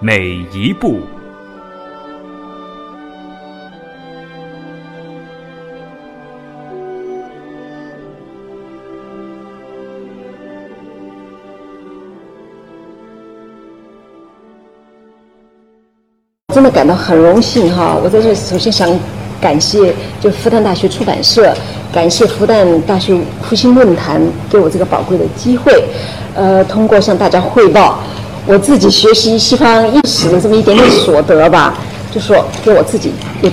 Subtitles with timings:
[0.00, 1.00] 每一步。
[16.54, 17.96] 真的感到很荣幸哈！
[18.02, 18.88] 我在这首先想
[19.40, 21.54] 感谢就复旦大学出版社，
[21.92, 25.72] 感谢复旦大学复兴论坛给我这个宝贵的机会，
[26.34, 28.00] 呃，通过向大家汇报
[28.50, 31.74] 我自己学习西方艺术的这么一点点所得吧，
[32.10, 33.50] 就说给我自己又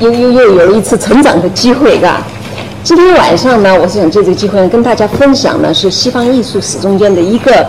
[0.00, 2.22] 又又又有了一次成长的机会，吧？
[2.82, 7.66] 今天晚上呢，我是想借这个机会跟大家分享呢，是西方艺术史中间的一个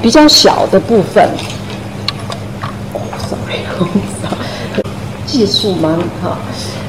[0.00, 1.28] 比较小的部分。
[5.26, 6.38] 技术盲哈，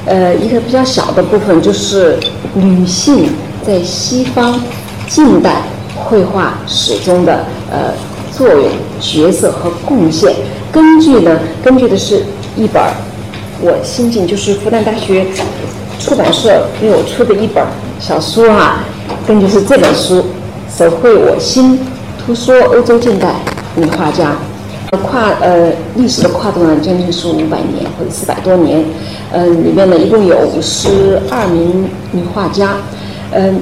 [0.06, 2.16] 呃，一个比较小的部分就是
[2.54, 3.32] 女性
[3.66, 4.60] 在西方
[5.08, 5.62] 近代
[5.96, 7.92] 绘画史中的呃
[8.36, 8.68] 作用、
[9.00, 10.34] 角色和贡献。
[10.72, 12.24] 根据呢，根据的是
[12.56, 12.82] 一本
[13.60, 15.24] 我新近就是复旦大学
[16.00, 17.64] 出版社为我出的一本
[18.00, 18.80] 小书哈，
[19.26, 20.16] 根据是这本书
[20.76, 21.78] 《手绘我心：
[22.24, 23.34] 图说欧洲近代
[23.76, 24.30] 女画家》。
[25.10, 28.84] 跨呃历史的跨度呢，将近是五百年或者四百多年，
[29.32, 32.76] 嗯，里面呢一共有五十二名女画家，
[33.32, 33.60] 嗯，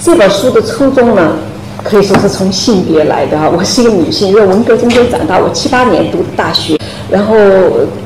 [0.00, 1.32] 这本书的初衷呢，
[1.82, 3.50] 可以说是从性别来的哈。
[3.50, 6.78] 我是一个女性，因为文革中间长大，我七八年读大学，
[7.10, 7.34] 然后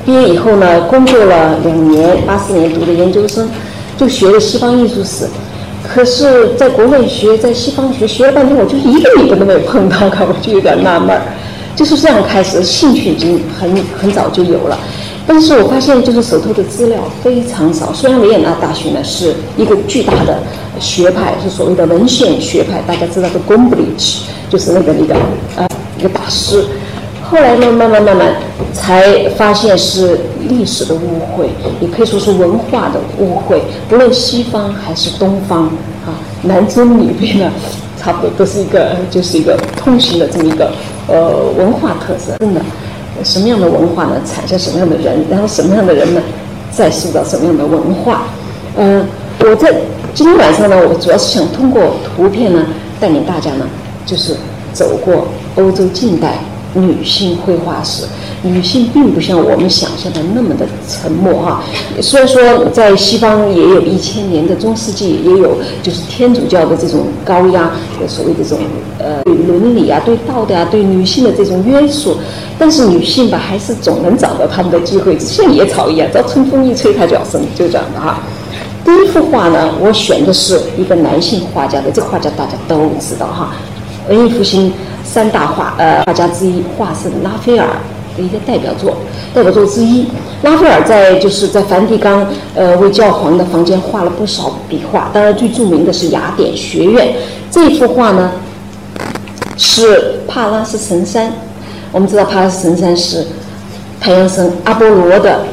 [0.05, 3.49] 毕业以后呢，工作了两年，八四年读的研究生，
[3.97, 5.27] 就学了西方艺术史，
[5.83, 11.23] 可是在国内学，在西方学，学了半天，我就一个女的都没有碰到，我就有点纳闷儿。
[11.77, 14.77] 就是这样开始，兴趣已经很很早就有了，
[15.31, 17.93] 但是我发现就是手头的资料非常少。
[17.93, 20.43] 虽然维也纳大学呢是一个巨大的
[20.81, 25.15] 学派，是所谓的文献学派，大家知道的 Gombrich 就是那个那个
[25.57, 25.69] 呃
[25.99, 26.65] 一个大师。
[27.23, 28.37] 后来呢，慢慢慢慢
[28.73, 30.19] 才发现是
[30.49, 33.61] 历史的误会，也可以说是文化的误会。
[33.87, 35.65] 不论西方还是东方
[36.07, 37.53] 啊，男尊女卑呢，
[38.01, 40.73] 差不多都是一个就是一个通行的这么一个。
[41.11, 42.61] 呃，文化特色真的，
[43.25, 46.23] 什么样的文化呢，产生什么样的人，然后什么样的人呢，
[46.71, 48.25] 再塑造什么样的文化。
[48.77, 49.07] 嗯，
[49.41, 49.73] 我在
[50.15, 52.67] 今天晚上呢，我主要是想通过图片呢，
[53.01, 53.67] 带领大家呢，
[54.07, 54.37] 就是
[54.73, 56.39] 走过欧洲近代。
[56.75, 58.05] 女性绘画史，
[58.43, 61.63] 女性并不像我们想象的那么的沉默哈。
[62.01, 67.71] 虽然说在西方也有一千年的中世纪，也有就是天主教的这种高压，
[68.07, 68.59] 所谓这种
[68.99, 72.17] 呃对伦理啊、对道德啊、对女性的这种约束，
[72.59, 78.21] 但是女性吧，还是总能找到她们的机会，像野草一样，只要春风一吹，它就要生，就这样的哈。
[78.85, 83.53] 第一幅画呢，我选的是一个男性画家的，这个画家大家都知道哈，
[84.09, 84.73] 文艺复兴。
[85.05, 87.67] 三大画呃画家之一，画圣拉斐尔
[88.23, 88.97] 一个代表作，
[89.35, 90.07] 代表作之一。
[90.43, 97.13] 拉斐尔在就是在梵蒂冈呃为教皇的房间画了不少笔画，当然最著名的是雅典学院
[97.51, 98.31] 这幅画呢，
[99.57, 101.33] 是帕拉斯神山。
[101.91, 103.27] 我们知道帕拉斯神山是
[104.01, 105.45] 太阳神阿波罗的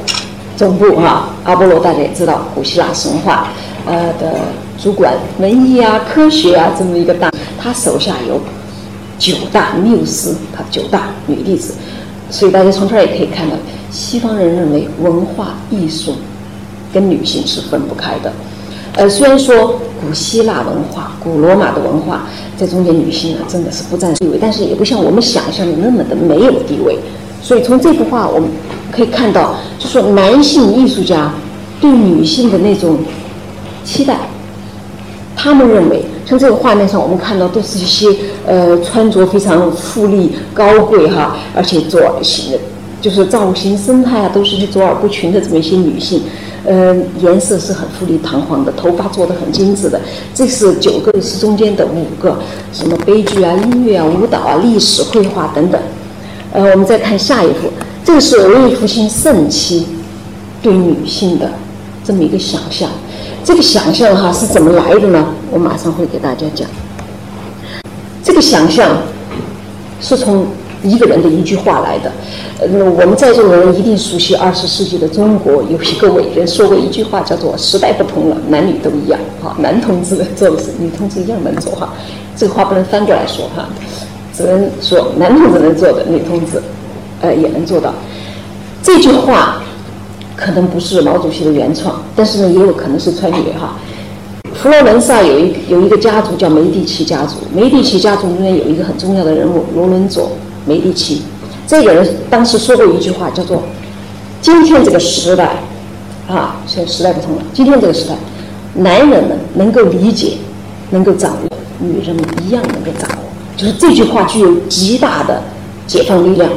[0.56, 3.48] 总部哈，阿波罗大家也知道，古希腊神话
[3.86, 4.42] 呃的
[4.78, 8.40] 主管文艺啊、科学啊这么一个大，他手下有。
[9.18, 11.74] 九大缪斯，他九大女弟子，
[12.30, 13.56] 所以大家从这儿也可以看到，
[13.92, 16.16] 西方人认为文化艺术
[16.94, 18.34] 跟女性是分不开的。
[18.96, 22.28] 呃，虽然说古希腊文化、古罗马的文化
[22.58, 26.98] 在中间女性呢真的是不占地位，但是也不像我们想象的那么的没有地位。
[27.42, 28.50] 所以从这幅画我们
[28.92, 31.32] 可以看到，就说男性艺术家
[31.80, 32.98] 对女性的那种
[33.84, 34.18] 期待，
[35.36, 36.04] 他们认为。
[36.26, 38.08] 像这个画面上，我们看到都是一些
[38.48, 42.60] 呃穿着非常富丽高贵哈，而且左型的，
[43.00, 46.24] 就是造型生态啊，都是一些卓尔不群的这么一些女性，
[46.66, 50.02] 呃，颜色是很富丽堂皇的，头发做的很精致的。
[50.34, 52.36] 这是九个是中间的五个，
[52.74, 55.80] 什么悲剧啊、音乐啊、舞蹈啊、历史绘画等等。
[56.52, 57.70] 呃，我们再看下一幅，
[58.04, 59.86] 这个是文艺复兴盛期
[60.64, 61.52] 对女性的
[62.04, 62.90] 这么一个想象。
[63.46, 65.24] 这个想象哈是怎么来的呢？
[65.52, 66.68] 我马上会给大家讲。
[68.24, 68.98] 这个想象
[70.02, 70.48] 是从
[70.82, 72.12] 一个人的一句话来的。
[72.60, 79.20] 呃，我们在座的人一定熟悉二十世纪的中国，有一个伟人说过一句话，叫做“时代不同了，男女都一样”。
[79.44, 81.72] 哈，男同志能做的事，女同志一样能做。
[81.74, 81.94] 哈，
[82.36, 83.70] 这个话不能翻过来说哈，
[84.36, 86.60] 只能说男同志能做的，女同志，
[87.22, 87.94] 呃，也能做到。
[88.82, 89.62] 这句话
[90.36, 93.76] 可能不是毛主席的原创，但是呢，也有可能是穿越哈。
[94.54, 100.32] 佛罗伦萨有一有一个家族叫梅第奇家族，梅第奇家族中间有一个很重要的人物罗伦佐
[100.66, 101.22] 梅第奇。
[101.68, 103.64] 这个人当时说过一句话，叫做
[104.42, 105.58] ：“今天这个时代，
[106.28, 107.42] 啊，现在时代不同了。
[107.54, 108.16] 今天这个时代，
[108.76, 110.38] 男人们能够理解，
[110.92, 113.18] 能够掌握，女人们一样能够掌握。
[113.58, 115.42] 就是这句话具有极大的
[115.88, 116.50] 解放力量，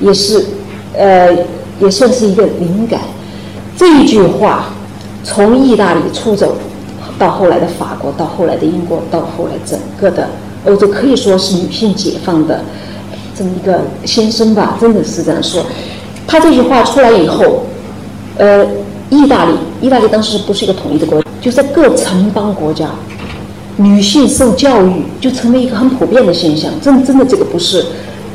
[0.00, 0.44] 也是，
[0.92, 1.36] 呃，
[1.80, 3.00] 也算是一个灵感。
[3.76, 4.66] 这一句话
[5.22, 6.56] 从意大利出走，
[7.18, 10.28] 到后来的法国，到后来的英国，到后来整个的
[10.64, 12.60] 欧洲，可以说是女性解放的。”
[13.36, 15.60] 这么一个先生吧，真的是这样说。
[16.24, 17.64] 他这句话出来以后，
[18.38, 18.64] 呃，
[19.10, 22.88] 意大利，意大利当时不是一个统一的国，就在各城邦国家，
[23.76, 26.70] 女性受教育就成为一个很普遍的现象。
[26.80, 27.84] 真真的，这个不是，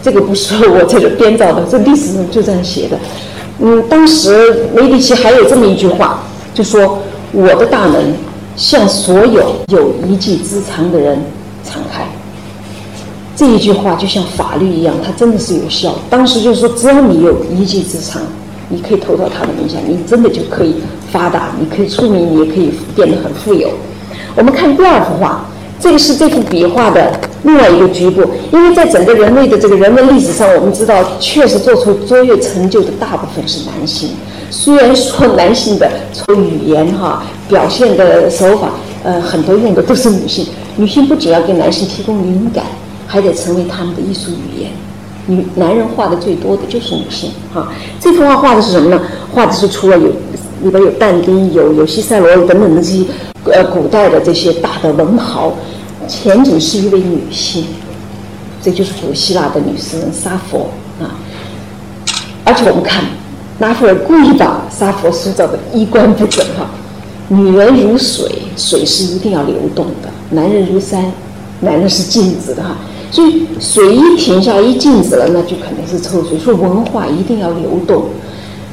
[0.04, 3.00] 这个不是我这个编造的，这历史上就这样写的。
[3.62, 6.24] 嗯，当时梅迪奇还有这么一句话，
[6.54, 7.00] 就说
[7.34, 8.14] ：“我的大门
[8.56, 11.22] 向所有有一技之长的人
[11.64, 12.08] 敞开。”
[13.36, 15.96] 这一句话就像法律一样，它真的是有效。
[16.10, 18.22] 当时就是说，只要你有一技之长，
[18.68, 20.76] 你可以投到他的名下，你真的就可以
[21.12, 23.70] 发达，你可以出名，你也可以变得很富有。
[24.36, 25.46] 我们看第二幅画，
[25.80, 27.12] 这个是这幅笔画的
[27.44, 28.24] 另外一个局部。
[28.52, 34.10] 因为在整个人类的这个人文历史上，我们知道，确实做出卓越成就的大部分是男性。
[34.50, 38.70] 虽然说男性的从语言哈表现的手法，
[39.04, 40.46] 呃，很多用的都是女性。
[40.76, 42.64] 女性不仅要给男性提供灵感。
[43.12, 44.70] 还得成为他们的艺术语言。
[45.26, 47.68] 女男人画的最多的就是女性哈。
[48.00, 49.02] 这幅画画的是什么呢？
[49.34, 50.12] 画的是除了有
[50.62, 53.06] 里边有但丁、有有西塞罗等等的这些
[53.46, 55.54] 呃古代的这些大的文豪，
[56.08, 57.66] 前景是一位女性，
[58.62, 60.70] 这就是古希腊的女诗人沙佛
[61.00, 61.18] 啊。
[62.44, 63.04] 而且我们看，
[63.60, 66.70] 拉斐尔故意把沙佛塑造的衣冠不整哈。
[67.28, 68.28] 女人如水，
[68.58, 71.12] 水是一定要流动的；男人如山，
[71.62, 72.76] 男人是静止的哈。
[73.12, 76.40] 所以水一停下，一静止了，那就肯定是臭水。
[76.40, 78.06] 所以文化一定要流动，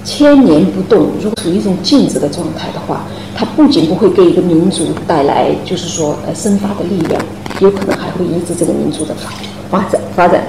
[0.07, 1.09] 千年不动。
[1.21, 3.05] 如果处于一种静止的状态的话，
[3.37, 7.21] 它不仅不会给一个民族带来，就是说呃生发的力量，
[7.59, 9.31] 有可能还会抑制这个民族的发
[9.69, 10.43] 发展发展。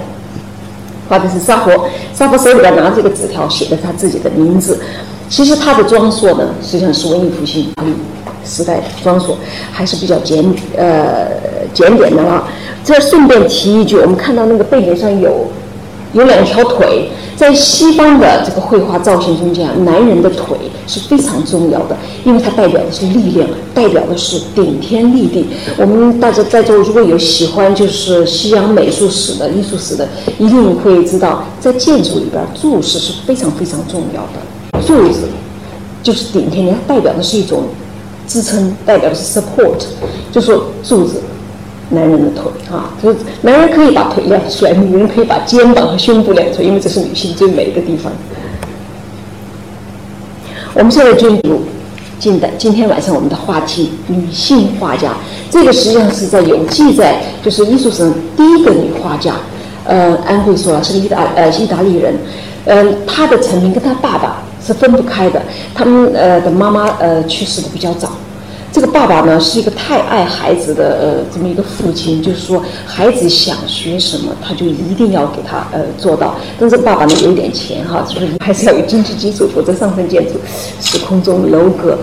[1.08, 4.78] 发的是沙佛，沙佛手里边拿着个纸条，写的他自己的名字。
[5.28, 7.66] 其实他的装束呢，实际上是文艺复兴
[8.44, 9.36] 时代装束，
[9.72, 10.44] 还是比较简
[10.76, 11.28] 呃
[11.72, 12.46] 简点的了。
[12.84, 15.46] 这顺便提一句，我们看到那个背景上有
[16.14, 20.56] 有两条腿，在西方的这个绘画造型中间，男人的腿
[20.86, 25.46] 是非常重要的，因为它代表的是力量，代表的是顶天立地。
[25.76, 30.08] 我们大家在座如果有喜欢就是西洋美术史的艺术史的，
[30.38, 34.80] 一定会知道，在建筑里边柱式是非常非常重要的。
[34.86, 35.28] 柱子
[36.02, 37.64] 就是顶天立地，代表的是一种
[38.26, 39.76] 支撑，代表的是 support，
[40.32, 41.20] 就是柱子。
[41.90, 48.12] 男人的腿啊，就是男人可以把腿亮出来，女人可以把肩膀和胸部亮出来，因为这是女性最美的地方。
[50.74, 51.62] 我们现在进入
[52.18, 55.12] 近代，今天晚上我们的话题女性画家，
[55.50, 59.34] 这个实际上是在有记载，就是艺术史上第一个女画家，
[59.84, 62.14] 呃，安徽说了是个意大呃意大利人，
[62.66, 65.40] 嗯，她的成名跟她爸爸是分不开的，
[65.74, 68.12] 他们呃的妈妈呃去世的比较早。
[68.70, 76.36] 这个爸爸呢是一个太爱孩子的呃这么一个父亲，就是说孩子想学什么，他就一定要给他呃做到。
[76.60, 80.34] 但是爸爸呢有一点钱哈，就是还是要有经济基础，否则上层建筑
[80.80, 81.98] 是空中楼阁。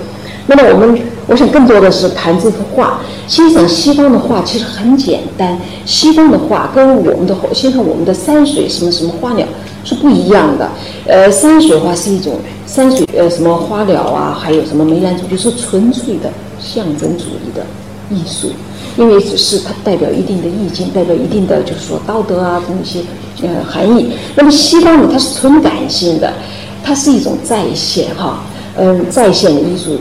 [0.48, 5.58] 那么我们我想更多的是谈这幅画，欣赏西方的画其实很简单。
[5.86, 9.48] 西方的画跟我们的欣赏我们的山水什么什么花鸟
[9.84, 10.70] 是不一样的。
[11.08, 16.32] 呃，山水画是一种山水呃什么花鸟啊，还有什么梅兰竹，菊是纯粹的
[16.66, 17.64] 象征主义的
[18.10, 18.50] 艺术，
[18.98, 23.00] 因为只是它代表一定的意境，代表一定的就是说道德啊这么一些
[23.44, 24.12] 呃含义。
[24.36, 26.34] 那么西方呢，它是纯感性的，
[26.84, 28.44] 它是一种再现哈，
[28.78, 29.98] 嗯，再现的艺术。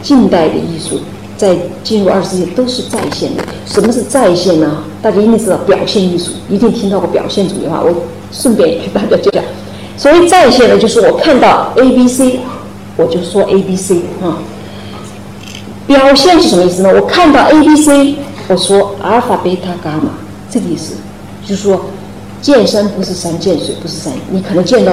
[0.00, 1.00] 近代的艺术
[1.36, 3.42] 在进入二十世纪都是在线的。
[3.66, 4.84] 什么是在线呢？
[5.02, 7.82] 大家一定知道表现艺术，一定听到过表现主义哈。
[7.84, 7.92] 我
[8.30, 9.44] 顺便给大家讲讲，
[9.96, 12.38] 所谓在线呢，就是我看到 A B C，
[12.96, 14.38] 我就说 A B C 啊。
[15.88, 16.90] 表现是什么意思呢？
[16.94, 18.16] 我看到 A B C，
[18.46, 20.10] 我说阿尔法、贝塔、伽马，
[20.50, 20.94] 这个意思，
[21.44, 21.80] 就是说
[22.42, 24.12] 见山不是山，见水不是山。
[24.30, 24.92] 你可能见到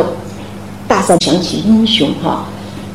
[0.88, 2.46] 大山想起英雄哈，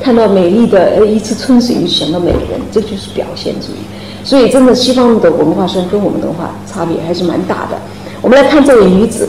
[0.02, 3.84] 看到美丽的呃一池春水就想到美人，这就是表现主义。
[4.24, 7.78] 所以，真的西方的文化上跟我们的文化差别还是蛮大的。
[8.22, 9.28] 我们来看这位女子，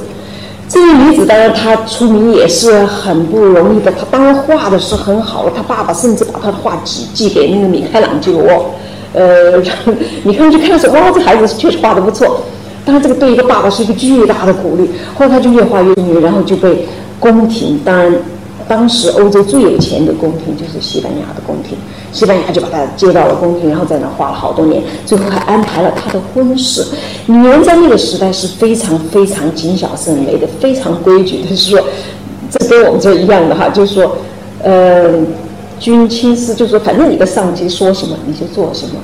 [0.72, 3.92] 这位女子当然她出名也是很不容易的。
[3.92, 8.74] 她当然画的是很好，她爸爸甚至把她的画寄寄给那个米开朗基罗。
[9.12, 9.58] 呃，
[10.24, 12.40] 米开朗基罗看说，哇，这孩子确实画的不错。
[12.86, 14.90] 当然，这个对一个爸爸是一个巨大的鼓励。
[15.14, 16.88] 后来她就越画越美，然后就被
[17.20, 18.16] 宫廷，当然。
[18.68, 21.78] 当时欧洲最有钱的宫廷就是西班牙的宫廷，
[22.12, 26.86] 西班牙就把他接到了宫廷，然后在那花了好多年，最后还安排了他的婚事。
[27.26, 31.56] 女人在那个时代是非常非常谨小慎微的，非常规矩的。
[31.56, 31.80] 是说，
[32.50, 34.18] 这跟我们这一样的哈，就是说，
[34.64, 35.12] 呃，
[35.80, 38.96] 君亲师，就是说，反正你的上级说什么你就做什么，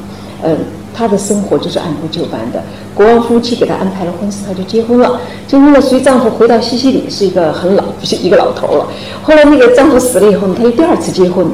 [0.43, 0.57] 嗯。
[0.97, 2.63] 她的生活就是按部就班的，
[2.95, 5.21] 国王夫妻给她安排了婚事，她就结婚了。
[5.47, 8.87] 结婚了，随丈夫回到西西里，是一个很老，是一个老头了。
[9.21, 11.45] 后来那个丈夫死了以后呢，她又第二次结婚。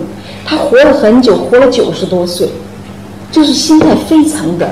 [0.45, 2.47] 她活了很久，活了九十多岁，
[3.33, 4.69] 就是心态非常的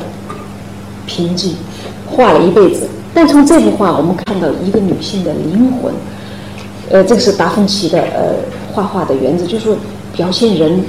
[1.06, 1.54] 平静，
[2.10, 2.88] 画了一辈子。
[3.14, 5.94] 但从这幅画，我们看到一个女性的灵魂。
[6.90, 8.36] 呃，这个是达芬奇的呃
[8.72, 9.76] 画画的原则，就是说
[10.16, 10.82] 表现人。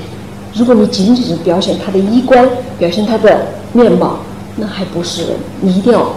[0.55, 3.41] 如果你仅仅是表现他的衣冠，表现他的。
[3.75, 4.19] 面貌，
[4.57, 5.31] 那还不是人。
[5.63, 6.13] 你一定要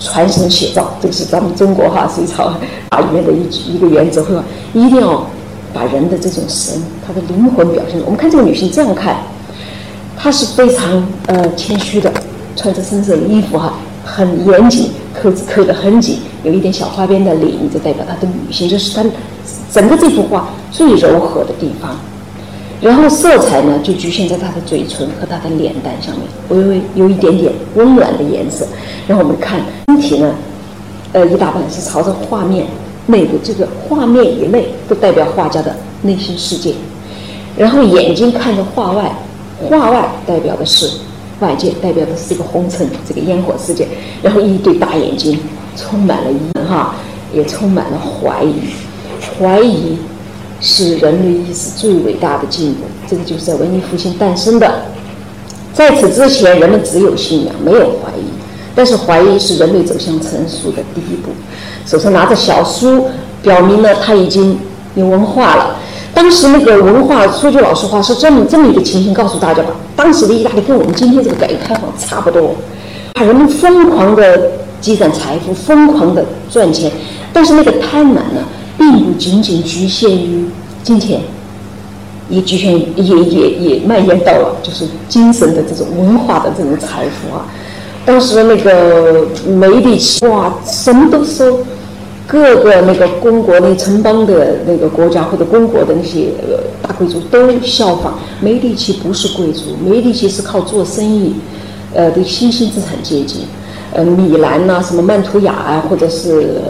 [0.00, 4.34] 传神写照，这个是咱们中国哈隋朝啊里面的一一个原则，会
[4.72, 5.26] 一定要
[5.74, 8.00] 把人的这种神，他的灵魂表现。
[8.06, 9.18] 我们看这个女性这样看，
[10.16, 12.10] 她是非常呃谦虚的，
[12.56, 19.04] 穿着深色的衣服哈，很严谨，扣子扣得很紧，有一点小花边的领，就代表她的女性，这是她
[19.70, 21.98] 整个这幅画最柔和的地方。
[22.80, 28.66] 然后色彩呢，就局限在她的嘴唇和她的脸蛋上面，微微有一点点温暖的颜色。
[29.08, 30.34] 然后我们看身体呢，
[31.12, 32.66] 呃，一大半是朝着画面
[33.06, 36.74] 内部，这个画面以内都代表画家的内心世界。
[37.56, 39.10] 然后眼睛看着画外，
[39.70, 40.90] 画外代表的是
[41.40, 43.88] 外界，代表的是这个红尘、这个烟火世界。
[44.22, 45.38] 然后一对大眼睛，
[45.76, 46.94] 充满了疑哈，
[47.32, 48.54] 也充满了怀疑，
[49.40, 49.96] 怀疑。
[50.60, 54.82] 是人类意识最伟大的进步，这个就是在文艺复兴诞生的。
[55.72, 58.24] 在此之前，人们只有信仰，没有怀疑。
[58.74, 61.30] 但是怀疑是人类走向成熟的第一步。
[61.86, 63.06] 手上拿着小书，
[63.42, 64.58] 表明了他已经
[64.94, 65.76] 有文化了。
[66.12, 69.70] 当时那个文化，说句老实话，是这么这么一个情形，告诉大家吧。
[69.94, 72.54] 当时的意大利跟我们今天这个改革开放差不多，
[73.14, 76.90] 啊，人们疯狂的积攒财富，疯狂的赚钱，
[77.32, 78.42] 但是那个贪婪呢？
[78.78, 80.44] 并不仅仅局限于
[80.82, 81.20] 金钱，
[82.28, 87.46] 也局限也也也蔓延到了就是精神的这种文化的这种财富啊。
[88.04, 91.58] 当时那个梅里奇哇，什么都收，
[92.26, 96.28] 各个那个公国那城邦的那个国家或者公国的那些
[96.82, 98.18] 大贵族都效仿。
[98.40, 101.34] 梅里奇不是贵族，梅里奇是靠做生意，
[101.94, 103.46] 呃的新兴资产阶级，
[103.92, 106.60] 呃米兰呐，什么曼图雅啊，或者是。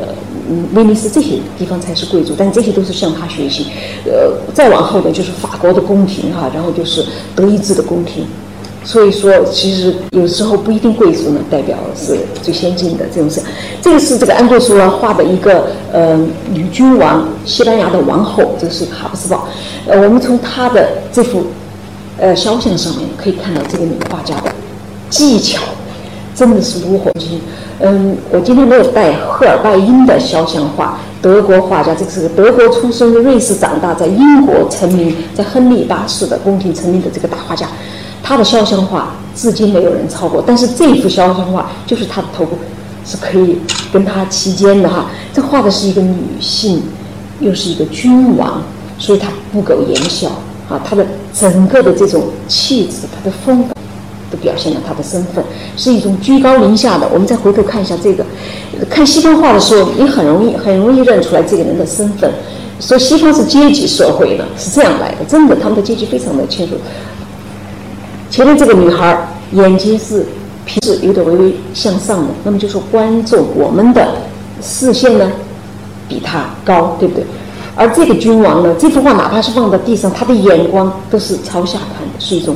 [0.49, 3.67] 嗯，威尼斯这些地方才是贵族，但这些都是向他学习。
[4.05, 8.27] 呃，再往后呢，就是法国的宫廷哈，然后就是德意志的宫廷。
[8.85, 13.43] 所以说，其实有时候不一定贵族呢，代表是最先进的这种事。
[13.83, 16.17] 这个是这个安贵苏拉画的一个呃
[16.53, 19.49] 女君王，西班牙的王后，这是哈布斯堡。
[19.89, 21.43] 呃，我们从她的这幅
[22.17, 24.53] 呃肖像上面可以看到这个女画家的
[25.11, 25.61] 技巧。
[26.37, 27.41] 真的是炉火纯青。
[27.81, 37.67] 嗯，我今天没有带赫尔拜因的肖像画，德国画家，这个是德国出生、瑞士长大，在英国成名，在亨利八世的宫廷成名的这个大画家，
[38.23, 40.45] 他的肖像画至今没有人超过。
[40.47, 42.57] 但是这幅肖像画就是他的头部
[43.05, 43.59] 是可以
[43.93, 45.07] 跟他齐肩的哈。
[45.33, 46.83] 这画的是一个女性，
[47.41, 48.63] 又是一个君王，
[48.99, 50.29] 所以他不苟言笑
[50.69, 53.76] 啊，他的整个的这种气质，他的风格。
[54.31, 55.45] 都表现了他的身份
[55.77, 57.09] 是一种居高临下的。
[57.13, 58.25] 我们再回头看一下这个，
[58.91, 62.31] 看西方画的时候，你很容易很容易认出来这个人的身份。
[62.79, 66.75] 说西方是阶级社会的，是这样来的，真的，他们的阶级非常的清楚。
[68.31, 70.27] 前面这个女孩眼睛是
[70.67, 74.07] 皮是有点微微向上的，那么就说观众我们的
[74.61, 75.33] 视线呢
[76.07, 77.25] 比她高，对不对？
[77.75, 82.55] 而这个君王呢，这幅画哪怕是放在地上，他的眼光都是朝下看的，是一种。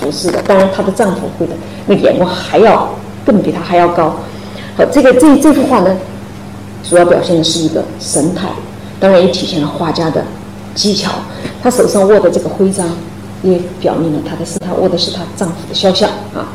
[0.00, 1.54] 服饰的，当然她的丈夫会的
[1.86, 4.16] 那眼光还要更比她还要高。
[4.76, 5.96] 好，这个这这幅画呢，
[6.88, 8.48] 主要表现的是一个神态，
[8.98, 10.24] 当然也体现了画家的
[10.74, 11.10] 技巧。
[11.62, 12.86] 她手上握的这个徽章，
[13.42, 16.48] 也表明了她的是她握的是她丈夫的肖像啊。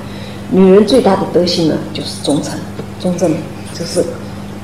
[0.50, 2.53] 女人最大的德行呢，就是忠诚、
[3.00, 3.31] 忠正，
[3.74, 4.03] 就是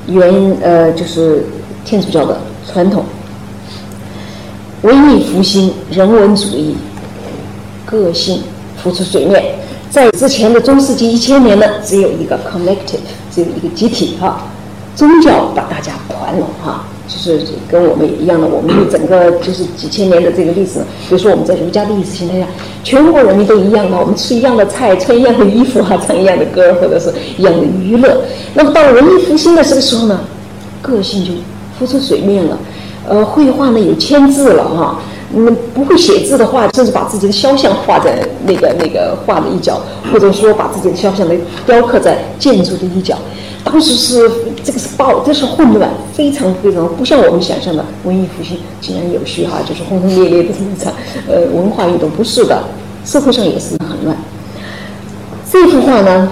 [0.06, 1.46] 原呃就是
[1.84, 3.04] 天主教的传统，
[4.82, 6.76] 文艺复兴、人文主义、
[7.86, 8.42] 个性
[8.84, 9.42] 浮出水面。
[9.90, 13.00] 在之前的中世纪一千年呢，只有一个 collective，
[13.34, 14.46] 只有一个集体哈，
[14.94, 16.84] 宗教把大家团拢哈。
[17.06, 17.38] 就是
[17.68, 20.80] 跟我们一样的，我们整个就是几千年的这个历史。
[21.06, 22.46] 比如说我们在儒家的意识形态下，
[22.82, 28.22] 全国人民都一样的，我们吃一样的菜，穿一样的衣服哈，唱一样的歌，或者是一样的娱乐。
[28.54, 30.18] 那么到了文艺复兴的这个时候呢，
[30.80, 31.32] 个性就
[31.78, 32.58] 浮出水面了。
[33.06, 34.98] 呃，绘画呢有签字了哈，
[35.36, 39.80] 嗯，不会写字的话，甚至把自己的肖像画在那个那个画的一角，
[40.12, 41.34] 或者说把自己的肖像的
[41.66, 43.16] 雕刻在建筑的一角。
[43.64, 44.30] 当时是
[44.62, 50.92] 这个是暴，这是混乱，非常非常不像我们想象的文艺复兴井然有序哈，就是轰轰烈烈的这么一场
[51.26, 52.62] 呃文化运动，不是的，
[53.04, 54.16] 社会上也是很乱。
[55.50, 56.30] 这幅画呢，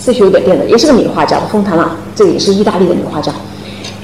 [0.00, 3.32] 是有点变的，也是个女画家的丰塔纳，这个也是意大利的女画家。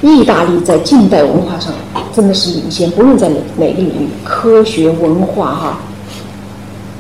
[0.02, 1.72] 意大利在近代文化上
[2.14, 5.78] 真的是领先，不论在哪哪个领域，科学、文化哈，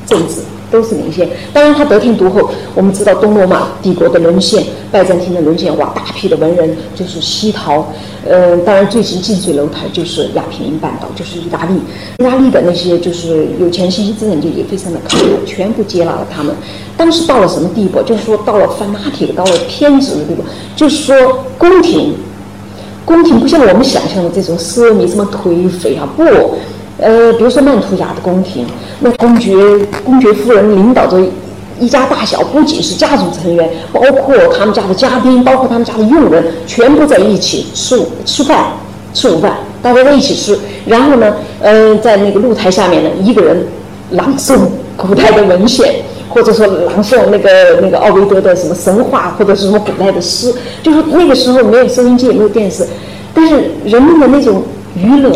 [0.06, 0.42] 政治。
[0.68, 2.50] 都是领先，当然他得天独厚。
[2.74, 7.86] 我们知道东罗马帝国的沦陷，拜占庭的沦陷，哇，大批的文人就是西逃。
[8.28, 11.74] 呃，当然最近近水楼台就是亚平宁半岛，就是意大利。
[12.18, 16.52] 意大利的那些就是有钱信息资产阶级非常的慷慨，全部接纳了他们。
[16.96, 18.02] 当时到了什么地步？
[18.02, 20.42] 就是说到了 fanatic，到了偏执的地步。
[20.74, 22.12] 就是说宫廷，
[23.06, 26.24] 宫廷不像我们想象的这种奢靡，什么颓废啊，不。
[26.98, 28.66] 呃，比如说曼图雅的宫廷，
[29.00, 29.52] 那公爵、
[30.02, 31.20] 公爵夫人领导着
[31.78, 38.72] 一家大小，不仅是家族成员，包括他们家的家丁，包括他们家的佣人，全部在一起吃吃饭，
[39.12, 40.58] 吃午饭，大家在一起吃。
[40.86, 43.66] 然后呢，嗯，在那个露台下面呢，一个人
[44.12, 44.58] 朗诵
[44.96, 45.96] 古代的文献，
[46.36, 50.52] 或者说朗诵那个那个奥维德的什么神话，或者是什么古代的诗。
[50.82, 52.86] 就是那个时候没有收音机，也没有电视，
[53.32, 54.62] 但是人们的那种
[54.94, 55.32] 娱乐。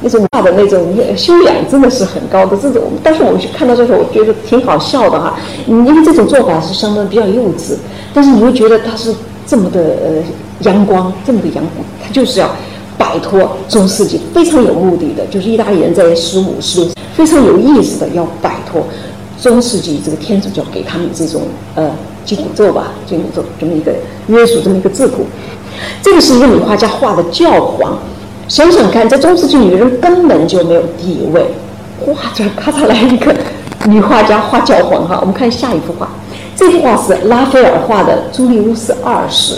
[0.00, 5.34] 那种大的那种修养真的是很高的，这种，但是我去看到这时候，我觉得挺好笑的哈。
[5.66, 7.72] 因为这种做法是相当比较幼稚，
[8.12, 9.14] 但是你会觉得他是
[9.46, 10.22] 这么的呃
[10.60, 12.50] 阳光，这么的阳光，他就是要
[12.98, 18.82] 摆脱中世纪，非常有目的的，就是意大利人在十五、十六非常有意思的要摆脱
[19.44, 21.42] 中世纪这个天主教给他们这种
[21.74, 21.90] 呃
[22.24, 23.92] 紧箍咒吧，紧箍咒这么一个
[24.28, 25.18] 约束，这么一个桎梏。
[26.00, 27.98] 这个是一个女画家画的教皇。
[28.48, 31.44] 想想看，在中世纪，女人根本就没有地位。
[32.06, 33.36] 哇，这咔嚓来一个
[33.84, 35.18] 女画家画教皇哈！
[35.20, 36.08] 我们看下一幅画，
[36.56, 39.56] 这幅画是拉斐尔画的朱利乌斯二世。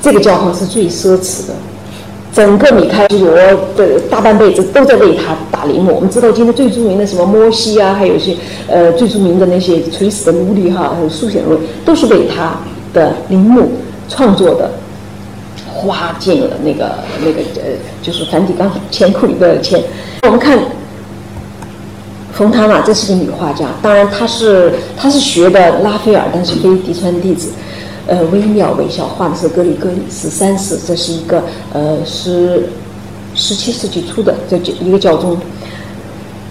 [0.00, 1.54] 这个教皇是最奢侈的，
[2.34, 3.32] 整个米开罗
[3.76, 5.94] 的大半辈子都在为他打陵墓。
[5.94, 8.36] 我们知道今天最著名的什么摩西啊，还有一些
[8.68, 12.58] 呃最著名的那些垂死的奴隶哈，还有书写论，都是为他
[12.92, 13.70] 的陵墓
[14.08, 14.70] 创作的。
[15.76, 19.82] 花进了那个那个呃，就是梵蒂冈钱库里的钱。
[20.22, 20.58] 我们看
[22.32, 27.50] 冯塔玛，这是个女画家，当然她是她是学的拉斐尔，但是非嫡传弟子。
[28.06, 32.68] 呃，微妙惟肖，画的是格里戈里十三世，这是一个呃十
[33.34, 35.38] 十七世纪初的这一个教宗，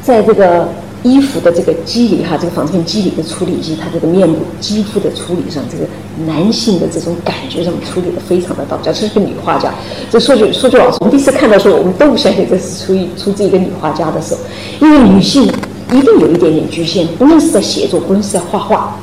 [0.02, 0.68] 在这个。
[1.06, 5.84] 衣服的这个肌理哈，这个纺织肌理的处理，以及他这个面部肌肤的处理上，这个
[6.26, 8.84] 男性的这种感觉上处理的非常的到家。
[8.94, 9.74] 这是个女画家。
[10.10, 14.38] 这说句说句老实，我们第一次看到时候，我们都不相信这是出于出自一个女画家的手，
[14.80, 15.44] 因为女性
[15.92, 18.98] 一定有一点点局限，不论是在写作，不论是在画画。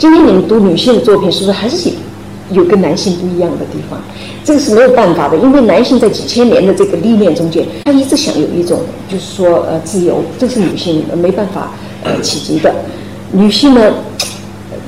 [0.00, 1.90] 今天你们读女性的作品，是不是还是？
[2.52, 4.00] 有跟男性不一样的地方，
[4.42, 12.74] 这个是没有办法的，因为男性在几千年的这个历练中间，他一直想有一种就是说呃自由，这是女性没办法呃企及的。
[13.30, 13.92] 女性呢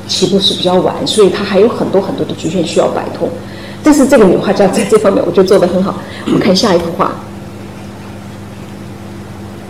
[0.09, 3.29] 起步是比较晚，所以她还有很多很多的局限需要摆脱。
[3.85, 5.95] 但是这个女画家在这方面我觉得做得很好。
[6.25, 7.13] 我们看下一幅画，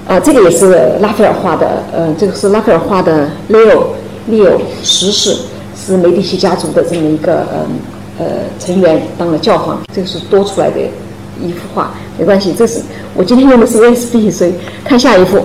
[0.07, 3.83] 啊，这个也是拉斐尔画的，呃，这个是拉斐尔画的 Leo
[4.27, 5.37] 六十世。
[5.85, 7.67] 是梅迪奇家族的这么一个嗯
[8.17, 8.27] 呃
[8.61, 10.79] 成员当了教皇，这个是多出来的
[11.43, 12.81] 一幅画，没关系，这是
[13.17, 14.55] 我今天用的是 VSD，所以
[14.85, 15.45] 看下一幅。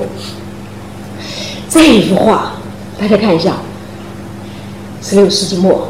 [1.68, 2.52] 这一幅画
[3.00, 3.56] 大家看一下，
[5.02, 5.88] 十六世纪末，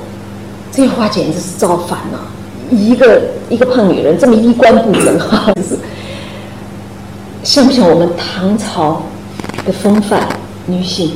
[0.72, 2.32] 这画简直是造反了，
[2.72, 5.78] 一个一个胖女人这么衣冠不整哈， 就是
[7.44, 9.04] 像不像我们唐朝
[9.66, 10.30] 的风范
[10.68, 11.12] 女性？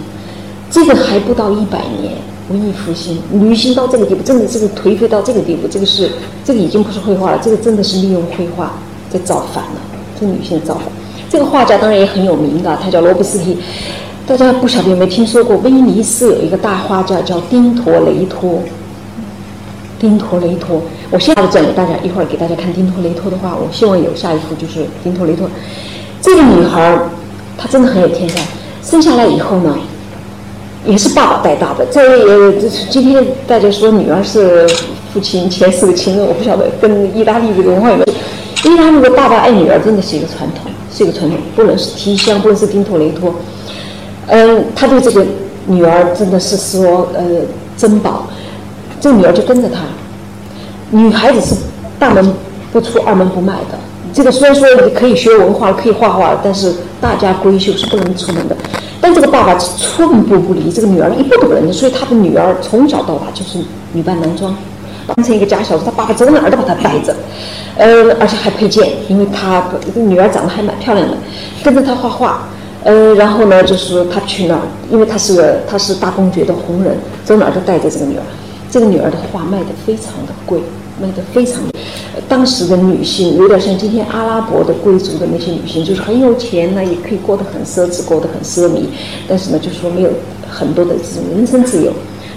[0.72, 2.14] 这个还不到一百年。
[2.50, 6.10] 文艺复兴，女性到这个地步，真的这个颓废到这个地步，这个是
[6.44, 8.74] 这个已经不是绘画了，这个真的是利用绘画
[9.10, 9.80] 在造反了。
[10.20, 10.84] 这女性造反，
[11.30, 13.58] 这个画家当然也很有名的，他叫罗布斯提。
[14.28, 18.62] 大家不晓得有没有听说过，威尼斯有一个大画家叫丁托雷托。
[19.98, 20.82] 丁托雷托。
[21.10, 25.50] 我现在讲给大家，一会儿给大家看丁托雷托的话，我希望有下一幅就是丁托雷托。
[26.22, 27.00] 这个女孩，
[27.58, 28.42] 她真的很有天才。
[28.84, 29.78] 生下来以后呢，
[30.86, 31.86] 也是爸爸带大的。
[31.88, 32.54] 在呃，
[32.90, 34.68] 今天大家说女儿是
[35.14, 38.14] 父亲前世的情人，我不晓得跟意大利这个文化有没有。
[38.72, 43.34] 意大利的爸爸爱女儿真的是一个传统，是一个传统，不能是提香，不能是丁托雷托。
[44.28, 45.26] 嗯，他对这个
[45.66, 47.24] 女儿真的是说呃
[47.78, 48.28] 珍宝，
[49.00, 49.82] 这个女儿就跟着他。
[50.90, 51.56] 女孩子是
[51.98, 52.34] 大门
[52.72, 53.78] 不出二门不迈的。
[54.14, 58.56] 这个虽然说可以学文化，可以画画，但是大家闺秀是不能出门的。
[59.00, 61.72] 但这个爸爸寸步不离，这个女儿一步都不能离。
[61.72, 63.58] 所以他的女儿从小到大就是
[63.94, 64.56] 女扮男装，
[65.08, 67.16] 当成一个假小子，他爸爸走哪儿都把她带着，
[67.78, 69.64] 呃，而且还配件，因为他
[69.96, 71.18] 女儿长得还蛮漂亮的，
[71.64, 72.48] 跟着他画画，
[72.84, 78.24] 呃，然后呢，就是他去哪儿，因为他是个他是大公爵的红人，走哪儿都带着这个女儿。
[78.70, 80.62] 这个女儿的画卖的非常的贵。
[81.02, 81.62] 卖的非常，
[82.30, 88.84] 当时的女性有点像今天阿拉伯的贵族的那些女性，就是很有钱呢，也可以过得很奢侈，过得很奢靡，
[89.28, 90.10] 但是呢，就是说没有
[90.48, 91.92] 很多的这种人身自由。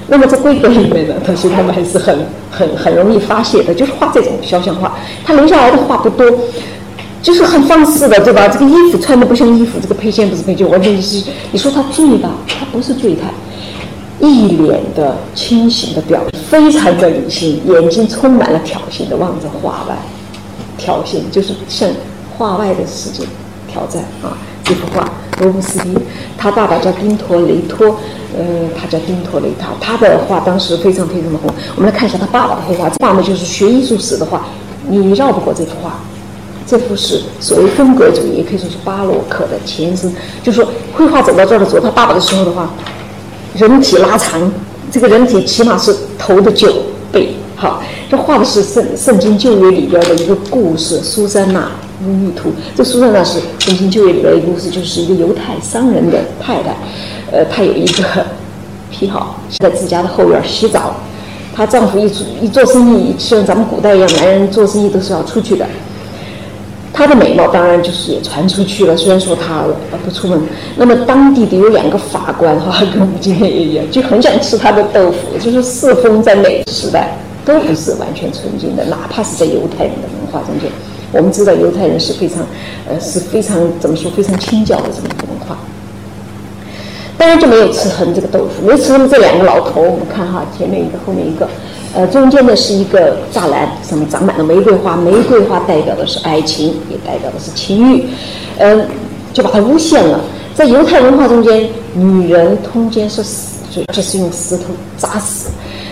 [0.06, 2.14] 那么在贵格里面呢，他说他们还是很
[2.50, 4.98] 很很容易发泄的，就是画这种肖像画。
[5.24, 6.26] 他留下来的画不多，
[7.22, 8.46] 就是很放肆的，对吧？
[8.48, 13.32] 这个衣服穿的不像衣服，这个配件不是配件，完全是你说他醉吧，他不是醉态。
[14.20, 19.96] 一脸的清醒的表情，非常的理性，眼睛充满了挑衅的望着画外，
[20.78, 21.88] 挑衅就是向
[22.36, 23.24] 画外的世界
[23.70, 24.36] 挑战啊！
[24.64, 25.06] 这幅画，
[25.40, 25.94] 罗布斯丁，
[26.38, 27.86] 他爸爸叫丁托雷托，
[28.34, 28.44] 呃，
[28.78, 31.52] 他叫丁托雷塔，他的画当时非常非常的红。
[31.76, 34.46] 我们来看一下他爸爸的绘画，画呢就是学艺术史的画，
[34.88, 35.98] 你绕不过这幅画。
[36.66, 40.10] 这幅是所谓风格主义，也可以说是巴洛克的前身。
[40.42, 42.70] 就是说，绘画走到这儿的时候，他爸爸的时候的话。
[43.54, 44.52] 人体拉长，
[44.90, 46.72] 这个人体起码是头的九
[47.12, 47.34] 倍。
[47.56, 51.70] 好，这画的是圣圣经旧约里边的一个故事，苏珊娜
[52.04, 52.52] 巫女图。
[52.74, 56.76] 这苏珊娜是圣经旧约里边一个故事，就是一个犹太商人的太太。
[57.30, 58.26] 呃，她有一个
[58.90, 60.94] 癖好，在自家的后院洗澡。
[61.54, 65.64] 她丈夫一出一做生意，像咱们古代一样，男人 做生意都是要出去的。
[66.96, 69.64] 她的美貌当然就是也传出去了，虽然说她
[70.04, 70.40] 不出门。
[70.76, 75.36] 那么当地的有两个法官哈，跟我们今天也一样，就很想吃她的豆腐。
[75.40, 80.70] 就是世风在每个时代都不是完全纯净的，哪怕是在犹太人的文化中间，
[81.10, 82.46] 我们知道犹太人是非常
[82.88, 85.58] 呃是非常怎么说非常清教的这么一个文化。
[87.18, 89.80] 当然就没有吃成这个豆腐，没吃成这两个老头。
[89.82, 91.48] 我们看哈，前面一个，后面一个。
[91.94, 98.04] 呃，中间呢是一个栅栏，上面长满了玫瑰花，玫瑰花代表的是爱情，也代表的是情欲，
[98.58, 98.84] 嗯，
[99.32, 100.20] 就把它诬陷了。
[100.56, 104.64] 在犹太文化中间，女人通奸是死罪，而且是用石头
[104.96, 105.50] 砸死。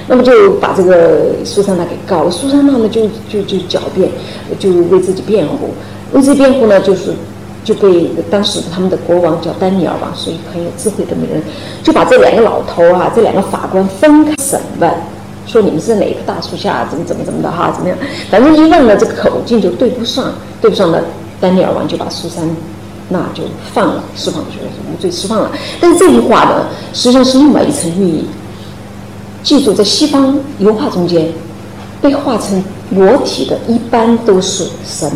[0.09, 2.31] 那么就把这个苏珊娜给告了。
[2.31, 4.11] 苏珊娜呢就就就狡辩，
[4.59, 5.71] 就为自己辩护。
[6.13, 7.15] 为自己辩护呢，就是
[7.63, 11.41] 就被当时他们的国王叫丹尼尔吧，所以很有智慧的女人，
[11.85, 14.91] 就把这两个老头啊，这两个法官分开审问。
[15.47, 17.99] 说你们是哪一棵大树下，怎么怎么怎么的哈，怎么样？
[18.31, 21.01] 反正一问呢，这个口径就对不上，对不上呢，
[21.41, 22.45] 丹尼尔王就把苏珊
[23.09, 23.43] 娜就
[23.75, 25.51] 放了，释放出来，无罪释放了。
[25.81, 28.25] 但是这句话呢，实际上是另外一层寓意。
[29.43, 31.29] 记住，在西方油画中间，
[32.01, 35.11] 被画成裸体的一般都是神，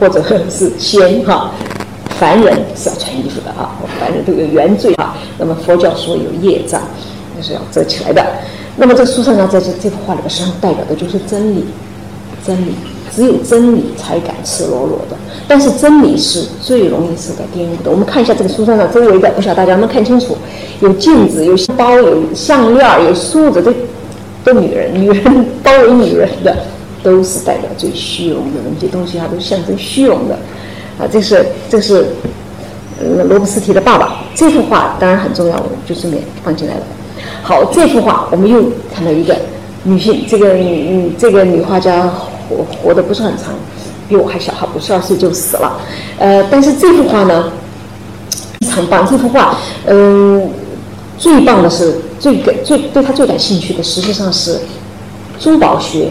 [0.00, 1.52] 或者是仙哈，
[2.18, 5.16] 凡人是要穿衣服的啊，凡人都有原罪啊。
[5.38, 6.82] 那么佛教说有业障，
[7.36, 8.26] 那是要遮起来的。
[8.76, 11.64] 那么这书上呢，在这这幅画里边，实际上代表的就是真理，
[12.46, 12.72] 真理，
[13.14, 15.16] 只有真理才敢赤裸裸的。
[15.48, 17.90] 但是真理是最容易受到玷污的。
[17.90, 20.36] 我们看一下这个书上的周围的，不晓得大家能不能看清楚？
[20.80, 23.72] 有镜子，有包，有项链，有梳子，这
[24.52, 26.54] 都女人，女人包围女人的，
[27.02, 30.34] 都是代表最虚荣的那些东西啊，都象征虚荣的。
[30.98, 32.06] 啊，这是这是
[33.00, 34.22] 呃罗布斯提的爸爸。
[34.34, 36.82] 这幅画当然很重要，我就顺便放进来了。
[37.46, 38.60] 好，这幅画我们又
[38.92, 39.32] 看到一个
[39.84, 42.02] 女性，这个女这个女画家
[42.48, 43.54] 活活的不是很长，
[44.08, 45.78] 比我还小，哈，五十二岁就死了。
[46.18, 47.52] 呃，但是这幅画呢
[48.58, 49.56] 非常棒，这幅画，
[49.86, 50.50] 嗯，
[51.18, 54.58] 最棒的是最感最对他最感兴趣的，实际上是
[55.38, 56.10] 珠宝学，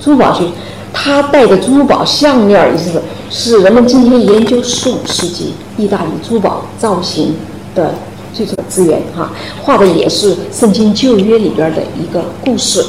[0.00, 0.46] 珠宝学，
[0.90, 2.90] 他戴的珠宝项链，意思
[3.28, 7.34] 是是人们今天研究十五世纪意大利珠宝造型
[7.74, 7.92] 的。
[8.32, 9.30] 最初的资源哈，
[9.62, 12.84] 画的也是圣经旧约里边的一个故事，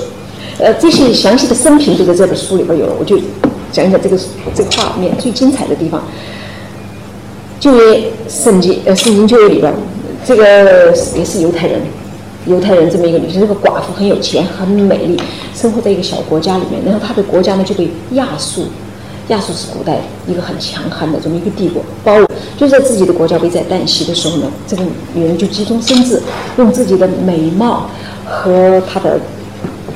[0.59, 3.17] 呃，这些详细的生平就在这本书里边有了，我就
[3.71, 4.17] 讲一讲这个
[4.55, 6.01] 这个画面最精彩的地方。
[7.59, 9.73] 旧约圣经呃圣经旧约里边，
[10.25, 11.81] 这个也是犹太人，
[12.45, 15.17] 犹太人这么一个女性，这个寡妇很有钱，很美丽，
[15.55, 16.83] 生活在一个小国家里面。
[16.85, 18.65] 然后她的国家呢就被亚述，
[19.29, 22.25] 亚述是古代一个很强悍的这么一个帝国包围。
[22.63, 26.21] 就在自己的国家危在旦夕的时候呢，这个女人就急中生智，
[26.57, 27.89] 用自己的美貌
[28.25, 29.19] 和她的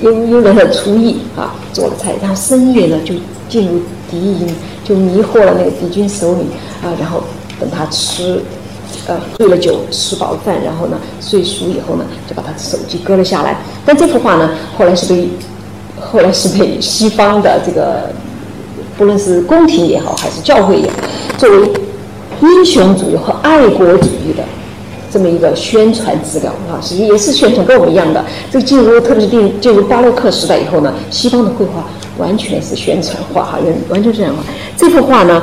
[0.01, 3.15] 优优人的厨艺啊做了菜，然后深夜呢就
[3.47, 3.79] 进入
[4.11, 4.53] 敌营，
[4.83, 6.41] 就迷惑了那个敌军首领
[6.83, 7.23] 啊，然后
[7.57, 8.41] 等他吃。
[9.05, 13.57] 呃，醉了酒，吃饱饭，然后呢，睡熟以后呢，就把他的手机割了下来。
[13.85, 15.29] 但这幅画呢，后来是被，
[15.97, 18.09] 后来是被西方的这个，
[18.97, 20.95] 不论是宫廷也好，还是教会也好，
[21.37, 21.71] 作为
[22.41, 24.43] 英雄主义和爱国主义的
[25.11, 28.23] 这么一个宣传资料啊，实际也是宣传，跟我们一样的。
[28.51, 31.85] 这个进入，特别是进进入巴洛克时代以后呢，西方的绘画
[32.17, 34.35] 完全是宣传画哈，完完全这样。
[34.75, 35.41] 这幅画呢。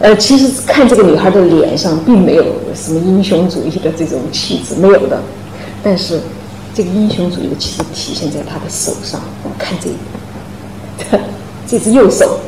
[0.00, 5.20] 呃，其实看这个女孩的脸上，并没有什么英雄主义的这种气质，没有的。
[5.82, 6.20] 但是，
[6.72, 9.20] 这个英雄主义的气质体现在她的手上。
[9.42, 11.18] 我们看这，
[11.66, 12.38] 这只右手，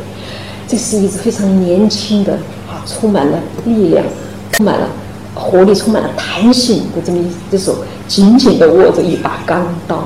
[0.69, 2.39] 这是一只非常年轻的，
[2.87, 4.05] 充满了力量、
[4.53, 4.89] 充满了
[5.35, 7.77] 活力、充满了弹性的这么一只手，
[8.09, 9.97] 紧紧地握着一把钢刀，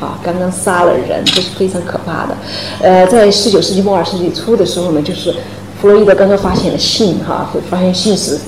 [0.00, 2.36] 啊，刚刚杀了人，这是非常可怕的。
[2.80, 5.34] 呃，在十九世纪末二十世纪初的时候呢，就是。
[5.80, 8.38] 弗洛伊德刚刚发现了性，哈，发现性是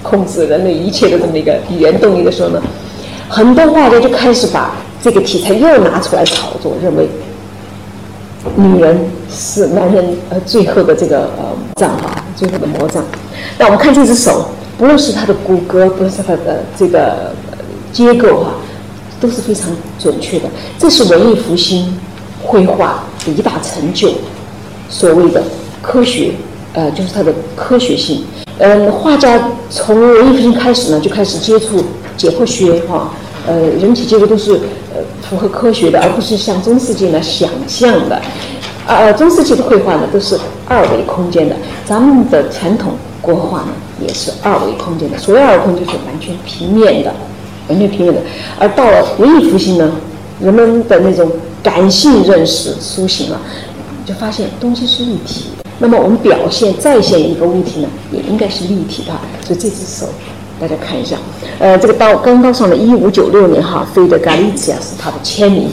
[0.00, 2.62] 控制人类一切的这么一个语言动力的时候呢，
[3.28, 7.08] 很多画家就开始把这个题材又拿出来炒作，认为
[8.56, 8.98] 女人
[9.30, 11.44] 是男人呃最后的这个呃
[11.76, 13.04] 障哈，最后的魔杖。
[13.58, 14.46] 那我们看这只手，
[14.78, 17.32] 不论是它的骨骼，不论是它的这个
[17.92, 18.54] 结构哈，
[19.20, 20.48] 都是非常准确的。
[20.78, 21.98] 这是文艺复兴
[22.42, 24.12] 绘画的一大成就，
[24.88, 25.42] 所谓的
[25.82, 26.32] 科学。
[26.76, 28.24] 呃，就是它的科学性。
[28.58, 31.84] 嗯，画家从文艺复兴开始呢，就开始接触
[32.16, 33.12] 解剖学，哈，
[33.46, 34.58] 呃，人体结构都是
[35.22, 38.20] 符合科学的，而不是像中世纪呢想象的。
[38.86, 45.16] 呃，中世纪的绘画呢都是二维空间的，咱们的传统国画呢也是二维空间的。
[45.16, 47.10] 所谓二维空间就是完全平面的，
[47.68, 48.20] 完全平面的。
[48.58, 49.90] 而到了文艺复兴呢，
[50.38, 51.30] 人们的那种
[51.62, 53.40] 感性认识苏醒了，
[54.04, 55.64] 就发现东西是立体的。
[55.78, 59.12] 那么我们表现再现一个物体呢，也应该是立体的。
[59.46, 60.06] 所以这只手，
[60.60, 61.16] 大家看一下，
[61.58, 65.68] 呃，这个刀钢刀上的一五九六年哈，菲德加利茨亚是他的签名。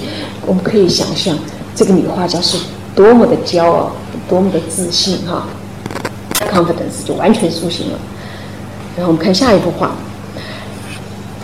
[0.45, 1.37] 我们可以想象，
[1.75, 2.57] 这个女画家是
[2.95, 3.91] 多么的骄傲，
[4.27, 5.47] 多么的自信哈
[6.51, 7.99] ，confidence 就完全苏醒了。
[8.97, 9.91] 然后我们看下一幅画，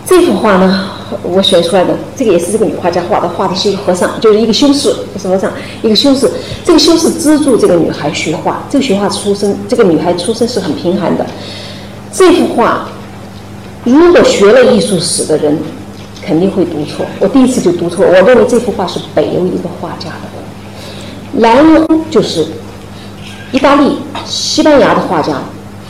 [0.05, 0.89] 这幅画呢？
[1.23, 5.49] 我选出来的这个也是这个女画家画的，画的是一个和尚，就是一个修士，不是和尚，
[5.81, 6.29] 一个修士。
[6.65, 11.25] 这个修士资助这个女孩学画，这个学画出身，这个女孩出身是很贫寒的。
[12.11, 12.89] 这幅画，
[13.87, 15.57] 如果学了艺术史的人
[16.21, 17.05] 肯定会读错。
[17.21, 22.45] 我第一次就读错，我认为这幅画是北欧一个画家的，莱欧就是
[23.53, 25.41] 意大利、西班牙的画家，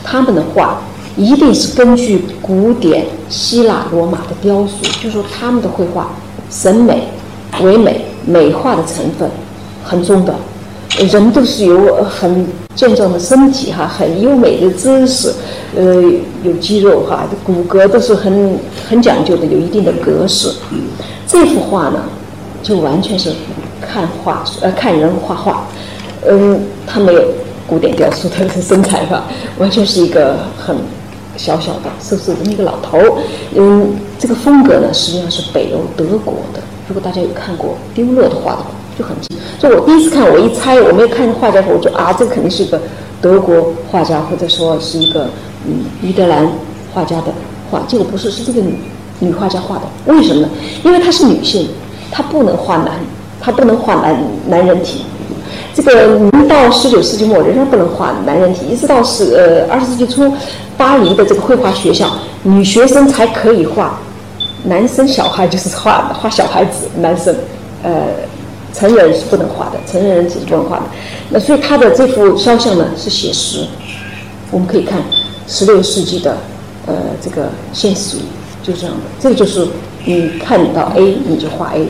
[0.04, 0.80] 他们的画。
[1.16, 6.12] 一定是根据古典希腊罗马的雕塑，就说他们的绘画
[6.52, 7.08] 审美
[7.60, 9.28] 唯美，美化的成分
[9.84, 10.36] 很重的。
[11.12, 15.34] 人都是有很健壮的身体哈，很优美的姿势，
[15.76, 16.02] 呃，
[16.44, 18.58] 有肌肉哈，骨骼都是很
[18.90, 20.50] 很讲究的，有一定的格式。
[21.28, 22.04] 这幅画呢，
[22.64, 23.32] 就完全是
[23.82, 25.68] 看画呃看人画画，
[26.28, 27.22] 嗯，他没有
[27.68, 29.24] 古典雕塑的身材哈，
[29.60, 30.76] 完全是一个很。
[31.38, 32.98] 小小的、瘦瘦的那个老头，
[33.54, 36.60] 嗯，这个风格呢，实际上是北欧德国的。
[36.88, 38.66] 如果大家有看过丢勒的画的话，
[38.98, 39.38] 就很近。
[39.60, 42.80] 所以我第一次看，我一猜，我没有看画家，我就啊，这肯定是一个
[43.22, 45.28] 德国画家，或者说是一个
[45.66, 46.48] 嗯，伊德兰
[46.94, 47.34] 画家的
[47.70, 47.82] 画。
[47.88, 48.76] 结果不是，是这个女
[49.20, 49.82] 女画家画的。
[50.06, 50.50] 为什么呢？
[50.84, 51.70] 因为她是女性，
[52.12, 52.94] 她不能画男，
[53.40, 55.04] 她不能画男男人体。
[55.74, 60.32] 这个到十九世纪末仍然不能画男人体，一直到是呃二十世纪初，
[60.76, 62.10] 巴黎的这个绘画学校，
[62.42, 64.00] 女学生才可以画
[64.64, 67.36] 男生小孩，就是画画小孩子男生，
[67.84, 67.92] 呃，
[68.74, 70.84] 成人是不能画的，成人是不能画的。
[71.30, 73.66] 那所以他的这幅肖像呢是写实，
[74.52, 75.02] 我们可以看
[75.48, 76.38] 十六世纪的
[76.86, 78.18] 呃这个现实
[78.64, 79.68] 就是这样的，这个就是
[80.06, 81.88] 你看到 A 你就画 A，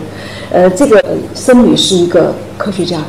[0.52, 3.02] 呃，这个僧侣是一个科学家。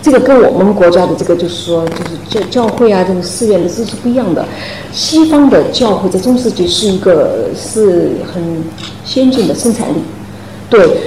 [0.00, 4.44] 这个跟我们国家的这个就是说，就是教教会啊，这个寺院的这是不一样的。
[4.92, 8.64] 西方的教会在中世纪是一个是很
[9.04, 10.02] 先进的生产力，
[10.68, 10.98] 对，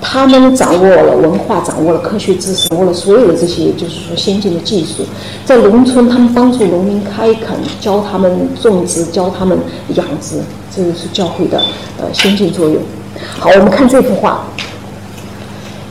[0.00, 5.04] 他们掌握了文化，掌握了科学知识，掌握了所有的这些就是说先进的技术。
[5.44, 9.58] 在农村，他们帮助农民开垦，教他们种植，教他们
[9.94, 10.40] 养殖，
[10.74, 11.60] 这个是教会的
[11.98, 12.76] 呃先进作用。
[13.38, 14.44] 好，我们看这幅画。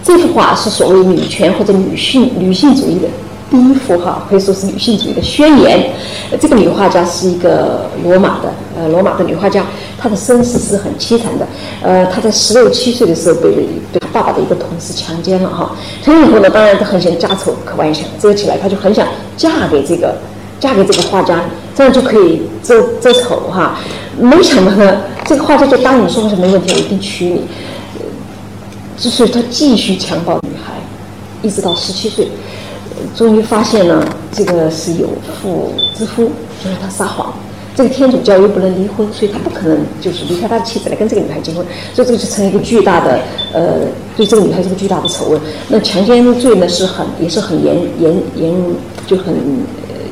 [0.03, 3.09] 这幅画是所谓女权或者女性女性主义的
[3.51, 5.91] 第一幅哈，可以说是女性主义的宣言。
[6.39, 9.65] 这个女画家是一个罗马的呃罗马的女画家，
[9.97, 11.47] 他的身世是很凄惨的。
[11.81, 13.49] 呃，他在十六七岁的时候被
[13.91, 15.75] 被他爸爸的一个同事强奸了哈。
[16.03, 20.15] 从以后呢，当然他很想家丑可外想遮起来，他就很想嫁给这个
[20.59, 21.43] 嫁给这个画家，
[21.75, 23.79] 这样就可以遮遮丑哈。
[24.19, 27.41] 没想到呢，这个画家就答应说是没问题，我一定娶你。
[28.97, 30.73] 就是他继续强暴女孩，
[31.43, 32.27] 一直到十七岁，
[33.15, 35.07] 终于发现呢，这个是有
[35.39, 36.31] 妇之夫，
[36.63, 37.31] 就是他撒谎。
[37.77, 41.63] 这个天主教又不能离婚，所以他不可能就是离开他的妻子来跟这个女孩结婚，
[41.93, 43.19] 所以这个就成了一个巨大的
[43.53, 43.81] 呃，
[44.15, 45.39] 对这个女孩是个巨大的丑闻。
[45.69, 48.53] 那强奸罪呢是很也是很严严严
[49.05, 49.35] 就很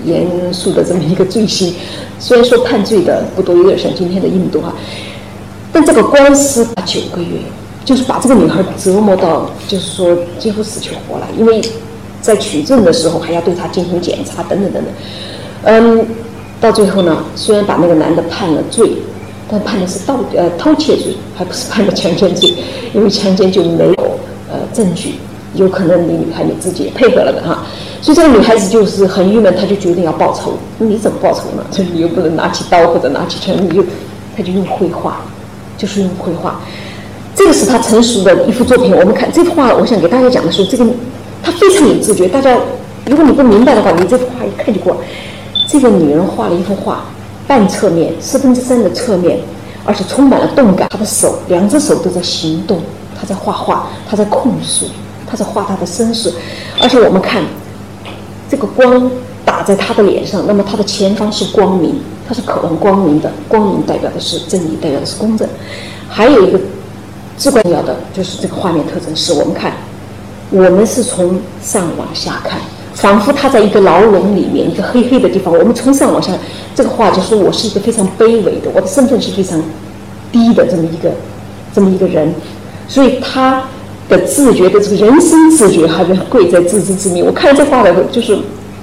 [0.05, 1.73] 严肃的这么一个罪行。
[2.19, 4.71] 虽然说判罪的不多，有点像今天的印度哈，
[5.73, 7.39] 但这个官司打九个月。
[7.83, 11.61] 就是把这个女孩折磨到，就是说几乎死去活来，因为
[12.19, 14.93] 在取证的时候还要对她进行检查，等等等等。
[15.65, 16.07] 嗯，
[16.65, 18.93] 到最后呢，虽然把那个男的判了罪，
[19.47, 22.55] 但判的是盗呃偷窃罪，还不是判的强奸罪，
[22.91, 23.95] 因为强奸就没有
[24.51, 25.13] 呃证据，
[25.53, 27.63] 有可能你女孩你自己也配合了的哈。
[28.01, 30.57] 所以这个女孩子就是很郁闷，她就决定要报仇。
[30.79, 31.63] 你怎么报仇呢？
[31.69, 33.83] 就你又不能拿起刀或者拿起枪，你就
[34.35, 35.21] 她就用绘画，
[35.77, 36.59] 就是用绘画。
[37.35, 38.91] 这个是她成熟的一幅作品。
[38.91, 40.83] 我们看这幅画，我想给大家讲的是，这个
[41.43, 42.27] 她非常有自觉。
[42.27, 42.57] 大家，
[43.05, 44.97] 如果你不明白的话，你这幅画一看就过。
[45.67, 47.05] 这个女人画了一幅画，
[47.47, 49.39] 半侧面，四分之三的侧面，
[49.83, 50.87] 而且充满了动感。
[50.89, 52.79] 她的手，两只手都在行动，
[53.19, 54.85] 她在画画，她在控诉，
[55.27, 56.33] 她在画她的身世。
[56.81, 57.43] 而且我们看，
[58.49, 59.09] 这个光
[59.43, 63.31] 打在她的脸上，那么她的前方是光明，她是渴望光明的。
[63.47, 65.47] 光明代表的是正义，代表的是公正。
[66.09, 66.59] 还有一个。
[67.37, 69.73] 至关重要的就是这个画面特征，是我们看，
[70.51, 72.61] 我们是从上往下看，
[72.95, 75.53] 仿佛他在一个牢笼里面，一个黑黑的地方。
[75.53, 76.31] 我们从上往下，
[76.73, 79.61] 这个画就说我是一个非常卑微的，我的身份是非常
[80.31, 81.11] 低的这么一个
[81.73, 82.33] 这么一个人，
[82.87, 83.63] 所以他
[84.09, 87.25] 的自觉的这个人生自觉还是贵在自知之明。
[87.25, 88.37] 我看这画的，就是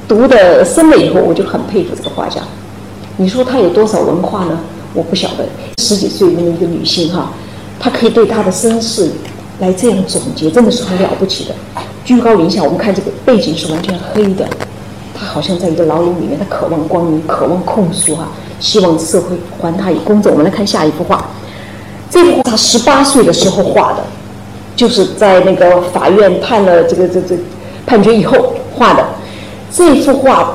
[0.07, 2.41] 读的深了以后，我就很佩服这个画家。
[3.17, 4.61] 你说他有多少文化呢？
[4.95, 5.45] 我不晓得，
[5.79, 7.33] 十几岁那么一个女性哈。
[7.81, 9.11] 她可以对她的身世
[9.59, 11.55] 来这样总结，真的是很了不起的。
[12.05, 14.47] 居高临下，我们看这个背景是完全黑的，
[15.15, 20.33] 他好像在一个牢笼里面，他渴望光明，渴望控诉哈，希望社会还他以公正。
[20.33, 21.25] 我们来看下一幅画，
[22.11, 24.03] 这幅画他十八岁的时候画的，
[24.75, 27.37] 就是在那个法院判了这个这这
[27.87, 29.05] 判决以后画的。
[29.71, 30.55] 这幅画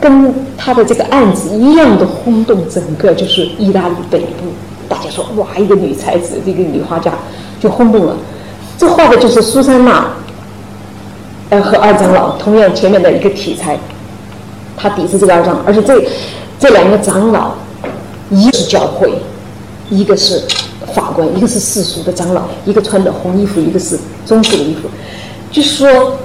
[0.00, 4.46] 跟他的这个案子一样的轰动整个就是意大利北部。
[4.88, 7.12] 大家说哇，一个女才子，这个女画家
[7.60, 8.16] 就轰动了。
[8.78, 10.08] 这画的就是苏珊娜，
[11.50, 13.78] 呃，和二长老同样前面的一个题材，
[14.76, 16.04] 他抵制这个二长老，而且这
[16.58, 17.54] 这两个长老，
[18.30, 19.12] 一是教会，
[19.90, 20.42] 一个是
[20.94, 24.88] 法官，一个是世俗的长老，一个穿的红衣服，一个是棕色的衣服，
[25.50, 26.18] 就是说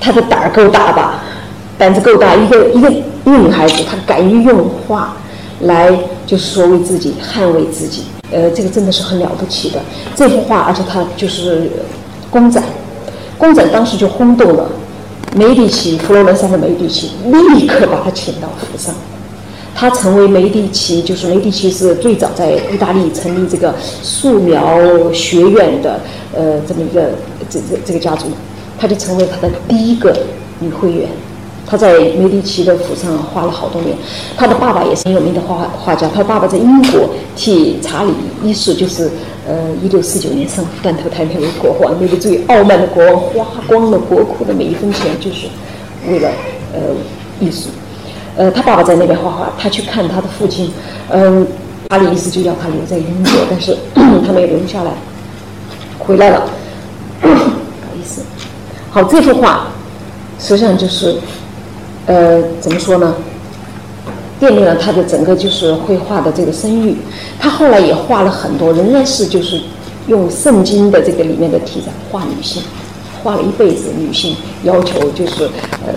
[0.00, 1.22] 他的胆儿够大吧，
[1.78, 5.16] 胆子够大，一个一个一个女孩子，她敢于用画。
[5.60, 5.96] 来，
[6.26, 9.80] 就是说为自己捍卫自己，呃，这个真的是很了不起的
[10.14, 11.70] 这幅画，而且它就是
[12.28, 12.60] 公仔，
[13.38, 14.70] 公展当时就轰动了
[15.36, 18.94] 梅第奇，佛罗伦萨的梅第奇立刻把他请到府上，
[19.74, 24.78] 他成为梅第奇，就是梅第奇是最早在意大利成立这个素描
[25.12, 26.00] 学院的，
[26.32, 27.10] 呃，这么一个
[27.50, 28.26] 这这这个家族，
[28.78, 30.16] 他就成为他的第一个
[30.60, 31.08] 女会员。
[31.66, 33.96] 他在梅迪奇的府上画了好多年，
[34.36, 36.06] 他的爸爸也是很有名的画画家。
[36.14, 39.10] 他爸爸在英国替查理一世，就是
[39.46, 45.46] 呃一六四九年上断头台那位国王，那个最傲慢的国王，花光了国库的每一分钱，就是
[46.08, 46.28] 为了
[46.72, 46.80] 呃
[47.40, 47.68] 艺术。
[48.36, 50.70] 呃，他爸爸在那边画画，他去看他的父亲，
[51.10, 51.46] 嗯，
[51.88, 54.90] 他的意思就要他留在英国，但是他没有留下来，
[55.98, 56.48] 回来了。
[57.20, 58.22] 不好意思，
[58.90, 59.68] 好，这幅画
[60.38, 61.16] 实际上就是。
[62.06, 63.14] 呃，怎么说呢？
[64.40, 66.96] 奠定了他的整个就是绘画的这个声誉。
[67.38, 69.60] 他后来也画了很多，仍然是就是
[70.08, 72.62] 用圣经的这个里面的题材画女性，
[73.22, 75.44] 画了一辈子女性，要求就是
[75.86, 75.94] 呃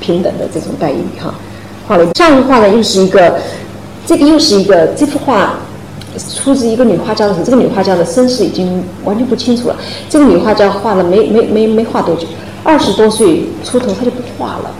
[0.00, 1.34] 平等的这种待遇哈。
[1.86, 3.38] 画了下一幅画呢，又是一个，
[4.06, 5.54] 这个又是一个这幅画
[6.34, 9.76] 出自一个女画家的，这个女画家的身世已经完全不清楚了。
[10.08, 12.26] 这个女画家画了没没没没画多久，
[12.62, 14.70] 二十多岁出头，她就不画了。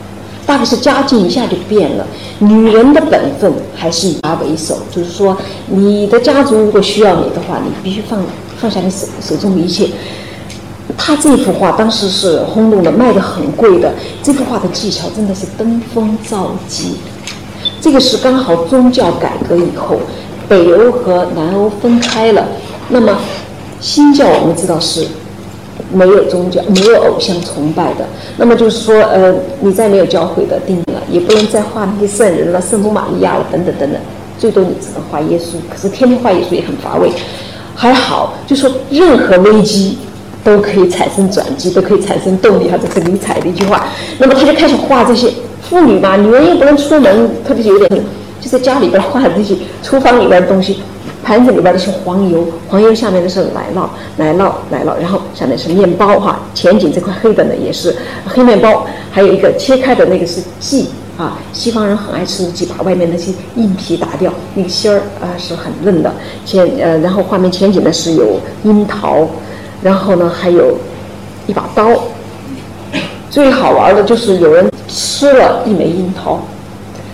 [0.47, 2.07] 大概是家境一下就变了，
[2.39, 5.37] 女人的本分还是以家为首，就是说，
[5.69, 8.21] 你的家族如果需要你的话，你必须放
[8.59, 9.89] 放下你手手中的一切。
[10.99, 13.93] 他这幅画当时是轰动的，卖的很贵的。
[14.23, 16.97] 这幅画的技巧真的是登峰造极。
[17.81, 19.97] 这个是刚好宗教改革以后，
[20.49, 22.47] 北欧和南欧分开了。
[22.91, 23.19] 那么
[23.81, 25.07] 新教我们知道是
[25.93, 28.07] 没有宗教、没有偶像崇拜的。
[28.37, 34.01] 那么就是说，呃，你再没有教会的定了，也不能再画那些圣人了、圣母玛利亚了等等等等。
[34.39, 37.11] 最多你只能画耶稣，可是天天画耶稣也很乏味。
[37.75, 39.99] 还好，就说任何危机。
[40.45, 43.87] 都可以产生转机，都可以产生动力哈，这是尼采的一句话。
[44.19, 45.33] 那么他就开始画这些
[45.63, 48.05] 妇女嘛，女人又不能出门，特别是有点
[48.43, 50.83] 就在家里边画这些厨房里边的东西，
[51.25, 56.39] 盘子里边的是黄油，黄油下面的是奶酪，奶酪奶酪，然后下面是面包哈。
[56.55, 57.97] 前景这块黑的呢也是
[58.27, 66.13] 黑面包，还有一个切开的那个是荠啊，西方人很爱吃荠，把外面那些硬皮打掉，那个芯儿啊是很嫩的。
[66.45, 69.27] 前呃，然后画面前景呢是有樱桃。
[69.83, 70.79] 然后呢，还有
[71.47, 71.87] 一把刀。
[73.29, 76.41] 最好玩的就是有人吃了一枚樱桃。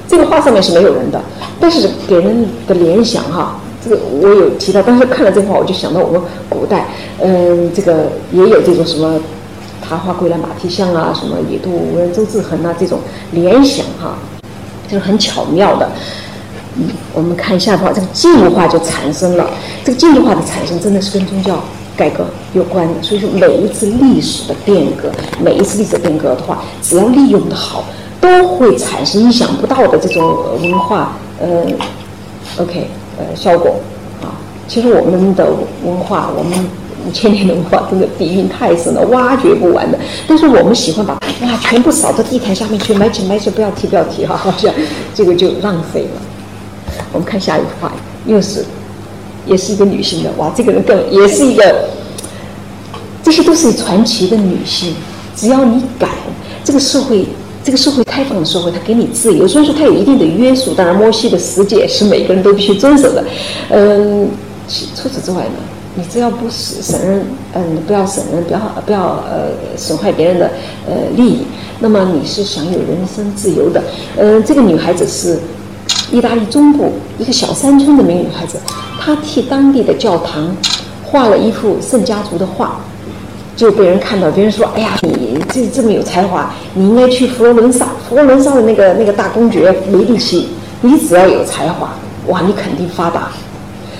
[0.07, 1.21] 这个画上面是没有人的，
[1.59, 4.83] 但是给人的联想哈，这个我有提到。
[4.83, 6.87] 当时看了这画，我就想到我们古代，
[7.21, 9.21] 嗯，这个也有这种什么
[9.81, 13.01] “桃花归来马蹄香”啊，什么“野渡无人舟自横”啊，这种
[13.33, 14.15] 联想哈，
[14.89, 15.91] 就是很巧妙的。
[16.77, 19.51] 嗯，我们看下一画，这个静物画就产生了。
[19.85, 21.59] 这个静物画的产生真的是跟宗教。
[21.97, 22.25] 改革
[22.55, 27.85] 有关的，所以说每一次历史的变革，每一次历史变革的话，只要利用的好，
[28.19, 31.63] 都会产生意想不到的这种文化，呃
[32.59, 32.89] ，OK，
[33.21, 33.77] 呃，效果
[34.23, 34.33] 啊。
[34.67, 35.47] 其实我们的
[35.85, 36.59] 文化，我们
[37.07, 39.99] 五千年的文化，真的底蕴太深了，挖掘不完的。
[40.27, 44.73] 但是我们喜欢把哇全部扫到地毯下面去，埋起埋起，不要提不要提哈， 好像
[45.15, 46.21] 这个就浪费了。
[47.13, 47.93] 我们看下一幅画，
[48.27, 48.65] 又是。
[49.47, 51.89] 也是一个女性的哇，这个人更也是一个，
[53.23, 54.95] 这些都是传奇的女性。
[55.35, 56.11] 只要你敢，
[56.63, 57.27] 这个社会，
[57.63, 60.73] 这个社会开放的社会，它给你自由，虽然说它有一定的约束。
[60.75, 63.23] 当然，摩西的十诫是每个人都必须遵守的。
[63.69, 64.29] 嗯，
[64.97, 65.59] 除此之外呢，
[65.95, 70.51] 你只要不损人，嗯，不要损人，不要不要呃损害别人的
[70.87, 71.43] 呃利益，
[71.81, 73.83] 那么你是享有人身自由的。
[74.17, 75.39] 嗯，这个女孩子是
[76.11, 78.57] 意大利中部一个小山村的名女孩子。
[78.99, 80.57] 她替当地的教堂
[81.05, 82.81] 画了一幅圣家族的画，
[83.61, 84.31] 就被人看到。
[84.31, 87.89] 别人说：“哎呀，你这这么有才华，你应该去佛罗伦萨。
[88.09, 90.49] 佛罗伦萨的那个那个大公爵梅第奇，
[90.81, 91.91] 你只要有才华，
[92.29, 93.29] 哇，你肯定发达。”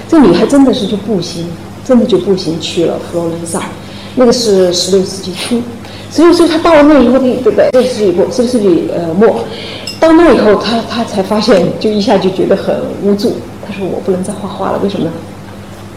[0.09, 1.47] 这女孩真的是就步行，
[1.85, 3.61] 真的就步行去了佛罗伦萨。
[4.15, 5.61] 那个是十六世纪初，
[6.11, 7.71] 所以所以她到了那以后，对不对？
[7.71, 9.45] 十六世纪末，十六世纪呃末，
[10.01, 13.35] 到那以后，她她才发现，就一下就觉得很无助。
[13.69, 15.13] 他说：“我不能再画画了，为什么呢？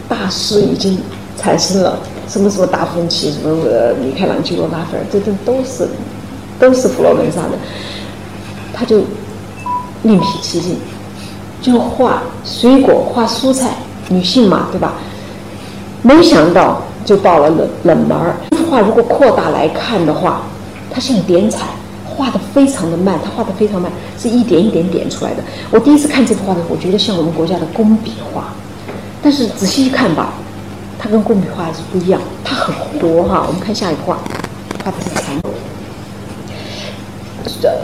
[0.06, 0.98] 大师已经
[1.36, 1.98] 产生了，
[2.28, 5.88] 什么什么达芬奇，什么呃米开朗基罗、拉斐尔，这这都是
[6.58, 7.50] 都是佛罗伦萨的。
[8.72, 9.02] 他就
[10.02, 10.76] 另辟蹊径，
[11.60, 13.76] 就画水果、画蔬菜，
[14.08, 14.94] 女性嘛，对吧？
[16.02, 18.36] 没想到就到了冷冷门儿。
[18.50, 20.42] 这幅画如果扩大来看的话，
[20.90, 21.66] 它像点彩。”
[22.16, 25.42] 画的非常的慢，他画的非常慢，是一点一点点出来的。
[25.72, 28.52] 我第一次看这幅画的时候，我觉得像我们国家的工笔画，
[29.20, 30.34] 但是仔细一看吧，
[30.98, 33.44] 它跟工笔画还是不一样，它很活哈。
[33.46, 34.18] 我们看下一幅画，
[34.84, 35.40] 画的是蚕。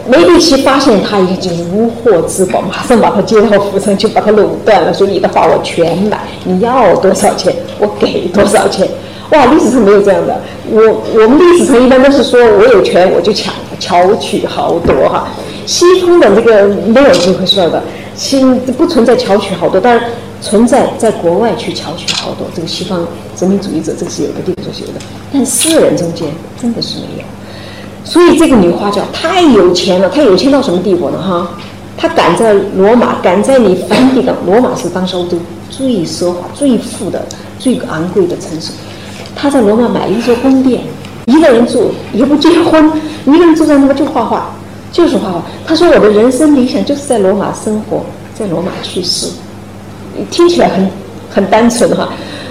[0.07, 6.95] 梅第奇发现他已经无获至宝，马上把他接到府上去，把他垄断了，说你的画我全买，你要。
[6.97, 8.87] 多少钱，我给多少钱。
[9.31, 10.39] 哇，历史上没有这样的。
[10.69, 10.81] 我
[11.13, 15.27] 我们历史上一般都是说我有权我就抢，巧取豪夺哈。
[15.65, 17.81] 西方的这个没有这回事的，
[18.15, 18.43] 西
[18.77, 20.05] 不存在巧取豪夺，但是
[20.41, 22.47] 存在在国外去巧取豪夺。
[22.53, 24.93] 这个西方殖民主义者这个是有的，地方是有的，
[25.31, 26.27] 但私人中间
[26.59, 27.23] 真的是没有。
[28.03, 31.21] 所以这个女画家太有钱了，她有钱到什么地步呢？
[31.21, 31.51] 哈，
[31.95, 35.37] 她敢在罗马，敢在你梵蒂冈，罗马是当时欧洲
[35.69, 37.23] 最奢华、最富的、
[37.59, 38.71] 最昂贵的城市。
[39.35, 40.81] 她在罗马买了一座宫殿，
[41.27, 42.91] 一个人住也不结婚，
[43.25, 44.49] 一个人住在那个就画画，
[44.91, 45.43] 就是画画。
[45.65, 49.27] 她说我的人生理想就是在罗马生活，在罗马去世，
[50.29, 50.89] 听起来很
[51.29, 52.09] 很单纯哈。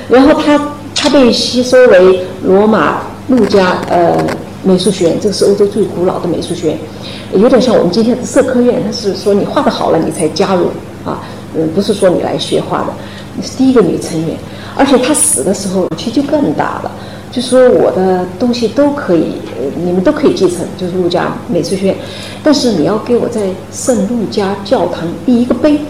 [0.08, 0.60] 然后他
[0.94, 4.16] 他被吸收为罗马陆家呃
[4.62, 6.78] 美术学院，这个是欧洲最古老的美术学院，
[7.34, 8.82] 有点像我们今天的社科院。
[8.84, 10.66] 他是说你画的好了你才加入
[11.04, 11.22] 啊，
[11.54, 12.86] 嗯，不是说你来学画的，
[13.36, 14.36] 你是第一个女成员。
[14.76, 16.90] 而且他死的时候其实就更大了，
[17.30, 19.32] 就说我的东西都可以，
[19.76, 21.96] 你们都可以继承，就是陆家美术学院，
[22.42, 23.42] 但是你要给我在
[23.72, 25.80] 圣陆家教堂立一个碑，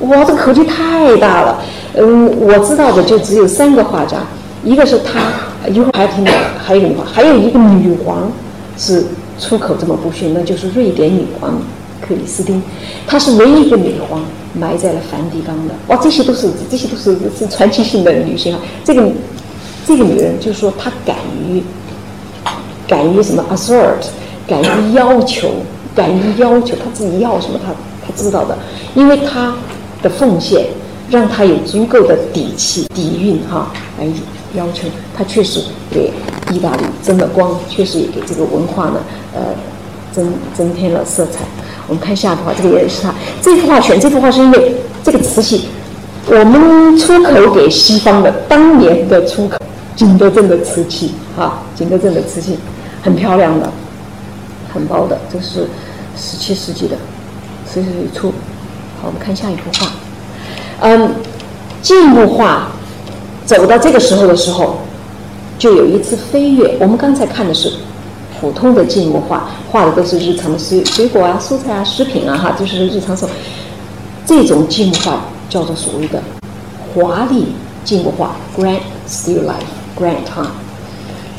[0.00, 1.62] 哇，这个口气太大了。
[1.94, 4.18] 嗯，我知道的就只有三个画家，
[4.64, 5.20] 一个是她，
[5.68, 6.32] 一会儿还听到，
[6.62, 8.30] 还有一个女皇，还有一个女皇
[8.78, 9.04] 是
[9.38, 11.60] 出口这么不逊，那就是瑞典女皇
[12.00, 12.62] 克里斯汀，
[13.06, 14.24] 她是唯一一个女皇
[14.54, 15.74] 埋在了梵蒂冈的。
[15.88, 18.60] 哇，这些都是这些都是是传奇性的女性啊！
[18.84, 19.06] 这个
[19.86, 21.16] 这个女人就是说她敢
[21.48, 21.62] 于
[22.86, 24.06] 敢于什么 assert，
[24.46, 25.48] 敢于要求，
[25.94, 27.72] 敢于要求她自己要什么，她
[28.06, 28.56] 她知道的，
[28.94, 29.54] 因为她
[30.02, 30.66] 的奉献
[31.10, 34.06] 让他有足够的底气底蕴哈来。
[34.56, 35.60] 要求，他确实
[35.92, 36.10] 给
[36.52, 39.00] 意大利增了光，确实也给这个文化呢，
[39.32, 39.42] 呃，
[40.10, 41.44] 增增添了色彩。
[41.86, 44.74] 我们看下一幅画，这个也是他这幅画选这幅画是因为
[45.04, 45.66] 这个瓷器，
[46.26, 49.56] 我们出口给西方的当年的出口
[49.94, 52.58] 景德镇的瓷器，哈，景德镇的瓷器
[53.04, 53.72] 很漂亮的，
[54.74, 55.68] 很薄的，这是
[56.16, 56.96] 十七世纪的，
[57.72, 58.32] 十七世纪初。
[59.02, 59.92] 我们看下一幅画，
[60.80, 61.14] 嗯，
[61.82, 62.68] 静物画。
[63.46, 64.76] 走到这个时候的时候，
[65.58, 66.76] 就有一次飞跃。
[66.78, 67.72] 我们刚才看的是
[68.40, 73.28] 普通的静物画，画的都是日常的水水果啊、蔬菜啊、食品啊，哈，就是日常所。
[74.24, 76.22] 这种静物画叫做所谓的
[76.94, 77.46] 华丽
[77.84, 78.78] 静物画 （Grand
[79.08, 80.52] Still Life），Grand 哈。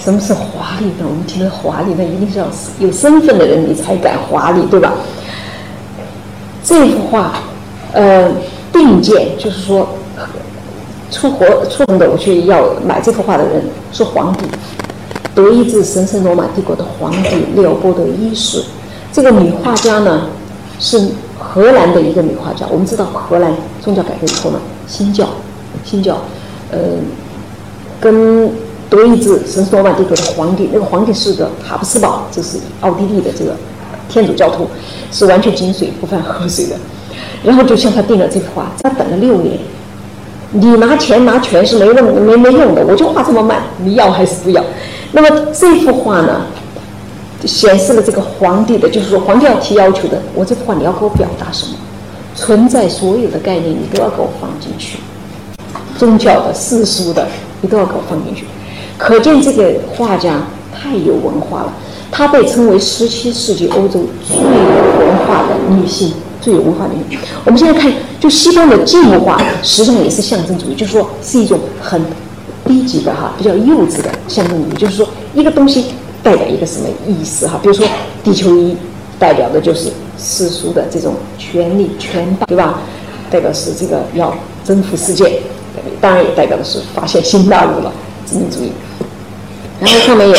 [0.04, 1.06] 什么是华丽呢？
[1.08, 2.48] 我们听到华丽，那一定是要
[2.80, 4.92] 有身份的人你才敢华丽，对吧？
[6.62, 7.36] 这幅画，
[7.94, 8.32] 呃，
[8.72, 9.88] 并肩就是说。
[11.14, 13.62] 出国出国的，我去要买这幅画的人
[13.92, 14.46] 是皇帝，
[15.36, 18.64] 德意志神圣罗马帝国的皇帝利奥波德一世。
[19.12, 20.28] 这个女画家呢
[20.80, 22.66] 是荷兰的一个女画家。
[22.72, 25.28] 我们知道荷兰宗教改革以后呢，新教，
[25.84, 26.18] 新教，
[26.72, 26.80] 呃，
[28.00, 28.50] 跟
[28.90, 33.54] 德意志神圣罗马帝国的皇帝，那个皇帝是个哈布斯堡，就是奥地利的这个
[34.08, 34.66] 天主教徒，
[35.12, 36.78] 是完全井水不犯河水的。
[37.44, 39.58] 然后就向他订了这幅画，他等了六年。
[40.54, 44.62] 你拿钱拿权是没用没没用的，我就画这么慢，你要还是不要？
[45.14, 46.42] 那么这幅画呢，
[47.46, 51.76] 显示了这个皇帝的，就是说皇帝要提要求的，我这幅画你要给我表达什么？
[52.36, 55.00] 存在所有的概念你都要给我放进去，
[55.98, 57.28] 宗教的、世俗的
[57.62, 58.46] 你都要给我放进去。
[58.98, 60.42] 可见这个画家
[60.74, 61.74] 太有文化了，
[62.12, 66.12] 她被称为十七世纪欧洲最有文化的女性。
[66.42, 72.02] 最有文化的人，我们现在看，就西方的进化，实际上也是象征主义，就是说是一种很
[72.66, 75.86] 低级的哈，比较幼稚的象征主义，就是说一个东西
[76.24, 77.60] 代表一个什么意思哈？
[77.62, 77.86] 比如说
[78.24, 78.76] 地球仪
[79.20, 82.80] 代表的就是世俗的这种权力权霸，对吧？
[83.30, 84.36] 代表是这个要
[84.66, 85.42] 征服世界，
[86.02, 87.94] 当然也代表的是发现新大陆了，
[88.26, 88.72] 殖民主义。
[89.80, 90.36] 然后上面有，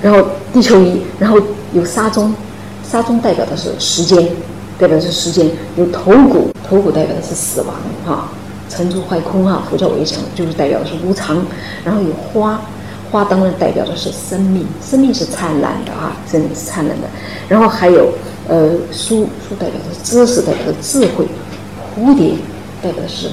[0.00, 1.40] 然后地球仪，然后
[1.72, 2.32] 有沙钟。
[2.94, 4.24] 沙钟代表的是时间，
[4.78, 7.74] 代表的是时间；有头骨，头骨代表的是死亡，
[8.06, 8.28] 哈，
[8.68, 9.66] 沉住坏空啊。
[9.68, 11.44] 佛教我也讲，就是代表的是无常。
[11.84, 12.60] 然后有花，
[13.10, 17.08] 花当然代表的是生命，生命是灿烂的啊，生命是灿烂的。
[17.48, 18.12] 然后还有
[18.46, 21.26] 呃书，书代表的是知识，代表的智慧。
[21.96, 22.34] 蝴蝶
[22.80, 23.26] 代表的是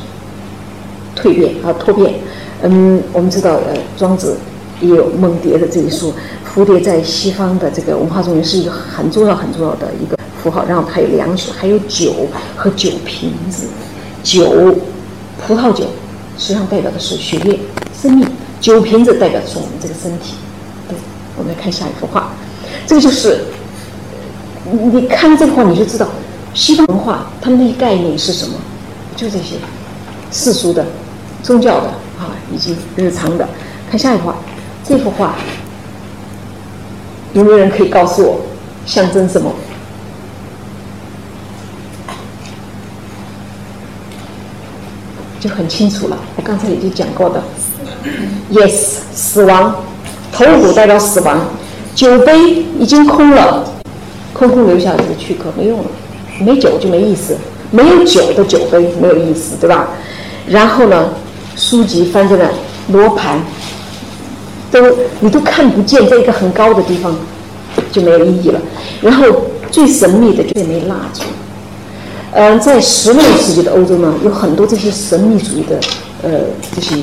[1.15, 2.15] 蜕变啊，蜕变。
[2.63, 4.37] 嗯，我们知道呃，庄子
[4.81, 6.11] 也有梦蝶的这一说。
[6.53, 10.65] 蝴蝶在西方的这个文化中也是一个很重要、很重要的一个符号。
[10.67, 12.27] 然后还有粮食，还有酒
[12.57, 13.67] 和酒瓶子。
[14.21, 14.75] 酒，
[15.45, 15.85] 葡萄酒，
[16.37, 17.59] 实际上代表的是血液、
[17.99, 18.27] 生命；
[18.59, 20.35] 酒瓶子代表的是我们这个身体。
[20.87, 20.97] 对，
[21.37, 22.31] 我们来看下一幅画。
[22.85, 23.45] 这个就是，
[24.71, 26.07] 你看这幅画你就知道，
[26.53, 28.55] 西方文化他们那些概念是什么？
[29.15, 29.55] 就这些，
[30.31, 30.85] 世俗的、
[31.41, 31.87] 宗教的
[32.19, 33.47] 啊，以及日常的。
[33.89, 34.35] 看下一幅画，
[34.83, 35.35] 这幅画。
[37.33, 38.41] 有没有人可以告诉我，
[38.85, 39.51] 象征什么？
[45.39, 46.17] 就很清楚了。
[46.35, 47.41] 我刚才已经讲过的
[48.51, 49.75] ，yes，死亡，
[50.31, 51.39] 头骨代表死亡，
[51.95, 53.65] 酒杯已经空了，
[54.33, 55.85] 空空留下来的躯壳没用了，
[56.41, 57.37] 没酒就没意思，
[57.71, 59.87] 没有酒的酒杯没有意思，对吧？
[60.47, 61.09] 然后呢，
[61.55, 62.51] 书籍翻在了
[62.89, 63.39] 罗盘。
[64.71, 64.79] 都
[65.19, 67.13] 你都看不见，在一个很高的地方
[67.91, 68.59] 就没有意义了。
[69.01, 69.25] 然后
[69.69, 71.23] 最神秘的就这枚蜡烛。
[72.33, 75.77] 嗯，在十六世纪的欧洲呢，有很多这些神秘主义的
[76.23, 76.29] 呃
[76.73, 76.95] 这些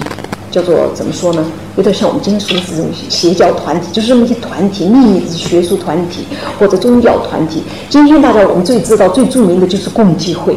[0.50, 1.44] 叫做怎么说呢？
[1.76, 6.24] 有点像我们今天说的这种邪教团体，就是这么一些团体，秘密的学术团体
[6.58, 7.62] 或者宗教团体。
[7.90, 10.56] 今天大家我们最知道、最著名的就是共济会，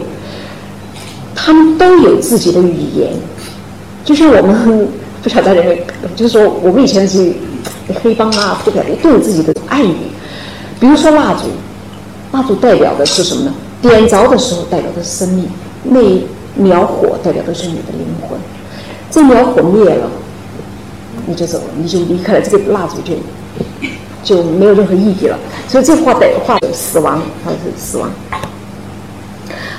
[1.35, 3.09] 他们都有自己的语言，
[4.05, 4.87] 就像我们。
[5.21, 5.77] 不晓得人们，
[6.15, 7.31] 就是说，我们以前是
[8.01, 9.95] 黑帮啊，不晓得都有自己的暗语。
[10.79, 11.43] 比如说蜡烛，
[12.31, 13.53] 蜡烛代表的是什么呢？
[13.81, 15.47] 点着的时候代表的是生命，
[15.83, 15.99] 那
[16.55, 18.39] 苗火代表的是你的灵魂。
[19.11, 20.09] 这苗火灭了，
[21.27, 23.13] 你就走了，你就离开了，这个蜡烛就
[24.23, 25.37] 就没有任何意义了。
[25.67, 28.09] 所以这话的话死亡，它是死亡。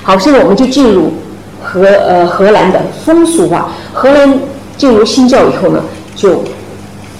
[0.03, 1.11] 好，现在我们就进入
[1.61, 3.69] 荷呃荷兰的风俗画。
[3.93, 4.39] 荷兰
[4.77, 5.83] 进入新教以后呢，
[6.15, 6.43] 就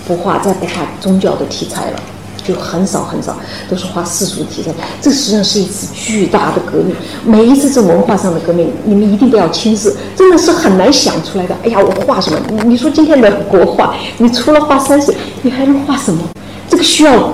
[0.08, 1.99] 不画再不画宗教的题材了。
[2.45, 3.34] 就很少很少，
[3.70, 4.70] 都是画世俗题材。
[4.99, 6.93] 这实际上是一次巨大的革命。
[7.24, 11.56] 每一次这文化上的革命，你们一定都要亲自，真的是很难想出来的。
[11.64, 12.38] 哎呀，我画什么？
[12.66, 16.22] 你说今天的国画，你除了画山水，你还能画什么？
[16.68, 17.34] 这个需要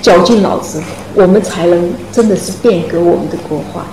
[0.00, 0.80] 绞尽脑汁，
[1.12, 3.84] 我们才能真的是变革我们的国画。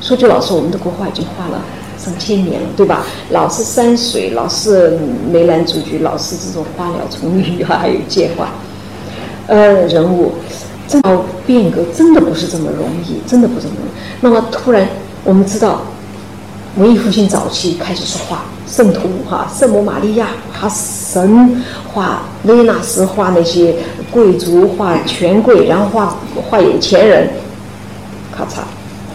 [0.00, 1.60] 说句老实，我们的国画已经画了
[2.06, 3.04] 上千年了，对吧？
[3.30, 4.96] 老是山水，老是
[5.28, 8.50] 梅兰竹菊，老是这种花鸟虫鱼啊，还有界画。
[9.48, 10.34] 呃，人物，
[10.86, 13.90] 这要变革，真的不是这么容易，真的不这么容易。
[14.20, 14.88] 那么突然，
[15.24, 15.82] 我们知道，
[16.76, 21.60] 文艺复兴早期开始是画圣徒，哈，圣母玛利亚，画神，
[21.92, 23.74] 画维纳斯，画那些
[24.12, 26.16] 贵族，画权贵，然后画
[26.48, 27.30] 画有钱人，
[28.36, 28.62] 咔嚓，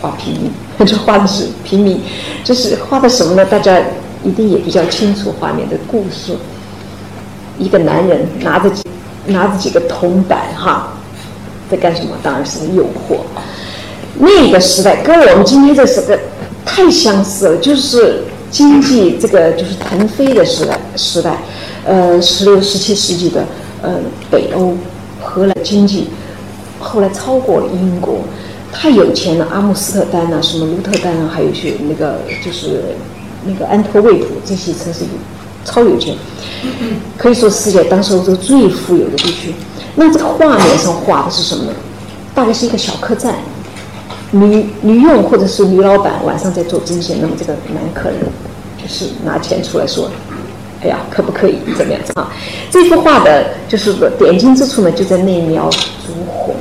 [0.01, 0.51] 画平民，
[0.85, 1.99] 这画的是平民，
[2.43, 3.45] 这是画的什么呢？
[3.45, 3.79] 大家
[4.23, 6.35] 一定也比较清楚画面的故事。
[7.57, 8.69] 一个男人拿着。
[9.27, 10.93] 拿着几个铜板，哈，
[11.69, 12.17] 在干什么？
[12.23, 13.17] 当然是诱惑。
[14.17, 16.17] 那个时代跟我们今天这时代
[16.65, 21.37] 太相似了，就是经济这个就是腾飞的时代时代。
[21.85, 23.45] 呃，十六、十七世纪的
[23.83, 23.91] 呃
[24.31, 24.75] 北欧、
[25.21, 26.07] 荷兰经济
[26.79, 28.21] 后来超过了英国，
[28.71, 29.47] 太有钱了。
[29.51, 32.83] 阿姆斯特丹啊，什么鹿特丹啊，还有一些那个就是
[33.45, 35.05] 那个安特卫普这些城市。
[35.63, 36.15] 超有钱，
[37.19, 39.53] 可以说世界当时欧洲最富有的地区。
[39.93, 41.73] 那这个画面上画的是什么呢？
[42.33, 43.35] 大概是一个小客栈，
[44.31, 48.17] 女女佣或者是女老板晚上在做针线，那么这个男客人
[48.81, 50.09] 就是拿钱出来说
[50.81, 52.33] ：“哎呀，可不可以怎么样子？”啊，
[52.71, 56.55] 这幅画的就是点睛之处呢，就在那苗烛火。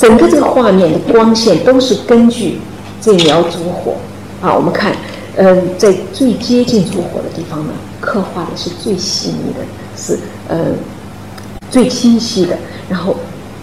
[0.00, 2.58] 整个这个画面的光线都是根据
[3.02, 3.92] 这苗烛火
[4.40, 4.96] 啊，我们看。
[5.36, 9.60] 嗯，在最接近烛火的地方呢，刻画的是最细腻的，
[9.96, 10.58] 是呃
[11.70, 12.58] 最清晰的。
[12.88, 13.14] 然后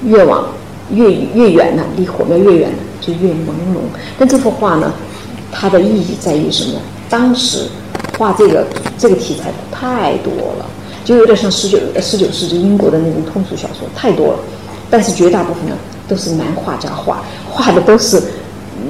[0.06, 0.48] 越往
[0.92, 3.82] 越越远呢，离火苗越远呢，就越朦胧。
[4.18, 4.94] 但这幅画呢，
[5.52, 6.80] 它的意义在于什么？
[7.10, 7.68] 当时
[8.18, 8.66] 画这个
[8.98, 10.66] 这个题材太多了，
[11.04, 14.40] 就有点像十九十九世纪英国的那种通俗小说，太多了。
[14.90, 15.76] 但是绝大部分呢，
[16.08, 18.22] 都是男画家画，画的都是。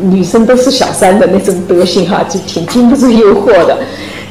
[0.01, 3.75] 女生都是小三的那种德行哈，就挺经不住诱惑的。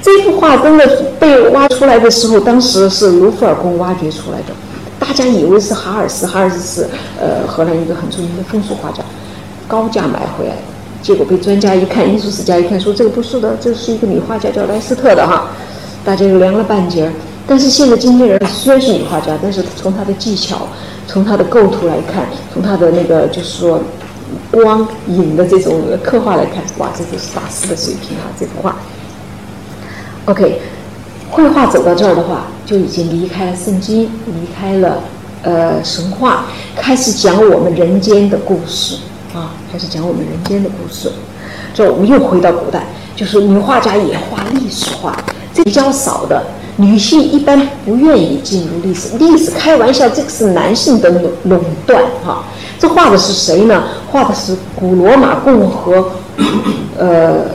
[0.02, 0.86] 这幅画真的
[1.18, 4.54] 被挖出来的时候，当时是卢浮尔宫挖掘出来的，
[5.00, 9.02] 大家以为是哈尔斯，哈尔斯是呃荷兰一个很著名的风俗画家，
[9.66, 10.54] 高价买回来，
[11.02, 15.48] 结果被专家一看，艺术史家一看，说这个不是的，这是一个女画家叫莱斯特的哈，
[16.04, 17.10] 大家就凉了半截。
[17.46, 20.66] 但是现在今天人虽然是女画家，但是从她的技巧，
[21.06, 23.80] 从她的构图来看，从她的那个就是说。
[24.50, 28.26] 光影的这种刻画来看，哇，这就是大师的水平啊！
[28.38, 28.74] 这幅画。
[30.24, 30.60] OK，
[31.30, 34.98] 绘画走到这儿的话，就已经离开了圣经，离开了
[35.42, 38.96] 呃神话，开始讲我们人间的故事
[39.32, 41.12] 啊，开始讲我们人间的故事。
[41.72, 42.84] 这我们又回到古代，
[43.14, 45.16] 就是女画家也画历史画，
[45.54, 46.42] 这比较少的。
[46.78, 52.44] 女性一般不愿意进入历史，历史开玩笑，这个是男性的垄垄断哈。
[52.78, 53.84] 这画的是谁呢？
[54.10, 56.12] 画的是古罗马共和，
[56.98, 57.46] 呃，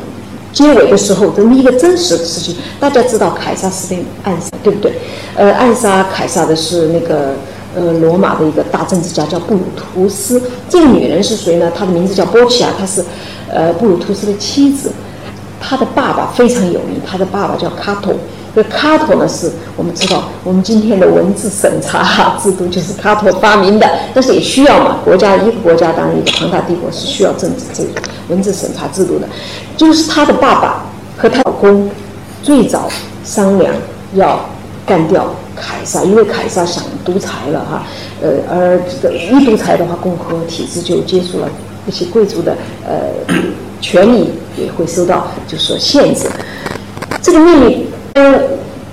[0.51, 2.55] 结尾的时候这么一个真实的事情。
[2.79, 4.93] 大家知道凯撒是被暗杀，对不对？
[5.35, 7.35] 呃，暗杀凯撒的是那个
[7.75, 10.41] 呃罗马的一个大政治家，叫布鲁图斯。
[10.67, 11.71] 这个女人是谁呢？
[11.75, 13.05] 她的名字叫波奇亚，她是
[13.47, 14.91] 呃布鲁图斯的妻子。
[15.59, 18.15] 她的爸爸非常有名，她的爸爸叫卡托。
[18.53, 24.97] 这卡托呢，是我们知道，我们今天的文字审查制度就是卡托发明的，但是也需要嘛。
[25.05, 29.27] 国家一个国家当然一个庞大帝国是需要政治这个文字审查制度的。
[29.77, 30.83] 就是他的爸爸
[31.17, 31.89] 和他老公
[32.43, 32.89] 最早
[33.23, 33.73] 商量
[34.15, 34.43] 要
[34.85, 37.83] 干掉凯撒，因为凯撒想独裁了哈。
[38.21, 41.47] 呃，而这个一独裁的话，共和体制就结束了，
[41.85, 43.33] 那些贵族的呃
[43.79, 46.27] 权利也会受到就是说限制。
[47.21, 47.87] 这个秘密。
[48.15, 48.39] 嗯，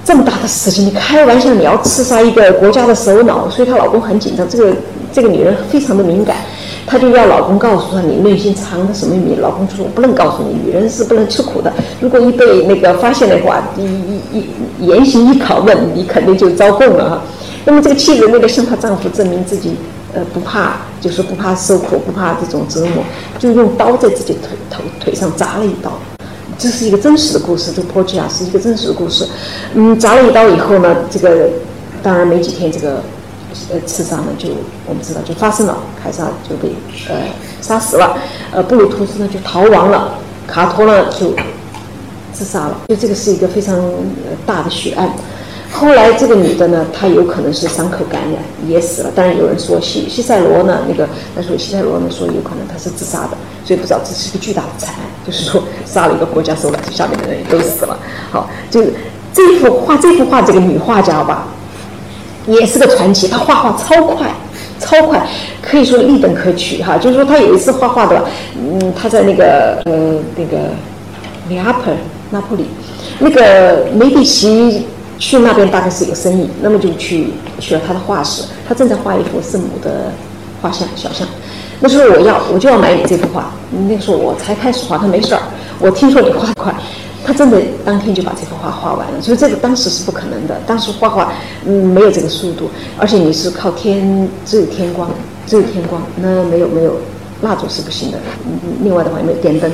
[0.05, 4.49] 这么大的事情，你开玩笑，你要刺杀一个国家的首脑，所以她老公很紧张。
[4.49, 4.73] 这个
[5.13, 6.37] 这个女人非常的敏感，
[6.87, 9.37] 她就要老公告诉她你内心藏的什么秘密。
[9.37, 11.73] 老公就说：“我不能告诉你，女人是不能吃苦的。
[12.01, 17.23] 如果一被那个发现的话，一一一严刑一拷问，你肯定就遭供了哈。”
[17.65, 19.75] 那么这个妻子为了向她丈夫证明自己
[20.15, 23.05] 呃不怕，就是不怕受苦，不怕这种折磨，
[23.39, 25.93] 就用刀在自己腿头腿上扎了一刀。
[26.59, 29.27] 这是一个真实的故事，这个 Portia 是一个真实的故事。
[29.75, 31.49] 嗯，砸了一刀以后呢，这个
[32.03, 33.01] 当然没几天，这个
[33.71, 34.49] 呃刺杀呢就
[34.85, 36.75] 我们知道就发生了，凯撒就被
[37.09, 37.15] 呃
[37.63, 38.19] 杀死了，
[38.51, 41.33] 呃布鲁图斯呢就逃亡了，卡托呢就
[42.33, 43.81] 自杀了，就这个是一个非常
[44.45, 45.09] 大的血案。
[45.71, 49.11] 后来这个女的呢，她有可能是伤口感染，也死了。
[49.15, 51.07] 当然有人说西西塞罗呢，那个
[51.37, 57.97] 那时候西塞罗呢说有可能她是自杀的，所以不知道这是一个巨大的惨案，就是说杀了一个国家首脑，下面的人都死了。
[58.31, 58.95] 好，就是
[59.33, 61.47] 这幅画，这幅画这个女画家吧，
[62.47, 63.29] 也是个传奇。
[63.29, 64.27] 她画画超快，
[64.81, 65.29] 超快，
[65.61, 66.97] 可以说立等可取哈。
[66.97, 68.25] 就是说她有一次画画的，
[68.57, 70.71] 嗯，她在那个呃那个
[71.49, 71.91] 里阿普
[72.31, 72.65] 拿破里，
[73.19, 74.87] 那个梅第奇。
[75.19, 80.13] 去那边大概是有生意，那么就去去了他的画室，他正在画一幅圣母的
[80.63, 81.27] 画像小像。
[81.81, 83.51] 那时候我要我就要买你这幅画，
[83.89, 85.43] 那个时候我才开始画，他没事儿。
[85.81, 86.75] 我听说你画快，
[87.25, 89.21] 他真的当天就把这幅画画完了。
[89.21, 91.33] 所以这个当时是不可能的，当时画画
[91.65, 95.11] 嗯没有这个速度，而且你是靠天，只有天光，
[95.47, 96.97] 只有天光，那没有没有
[97.43, 98.19] 蜡烛是不行的。
[98.83, 99.71] 另外的话也没有电灯，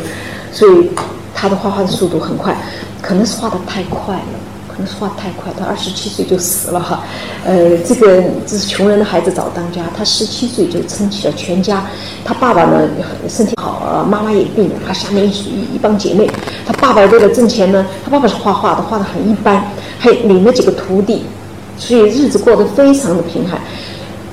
[0.52, 0.90] 所以
[1.34, 2.54] 他的画画的速度很快，
[3.00, 4.22] 可能是画的太快了。
[4.74, 7.04] 可能是画太快，他二十七岁就死了哈，
[7.44, 11.86] 呃，这个这是穷人的孩子早当家，他十七岁就撑起了全家。
[12.24, 12.88] 他爸爸呢
[13.28, 16.28] 身体好，妈妈也病了，他下面一一帮姐妹。
[16.66, 19.64] 他爸爸为了挣钱呢，他爸爸是画画的，画的很一般，
[19.96, 21.24] 还领了几个徒弟，
[21.78, 23.60] 所以日子过得非常的贫寒。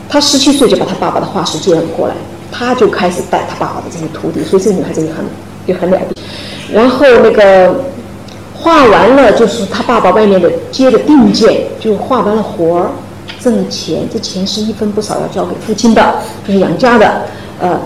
[0.09, 2.15] 他十七岁就把他爸爸的画室接了过来，
[2.51, 5.25] 他就开始带他爸爸的这些徒弟，所以这个女孩子也很
[5.67, 6.21] 也很了不起。
[6.73, 7.75] 然后那个。
[8.61, 12.91] 画完了，就是他爸爸外面的接的定件，就画完了活儿，
[13.39, 16.15] 挣了钱，这钱是一分不少要交给父亲的，
[16.47, 17.23] 就是养家的。
[17.59, 17.79] 呃，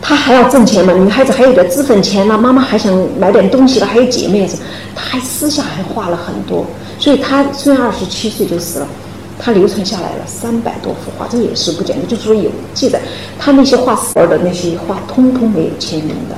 [0.00, 4.62] 他还要挣钱嘛，女孩子还有点脂粉钱呢，妈妈还想买点东西了，还有姐妹什么，
[4.96, 6.64] 他还私下还画了很多。
[6.98, 8.88] 所以他虽然二十七岁就死了，
[9.38, 12.08] 他流传下来了三百多幅画，这也是不简单。
[12.08, 12.98] 就是说有记载，
[13.38, 16.34] 他那些画死儿的那些画，通通没有签名的，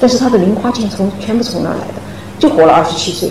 [0.00, 2.05] 但是他的零花钱从全部从哪来的？
[2.38, 3.30] 就活了二十七岁，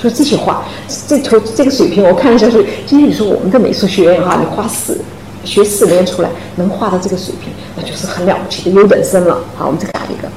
[0.00, 0.64] 说这些画，
[1.06, 4.98] 这从这个水平，我看一下说，今天你说我们的美术学院哈，你画四
[5.44, 9.38] 学四年出来能画到这个水平，那就是很了不起的优等生了。
[9.56, 10.28] 好，我们再打一个，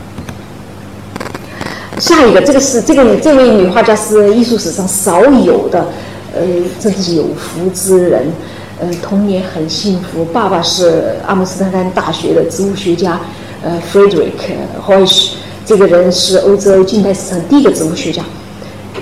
[2.00, 5.88] 下一个，这个是这个这位女画家是艺术史上少有的，
[6.36, 6.42] 呃，
[6.80, 8.28] 真是有福之人，
[8.80, 13.20] 呃，童年很幸福，爸爸是阿姆斯特丹大学的植物学家，
[13.64, 14.34] 呃，Frederick
[14.86, 15.36] Hoish。
[15.70, 18.24] 这个人是欧洲近代史上第一个植物学家，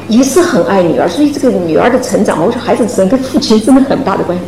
[0.09, 4.43] 也是很爱女儿，所以这个女儿的成长，我说孩子成长跟父亲真的很大的关系。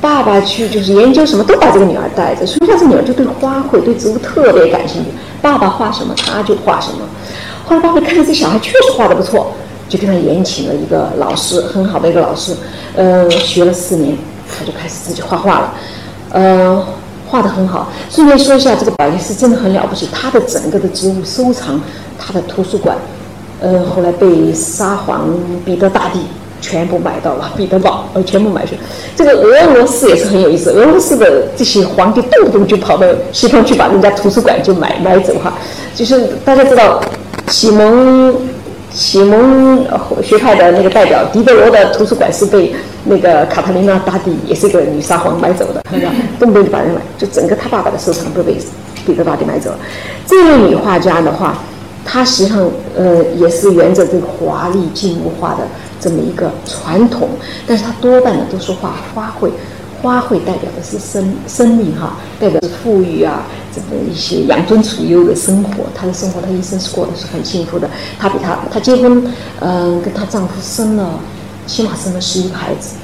[0.00, 5.10] 爸爸去就是研究什么都把这个女儿带着，所以这女儿就对花卉、对植物特别感兴趣。
[5.42, 7.00] 爸爸画什么，她就画什么。
[7.66, 9.52] 后来爸爸看到这小孩确实画的不错，
[9.86, 12.54] 就给他延请了一个老师，很好的一个老师，
[12.96, 14.16] 呃，学了四年，
[14.48, 15.74] 他就开始自己画画了，
[16.30, 16.86] 呃。
[17.34, 17.90] 画的很好。
[18.08, 20.08] 顺便说一下，这个宝丽斯真的很了不起。
[20.12, 21.80] 他的整个的植物收藏，
[22.16, 22.96] 他的图书馆，
[23.60, 25.28] 呃，后来被沙皇
[25.64, 26.20] 彼得大帝
[26.60, 28.78] 全部买到了，彼得堡呃全部买去。
[29.16, 35.54] 这个俄罗斯也是很有意思，俄罗斯的这些皇帝动不动就跑到西方去把人家图书馆就买买走哈。
[35.92, 37.02] 就是大家知道，
[37.48, 38.53] 启蒙。
[38.94, 39.84] 启蒙
[40.22, 42.72] 学派的那个代表狄德罗的图书馆是被
[43.04, 45.82] 那个卡特琳娜大帝，也是一个女沙皇买走的，
[46.38, 48.56] 动不动就把人买，就整个他爸爸的收藏都被
[49.04, 49.78] 彼得大帝买走了。
[50.24, 51.58] 这位女画家的话，
[52.04, 55.66] 她实际上呃也是沿着这个华丽静物画的
[56.00, 57.28] 这么一个传统，
[57.66, 59.50] 但是她多半呢都是画花卉。
[60.00, 63.42] 花卉代表的是生生命哈，代表是富裕啊，
[63.74, 65.84] 这个一些养尊处优的生活。
[65.94, 67.88] 她的生活，她一生是过的是很幸福的。
[68.18, 69.26] 她比她，她结婚，
[69.60, 71.18] 嗯，跟她丈夫生了，
[71.66, 72.94] 起码生了十一个孩子，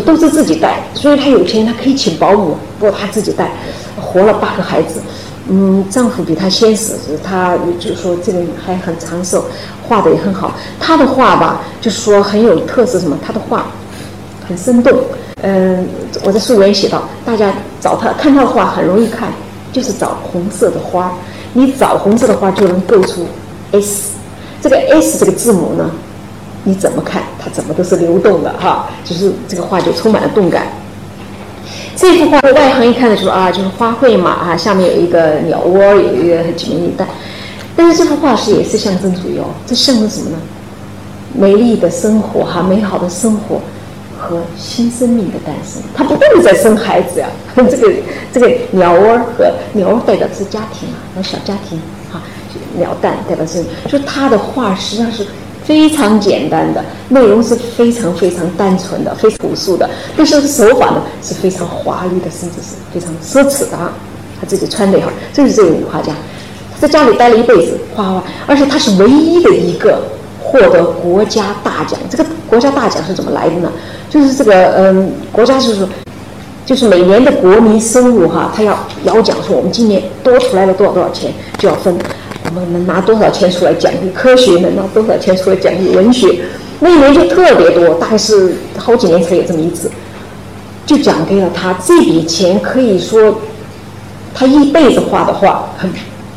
[0.00, 0.82] 都是自己带。
[0.94, 3.50] 所以她有钱，她可以请保姆，不过她自己带，
[4.00, 5.00] 活了八个孩子。
[5.50, 9.46] 嗯，丈夫比她先死，她就说这个还很长寿，
[9.88, 10.54] 画的也很好。
[10.78, 13.16] 她的画吧，就是说很有特色，什么？
[13.24, 13.66] 她的画
[14.46, 14.92] 很生动。
[15.40, 15.88] 嗯，
[16.24, 19.32] 我在书里面写到，大家找她看她的画很容易看，
[19.72, 21.12] 就是找红色的花。
[21.54, 23.26] 你找红色的花就能构出
[23.72, 24.12] S，
[24.60, 25.90] 这个 S 这个字母呢，
[26.64, 30.66] 你怎么看它怎么都是流动的哈，就是这个画就充满了动感。
[31.96, 37.08] 这幅画的外行一看的时候啊，就是花卉嘛啊，下面有一个鸟窝，有一个几枚蛋。
[37.74, 40.36] 但是这幅画是也是象征主义哦，这象征什么呢？
[41.34, 43.60] 美丽的生活哈，美好的生活。
[44.18, 47.28] 和新生命的诞生，他不断的在生孩子呀。
[47.56, 47.92] 这个
[48.32, 51.78] 这个鸟窝和鸟窝代表是家庭啊，和小家庭
[52.12, 52.20] 啊。
[52.76, 55.26] 鸟蛋代表是，就他的画实际上是
[55.64, 63.92] 非常简单的，内容是非常非常单纯的，非朴素的，但是手法呢是非常华丽的，甚至是非常奢侈的啊。
[64.40, 66.12] 他自己穿的也好，就是这个女画家，
[66.72, 70.00] 她在家里待了一辈子画画，而且她是唯一的一个
[70.48, 71.98] 获得国家大奖。
[72.10, 73.70] 这个国家大奖是怎么来的呢？
[74.08, 75.86] 就是这个嗯，国家就是，
[76.64, 81.94] 就是每年的国民收入哈，他要要奖说我们今年多出来了多少多少钱，就要分，
[82.46, 86.40] 我们能拿多少钱出来奖励科学，能拿多少钱出来奖励文学，
[86.80, 89.90] 那一年就特别多，大概是好几年才有这么一次，
[90.86, 93.38] 就奖给了他这笔钱，可以说。
[94.34, 95.68] 他一辈子画的画，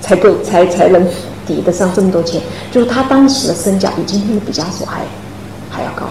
[0.01, 1.05] 才够才才能
[1.45, 2.41] 抵得上这么多钱。
[2.71, 5.01] 就是他当时的身价比今天的毕加索还
[5.69, 6.05] 还要高，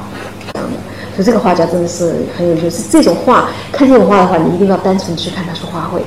[0.52, 0.76] 这样的。
[1.14, 2.68] 所以这个画家真的是很有趣。
[2.70, 6.00] 是这种画，看这种画的话，你一定要单纯去看他是花卉，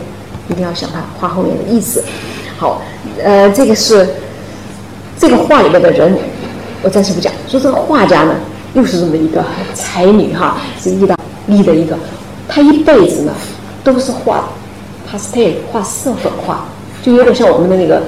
[0.50, 2.04] 一定要想他画后面的意思。
[2.58, 2.82] 好，
[3.24, 4.08] 呃，这个是
[5.18, 6.18] 这个画里面的人，
[6.82, 7.32] 我暂时不讲。
[7.48, 8.36] 说这个画家呢，
[8.74, 9.44] 又是这么一个
[9.74, 11.16] 才女哈，是意大
[11.48, 11.98] 利的一个，
[12.48, 13.34] 她一辈子呢
[13.84, 14.46] 都是画。
[15.12, 16.66] pastel 画色粉画，
[17.04, 18.02] 就有点像我们的那个，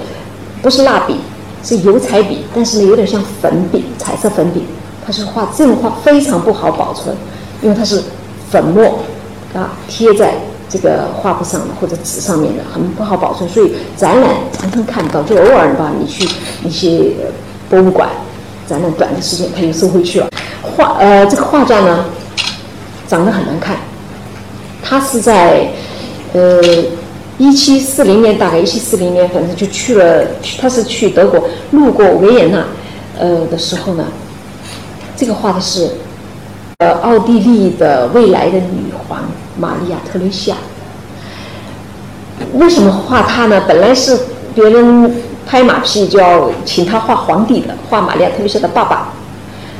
[0.65, 1.15] 不是蜡笔，
[1.63, 4.65] 是油彩笔，但是呢有点像粉笔，彩色粉笔。
[5.05, 7.15] 它是画这种画非常不好保存，
[7.61, 8.01] 因为它是
[8.49, 8.97] 粉末
[9.53, 10.33] 啊贴在
[10.67, 16.27] 这个画布上的或者纸上面的，很不好保存，所以展览常常看不到，就偶尔吧，你去
[16.63, 17.11] 一些
[17.69, 18.09] 博物馆
[18.67, 20.27] 展览短的时间，它就收回去了。
[20.63, 22.05] 画呃这个画家呢
[23.07, 23.77] 长得很难看，
[24.81, 25.67] 他是在。
[26.33, 26.61] 呃，
[27.37, 30.25] 一七四零年，大概一七四零年，反正就去了。
[30.59, 32.65] 他是去德国，路过维也纳，
[33.19, 34.05] 呃的时候呢，
[35.17, 35.89] 这个画的是，
[36.77, 39.19] 呃，奥地利的未来的女皇
[39.59, 40.57] 玛利亚特蕾西亚。
[42.53, 43.61] 为什么画她呢？
[43.67, 44.17] 本来是
[44.53, 45.13] 别人
[45.45, 49.09] 拍马屁就要请他画皇帝的，画玛利亚特蕾西亚的爸爸。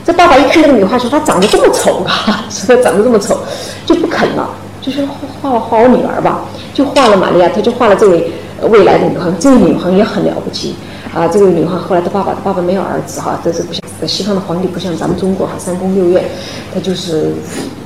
[0.06, 3.39] 这爸爸一看这个女画，说她长得这么丑啊， 说她长得这么丑，
[3.86, 4.49] 就不肯了。
[4.86, 5.04] 就是
[5.42, 8.30] 画画画我女儿吧，就画了玛利亚，他就画了这位
[8.70, 9.34] 未来的女皇。
[9.40, 10.76] 这位女皇也很了不起
[11.12, 11.28] 啊！
[11.28, 16.24] 这位女皇后来她爸爸，她爸爸没有儿子哈，这是不像西方的皇帝，不像咱们中国哈，三宫六院，
[16.72, 17.34] 他就是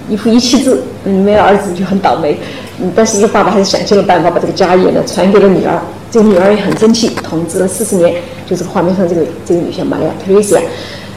[0.09, 2.37] 一夫一妻制，没有儿子就很倒霉。
[2.81, 5.79] 嗯，但是这个爸爸还是想尽了办法把这个家业呢传给了女儿。
[6.11, 8.13] 这个女儿也很争气，统治了四十年。
[8.45, 10.61] 就这个画面上这个这个女性玛利亚特蕾西亚，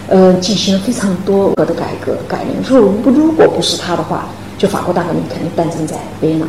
[0.07, 2.63] 呃，进行了非常多的改革改良。
[2.63, 4.29] 说不如果不是她的话。
[4.63, 6.47] 就法国大革命肯定诞生在维也纳，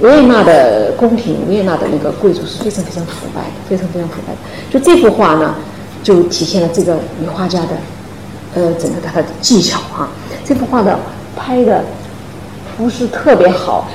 [0.00, 4.38] 维也纳的宫廷，维也纳的那个贵族是非常非常腐败的，非常非常腐败的。
[4.68, 5.54] 就这幅画呢，
[6.02, 7.68] 就体现了这个女画家的，
[8.56, 10.10] 呃，整个她的技巧啊。
[10.44, 10.98] 这幅画的
[11.36, 11.84] 拍的
[12.76, 13.88] 不是特别好，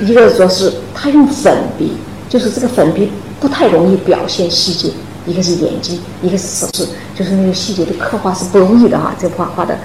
[0.00, 1.92] 一个主要是她用粉笔，
[2.28, 4.92] 就是这个粉笔不太容易表现细节，
[5.24, 9.14] 一个是眼睛，一个是手势，就是那个细节的刻画是不容易的哈。
[9.20, 9.78] 这幅画画的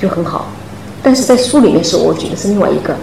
[0.00, 0.48] 就很好。
[1.04, 2.96] 但是在书里面是我举的是另外一个，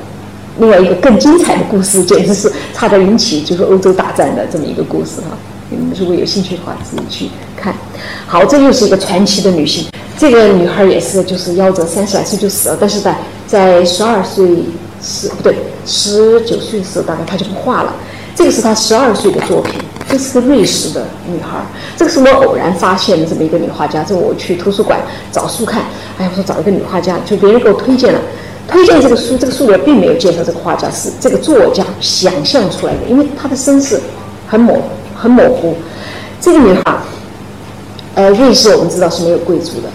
[0.58, 5.38] 另外一个更精彩的故事，简直是差点引起就是欧洲大战的这么一个故事哈。
[5.70, 7.74] 你们如果有兴趣的话，自己去看。
[8.26, 9.86] 好，这又是一个传奇的女性，
[10.18, 14.48] 这个女孩也是就是夭折，三十来岁就死了，但是在在十二岁
[15.00, 17.94] 十不对十九岁的时候，大概她就不画了。
[18.34, 19.80] 这个是她十二岁的作品。
[20.12, 24.04] 这是瑞士的女孩，这个是我偶然发现的这么一个女画家。
[24.04, 25.00] 这我去图书馆
[25.32, 25.84] 找书看，
[26.18, 28.20] 哎，我说找一个女画家，就别人给我推荐了，
[28.68, 34.02] 推荐这个书，这个书里并没有介绍这个画家，是这个作家想象出来的，因为她的身世
[34.50, 34.78] 很模
[35.16, 35.78] 很模糊。
[36.42, 36.98] 这个女孩，
[38.16, 39.90] 呃，瑞士我们知道是没有贵族的，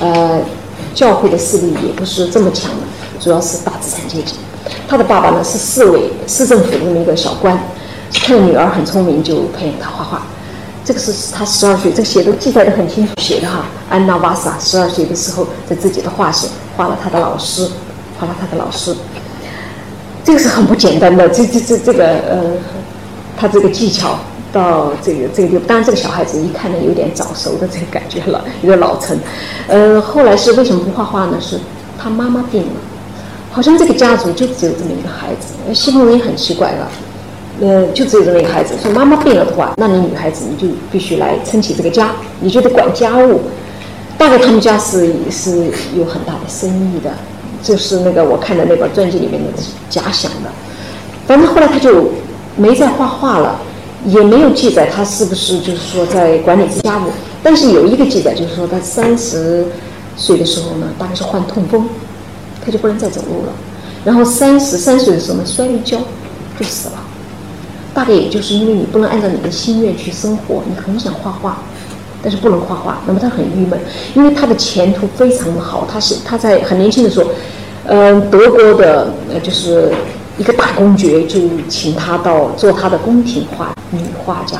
[0.00, 0.38] 呃，
[0.94, 2.86] 教会的势力也不是这么强的，
[3.18, 4.34] 主要是大资产阶级。
[4.86, 7.58] 她的爸爸呢是市委市政府的那么一个小官。
[8.20, 10.22] 看女儿很聪明，就培养她画画。
[10.84, 13.64] 这个是她十二岁，这个写都记载的很清楚，写的哈。
[13.88, 17.68] 安娜瓦萨十二岁的时候，在自己的画室画了他的老师，
[18.18, 18.94] 画了他的老师。
[20.24, 22.42] 这个是很不简单的，这这这这个呃，
[23.36, 24.18] 他这个技巧
[24.52, 25.66] 到这个这个地方。
[25.66, 29.18] 当然，这个小孩子一看呢，有点早熟的这个感觉了，有点老成。
[29.68, 31.36] 呃，后来是为什么不画画呢？
[31.40, 31.58] 是
[31.98, 32.80] 他妈妈病了，
[33.50, 35.74] 好像这个家族就只有这么一个孩子。
[35.74, 36.88] 西方人也很奇怪了。
[37.62, 38.74] 呃，就只有这么一个孩子。
[38.82, 42.10] 说妈妈病了的话，那你女孩子你就必须来撑起这个家，
[42.40, 43.40] 你就得管家务。
[44.18, 47.10] 大概他们家是是有很大的生意的，
[47.62, 49.48] 就是那个我看的那本传记里面的
[49.88, 50.50] 假想的。
[51.24, 52.10] 反正后来他就
[52.56, 53.60] 没再画画了，
[54.06, 57.10] 也没有记载他是不是就是说在管理家务。
[57.44, 59.64] 但是有一个记载，就是说他三十
[60.16, 61.88] 岁的时候呢，大概是患痛风，
[62.64, 63.52] 他就不能再走路了。
[64.04, 65.96] 然后三十三岁的时候呢，摔了一跤
[66.58, 66.94] 就死了。
[67.94, 71.58] 大概也就是因为你不能按照你的心愿去生活，你很想画画，
[72.22, 73.78] 但是不能画画，那么他很郁闷，
[74.14, 77.30] 因为他的前途非常的好，他是他在很年轻的时候，
[77.86, 79.92] 嗯，德国的呃就是
[80.38, 81.38] 一个大公爵就
[81.68, 84.58] 请他到做他的宫廷画女画家，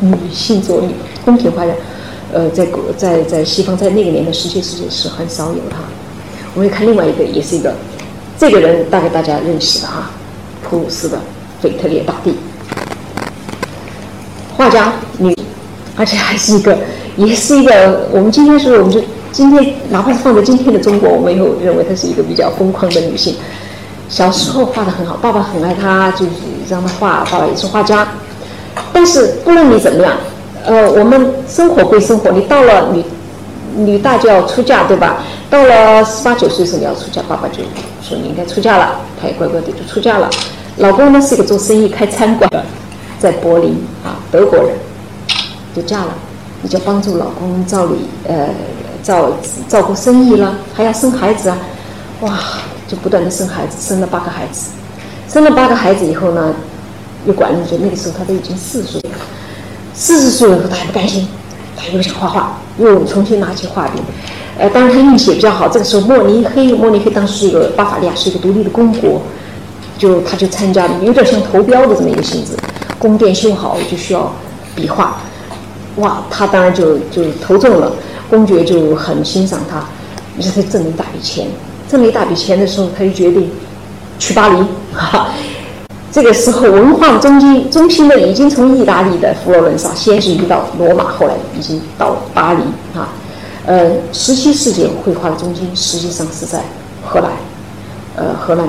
[0.00, 1.72] 女性做女宫廷画家，
[2.32, 5.78] 呃，在国在在西方在那个年代十七世纪是很少有他。
[6.54, 7.72] 我们看另外一个，也是一个
[8.36, 10.10] 这个人大概大家认识的哈，
[10.62, 11.20] 普鲁士的
[11.60, 12.34] 腓特烈大帝。
[14.56, 15.36] 画家女，
[15.96, 16.76] 而且还是一个，
[17.16, 18.08] 也是一个。
[18.12, 19.00] 我们今天是，我们就
[19.30, 23.34] 今天，哪怕是放在今天的中国，我们也认为她是一个比较疯狂的女性。
[24.08, 26.32] 小时候画的很好，爸爸很爱她，就是
[26.68, 27.24] 让她画。
[27.30, 28.06] 爸爸也是画家。
[28.92, 30.12] 但是不论你怎么样，
[30.64, 33.04] 呃，我们生活归生活，你到了女
[33.74, 35.22] 女大就要出嫁，对吧？
[35.48, 37.62] 到了十八九岁时候你要出嫁，爸爸就
[38.02, 40.28] 说你应该出嫁了，她也乖乖的就出嫁了。
[40.76, 42.62] 老公呢是一个做生意开餐馆的。
[43.22, 44.70] 在柏林啊，德国人
[45.76, 46.12] 就嫁了，
[46.60, 48.48] 你就帮助老公照理呃
[49.00, 49.30] 照
[49.68, 51.56] 照顾生意了，还要生孩子啊，
[52.22, 52.36] 哇，
[52.88, 54.70] 就不断的生孩子，生了八个孩子，
[55.28, 56.52] 生了八个孩子以后呢，
[57.24, 59.16] 又管了就那个时候他都已经四十岁了，
[59.94, 61.28] 四十岁了以后他还不甘心，
[61.76, 64.00] 他又想画画，又重新拿起画笔，
[64.58, 69.22] 呃，当然他运气也比较好，这个时候慕尼黑，慕尼黑当时是一个巴伐利亚是一个独立的公国，
[69.96, 72.56] 就他就参加了，有点像投标的这么一个性质。
[73.02, 74.32] 宫殿修好就需要
[74.76, 75.16] 笔画，
[75.96, 77.90] 哇，他当然就就投中了，
[78.30, 79.84] 公爵就很欣赏他，
[80.38, 81.48] 于是他挣了一大笔钱，
[81.88, 83.50] 挣了一大笔钱的时候，他就决定
[84.20, 84.64] 去巴黎。
[84.94, 85.30] 哈，
[86.12, 92.62] 这个时候文化中心中心呢，已经从意大利的佛罗伦萨，先是移到罗马，后来已经到巴黎。
[92.96, 93.08] 啊，
[93.66, 96.62] 呃，十七世纪绘画的中心实际上是在
[97.04, 97.32] 荷兰，
[98.14, 98.68] 呃，荷兰。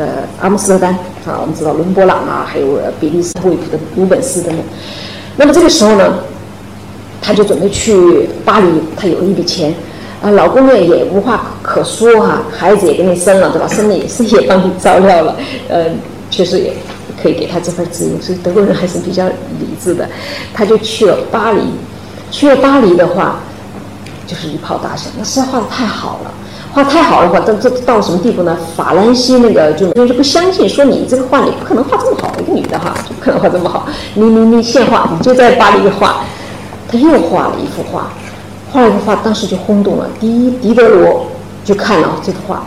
[0.00, 0.06] 呃，
[0.40, 0.94] 阿姆斯特丹
[1.26, 4.64] 啊，我们知道伦勃朗啊，还有比利时惠普的鲁本斯等等。
[5.36, 6.14] 那么这个时候呢，
[7.20, 9.74] 他就准备去巴黎，他有一笔钱，
[10.22, 13.68] 啊，老公呢也无话可说哈，孩子也给你生了，对吧？
[13.68, 15.36] 生了也 是也帮你照料了，
[15.68, 15.84] 呃，
[16.30, 16.72] 确实也
[17.22, 20.08] 可以给他这份自由，所以德国人还是比较理智的，
[20.54, 21.60] 他就去了巴黎。
[22.30, 23.40] 去了巴黎的话，
[24.26, 26.32] 就是一炮打响，那实在画的太好了。
[26.72, 28.56] 画太好的话，这这到什么地步呢？
[28.76, 33.88] 法兰西那个就就是不相信，说你这个画你不可能画这么好，一个女的哈，就不可能画这么好。
[34.14, 36.24] 你你你现画，你就在巴黎画。
[36.88, 38.10] 他又画了一幅画，
[38.72, 40.08] 画了一幅画，当时就轰动了。
[40.18, 41.26] 第一，狄德罗
[41.64, 42.64] 就看了这幅画，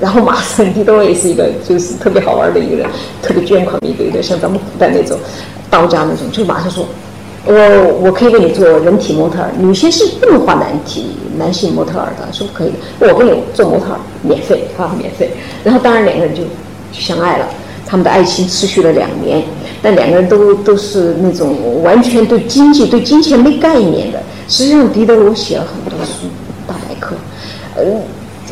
[0.00, 2.88] 然后马上狄德罗也是一个就是特别好玩的一个人，
[3.22, 5.16] 特别捐款一个，有点像咱们古代那种
[5.70, 6.84] 道家那种，就马上说。
[7.46, 7.54] 我
[8.02, 11.06] 我可以给你做人体模特儿，女性是不能画男体
[11.38, 13.14] 男性模特儿的，是不可以的。
[13.14, 15.30] 我给你做模特儿，免费啊，免费。
[15.64, 16.42] 然后当然两个人就
[16.92, 17.48] 相爱了，
[17.86, 19.42] 他们的爱情持续了两年，
[19.80, 24.20] 但两个人都都是那种完全对经济、对金钱没概念的。
[24.46, 26.26] 实际上，狄德罗写了很多书，
[26.66, 27.16] 大百科，
[27.76, 27.82] 呃，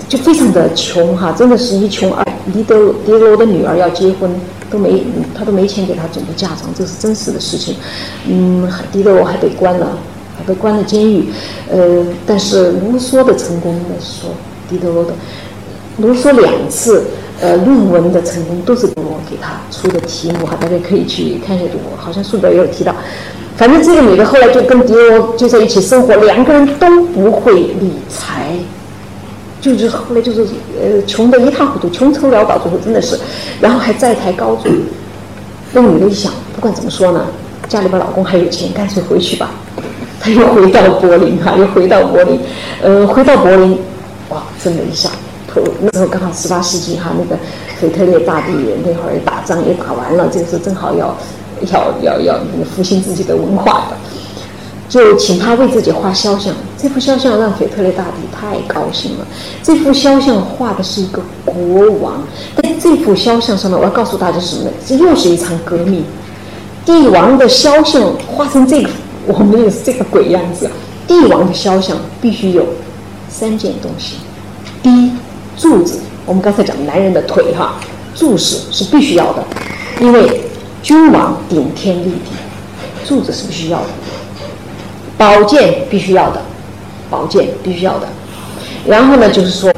[0.09, 2.25] 就非常的穷哈，真的是一穷二。
[2.55, 4.31] 狄德狄德罗的女儿要结婚。
[4.71, 5.05] 都没，
[5.35, 7.77] 他都没钱给他准备嫁妆，这是真实的事情。
[8.27, 9.99] 嗯，狄德罗还被关了，
[10.37, 11.29] 还被关了监狱。
[11.71, 13.95] 呃，但是卢梭的成功呢？
[14.01, 14.31] 说
[14.69, 15.13] 狄德罗的
[15.99, 17.05] 卢梭两次
[17.41, 22.95] 呃论文的成功都是狄德罗给他出的题目哈，大家可以去看一下，我好像书本也有提到。
[23.57, 28.53] 反正这个女的后来就跟狄德罗就在一起生活，两个人都不会理财。
[29.61, 30.43] 就是后来就是
[30.81, 33.19] 呃穷得一塌糊涂，穷愁潦倒，最后真的是，
[33.61, 34.69] 然后还债台高筑。
[35.73, 37.27] 那女的一想，不管怎么说呢，
[37.69, 39.51] 家里边老公还有钱，干脆回去吧。
[40.21, 42.41] 她又回到柏林哈，又回到柏林，
[42.83, 43.79] 呃，回到柏林，
[44.31, 45.11] 哇，真的一下，
[45.47, 47.37] 头那时候刚好十八世纪哈，那个
[47.81, 48.53] 腓特烈大帝
[48.85, 51.17] 那会儿打仗也打完了，这个时候正好要
[51.71, 52.41] 要要要
[52.75, 53.97] 复兴自己的文化的。
[54.89, 59.27] 就请他为自己画肖像，这幅肖像让腓特烈大帝太高兴了。
[59.63, 62.23] 这幅肖像画的是一个国王，
[62.63, 64.71] 在这幅肖像上面，我要告诉大家什么呢？
[64.87, 66.03] 这又是一场革命。
[66.87, 68.89] 帝王的肖像画成这个，
[69.27, 70.71] 我们也是这个鬼样子。
[71.07, 72.65] 帝王的肖像必须有
[73.29, 74.17] 三件东西：
[74.83, 75.13] 第一，
[75.59, 75.99] 柱子。
[76.25, 77.75] 我们刚才讲男人的腿哈，
[78.15, 79.45] 柱子是必须要的，
[80.01, 80.41] 因为
[80.83, 82.33] 君王顶天立地，
[83.07, 83.87] 柱子是必须要的。
[85.19, 86.41] 宝剑必须要的，
[87.11, 88.09] 宝剑必须要的。
[88.87, 89.71] 然后呢，就是说，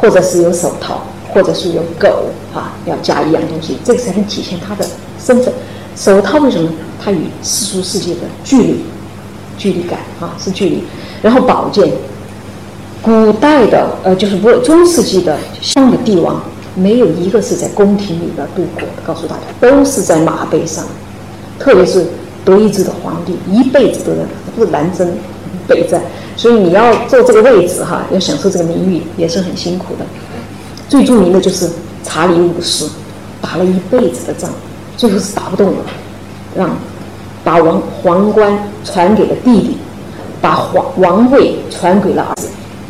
[0.00, 1.02] 或者是有手套，
[1.32, 4.84] 或者是有狗啊，要加一样东西，这个才能体现他的
[5.22, 5.52] 身份。
[5.94, 6.68] 手套为什么？
[7.04, 8.82] 它与世俗世界的距离、
[9.58, 10.82] 距离感啊，是距离。
[11.20, 11.92] 然后宝剑，
[13.02, 16.42] 古代的呃，就是不中世纪的像的帝王，
[16.74, 18.88] 没有一个是在宫廷里边度过的。
[19.06, 20.82] 告诉大家，都是在马背上
[21.58, 22.06] 特别是
[22.44, 24.22] 德意志的皇帝，一辈子都在，
[24.54, 25.10] 不南征
[25.66, 26.00] 北战，
[26.36, 30.04] 所以你要坐这个位置哈，要享受这个名誉也是很辛苦的。
[30.88, 31.68] 最著名的就是
[32.02, 32.86] 查理五世，
[33.40, 34.50] 打了一辈子的仗，
[34.96, 35.84] 最后是打不动了，
[36.54, 36.76] 让
[37.42, 39.78] 把王皇冠传给了弟弟，
[40.42, 42.48] 把皇王位传给了儿子，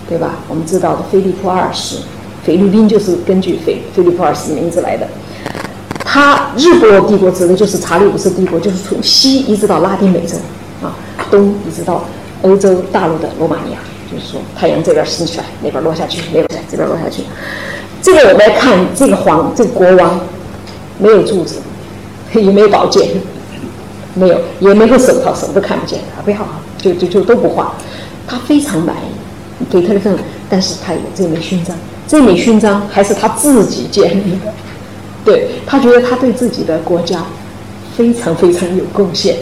[0.08, 0.36] 对吧？
[0.48, 1.98] 我们知道的菲利普二世，
[2.42, 5.06] 菲律宾就是根据菲菲利普二世名字来的。
[6.14, 10.36] 他日国帝国指的就是查理五世帝国，就是从西一直到拉丁美洲，
[10.80, 10.94] 啊，
[11.28, 12.04] 东一直到
[12.42, 17.24] 欧洲大陆的罗马尼亚，就是说太阳这边升起来，那边落下去，那边这边落下去。
[18.00, 20.20] 这个我们来看这个皇，这个国王
[20.98, 21.56] 没有柱子，
[22.32, 23.08] 也没有宝剑，
[24.14, 26.22] 没有，也没有手套，手都看不见啊！
[26.24, 26.38] 不要，
[26.78, 27.74] 就就就都不画。
[28.28, 30.16] 他非常满意，给他的份，
[30.48, 34.52] 但是他有这枚勋章，这枚勋章还是他自己建立的。
[35.24, 37.24] 对他觉得他对自己的国家
[37.96, 39.36] 非常非常有贡献。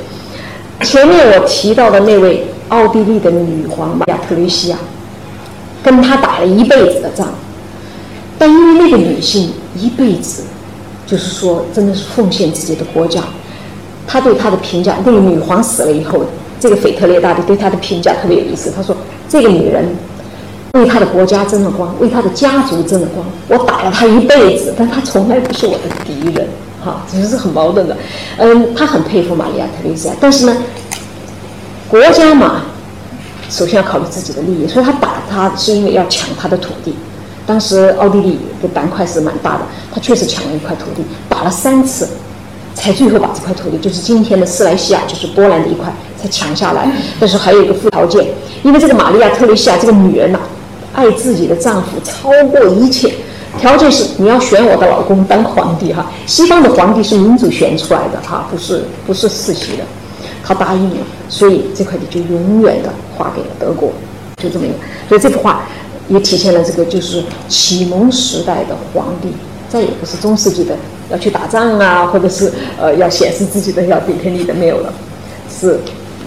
[0.83, 4.78] 前面我提到的那位奥地利的女皇玛雅特蕾西亚，
[5.83, 7.28] 跟他打了一辈子的仗，
[8.39, 10.45] 但因为那个女性一辈子
[11.07, 13.22] 就是说真的是奉献自己的国家，
[14.07, 16.24] 他对她的评价，那个女皇死了以后，
[16.61, 18.97] 这个腓特烈大帝对她的评价特别有意思，他说
[19.28, 19.85] 这个女人。
[20.73, 23.25] 为他的国家争了光，为他的家族争了光。
[23.49, 26.49] 我打了他一辈子，但他从来不是我的敌人，
[26.83, 27.97] 哈，其实是很矛盾的。
[28.39, 30.57] 嗯，他很佩服玛利亚·特蕾西亚，但是呢，
[31.89, 32.62] 国家嘛，
[33.51, 36.95] 首先要考虑自己的利益，所以他打他是因为要抢他的土地。
[37.45, 39.61] 当时奥地利的板块是蛮大的，
[39.93, 42.09] 他确实抢了一块土地，打了三次，
[42.75, 46.91] 才最后把这块土地，就是今天的斯莱西亚，就是波兰的一块，才抢下来。
[47.20, 48.27] 但是还有一个附条件，
[48.62, 50.41] 因为这个玛利亚·特蕾西亚这个女人呐。
[50.93, 53.14] 爱自己的丈夫超过一切，
[53.59, 56.11] 条件是你要选我的老公当皇帝哈。
[56.26, 59.84] 西方的皇帝是民主选出来的哈，不是不是世袭的。
[60.45, 60.97] 他答应了，
[61.28, 63.90] 所以这块地就永远的划给了德国，
[64.36, 64.74] 就这么一个。
[65.09, 65.62] 所以这幅画
[66.09, 69.28] 也体现了这个就是启蒙时代的皇帝，
[69.68, 70.76] 再也不是中世纪的
[71.11, 74.93] 要去打仗啊，或者是呃要显示自己的要顶天立地没有了，
[75.49, 75.78] 是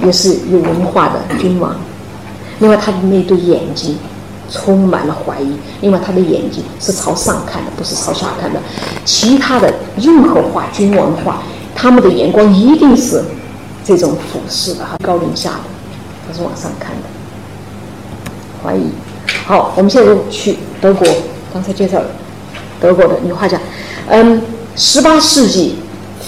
[0.03, 1.75] 也是有文化的君王。
[2.59, 3.97] 另外他的那对眼睛。
[4.49, 8.59] 充满了怀疑，因为他的眼睛是朝上看的，不是朝下看的。
[9.03, 11.41] 其他的任何画，君王画，
[11.75, 13.23] 他们的眼光一定是
[13.83, 15.59] 这种俯视的哈，高临下的，
[16.27, 17.03] 他是往上看的。
[18.63, 18.85] 怀疑。
[19.45, 21.07] 好，我们现在去德国，
[21.53, 22.05] 刚才介绍了
[22.79, 23.59] 德国的女画家。
[24.09, 24.41] 嗯，
[24.75, 25.75] 十八世纪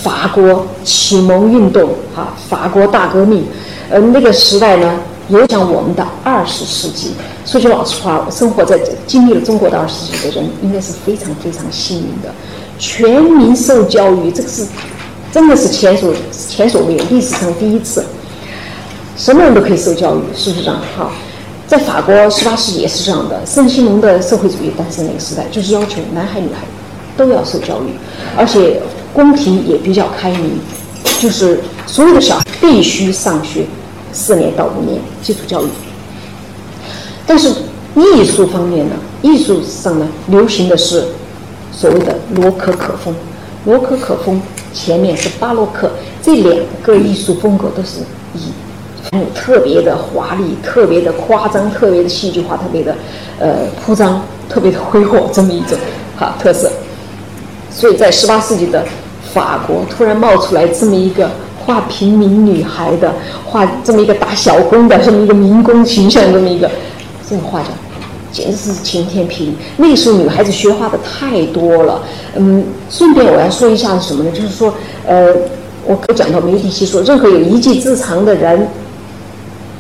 [0.04, 3.46] 法国启蒙运动，哈，法国大革命，
[3.90, 5.00] 嗯，那个时代呢？
[5.30, 7.12] 影响我们的二十世纪，
[7.46, 12.34] 说句老实话，生活在经历了中国的二十世纪的人，应该是非常非常幸运的。
[12.80, 14.66] 全民受教育，这个是
[15.32, 18.06] 真的是前所前所未有，历史上第一次，
[19.18, 20.80] 什么人都可以受教育，是不是这样？
[20.98, 21.12] 哈，
[21.68, 26.62] 在法国十八世纪也是这样的，圣西蒙的社会主义诞生那个时代，就是要求男孩女孩
[27.18, 27.92] 都要受教育，
[28.38, 28.82] 而且
[29.14, 30.58] 宫廷也比较开明，
[31.20, 33.66] 就是所有的小孩必须上学。
[34.18, 35.68] 四年到五年基础教育，
[37.28, 37.50] 但是
[37.96, 41.06] 艺术方面呢，艺术上呢，流行的是
[41.72, 43.16] 所谓的罗可可风。
[43.66, 44.42] 罗可可风
[44.74, 45.92] 前面是巴洛克，
[46.24, 48.00] 这两个艺术风格都是
[48.34, 52.96] 以特别的华丽、特别的夸张、特别的戏剧化、特别的
[53.40, 55.78] 呃铺张、特别的挥霍这么一种
[56.18, 56.72] 哈特色。
[57.70, 58.84] 所以在十八世纪的
[59.32, 61.30] 法国，突然冒出来这么一个。
[61.68, 63.14] 画平民女孩的，
[63.46, 66.72] 画这么一个打小工的，这么一个民工形象，这么一个
[67.30, 67.68] 这个画家，
[68.32, 69.54] 简直是晴天霹雳。
[69.76, 72.02] 那时候女孩子学画的太多了。
[72.38, 74.32] 嗯，顺便我要说一下是什么呢？
[74.32, 74.74] 就是说，
[75.06, 75.28] 呃，
[75.86, 78.66] 我可讲到梅迪奇说，任何有一技之长的人，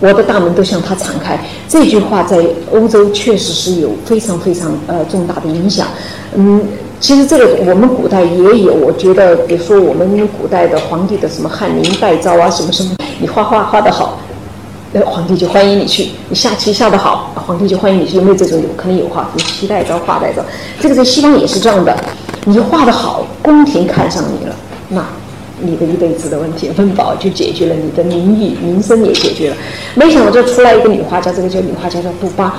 [0.01, 1.39] 我的大门都向他敞开。
[1.69, 5.87] 这句话在欧洲确实是有非常非常呃重大的影响。
[6.35, 6.61] 嗯。
[6.99, 14.17] 其实这个我们古代也有，我觉得，比如说我们古代的皇帝的什么翰林待诏啊，什么什么，你画画画得好，
[14.91, 18.17] 那皇帝就欢迎你去；你下棋下得好，皇帝就欢迎你去。
[18.17, 18.59] 有没有这种？
[18.59, 20.41] 有可能有哈，有棋待诏，画待诏。
[20.79, 21.95] 这个在西方也是这样的，
[22.45, 24.55] 你画得好，宫廷看上你了，
[24.89, 25.05] 那
[25.61, 29.55] 你的一辈子的问题 温饱就解决了，你的名誉名声也解决了。
[29.93, 32.55] 没想到就出来一个女画家，这个叫女画家叫杜巴。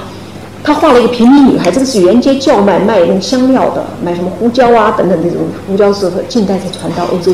[0.62, 7.32] 他画了一个平民女孩，这个是沿街叫卖卖那种香料的，卖什么胡椒啊等等这种胡椒是近代才传到欧洲，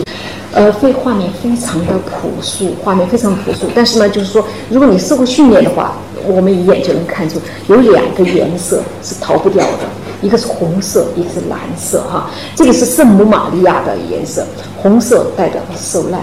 [0.53, 3.67] 呃，非画面非常的朴素，画面非常朴素。
[3.75, 5.95] 但是呢，就是说，如果你受过训练的话，
[6.27, 9.81] 我们一眼就能看出有两个颜色是逃不掉的，
[10.23, 12.31] 一个是红色，一个是蓝色哈。
[12.55, 14.47] 这个是圣母玛利亚的颜色，
[14.77, 16.21] 红色代表的是受难，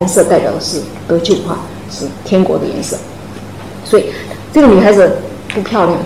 [0.00, 1.58] 颜色代表的是得救哈，
[1.90, 2.96] 是天国的颜色。
[3.84, 4.06] 所以
[4.52, 5.16] 这个女孩子
[5.52, 5.98] 不漂亮，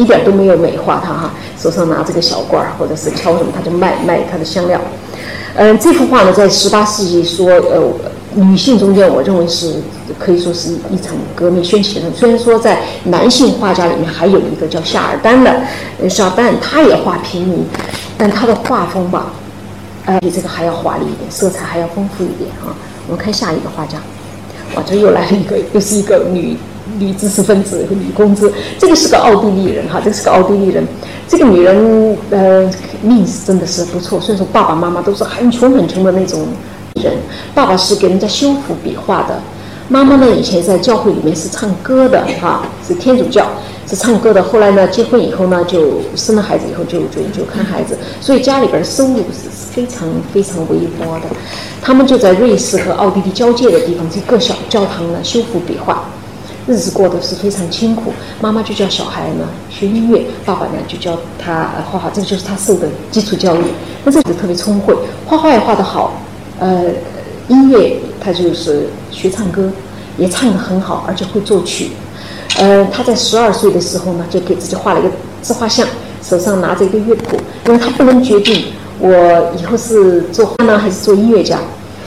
[0.00, 4.80] 一点都没有美化她哈，手上拿这个小罐儿或者是敲什么，她就卖卖她的香料。
[5.56, 7.82] 嗯，这幅画呢，在十八世纪说呃
[8.34, 9.74] 女性中间，我认为是
[10.18, 12.10] 可以说是一场革命掀起的。
[12.12, 15.60] 虽然说在男性画家里面还有一个叫夏尔丹的，
[16.08, 17.66] 夏尔丹他也画平民，
[18.16, 19.26] 但他的画风吧，
[20.06, 22.72] 呃，比这个还要华丽一点，色彩还要丰富一点啊。
[23.06, 23.98] 我们看下一个画家，
[24.76, 26.56] 哇，这又来了一个，又是一个女。
[26.98, 30.86] 女知识分子和女公子，这个是个奥地利人哈，这个是个奥地利人。
[31.28, 32.68] 这个女人呃
[33.02, 36.48] 命真的是不错，虽然说爸爸妈妈都是很穷很穷的那种
[37.00, 37.16] 人，
[37.54, 39.40] 爸爸是给人家修复笔画的，
[39.88, 43.48] 妈妈呢以前在教会里面是唱歌的哈，是天主教
[43.86, 44.42] 是唱歌的。
[44.42, 51.26] 后来呢结婚以后呢就生了孩子以后就就就看孩子，所以家里边收入是非常非常微薄的。
[51.80, 56.04] 他们就在瑞士和奥地利交界的地方这个小教堂呢修复笔画。
[56.70, 63.64] 日子过得是非常清苦，妈妈就教小孩呢学音乐，爸爸呢就教他画画，这就是他受的基础教育。
[64.04, 64.94] 那这子特别聪慧，
[65.26, 66.22] 画画也画得好，
[66.60, 66.84] 呃，
[67.48, 69.68] 音乐他就是学唱歌，
[70.16, 71.90] 也唱得很好，而且会作曲。
[72.56, 75.10] 呃，他在十二岁的时候呢，就给自己画了一个
[75.42, 75.84] 自画像，
[76.22, 77.36] 手上拿着一个乐谱，
[77.66, 78.66] 因为他不能决定
[79.00, 79.10] 我
[79.58, 81.58] 以后是做画呢还是做音乐家。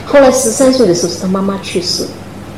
[0.06, 2.06] 后来十三岁的时候，是他妈妈去世，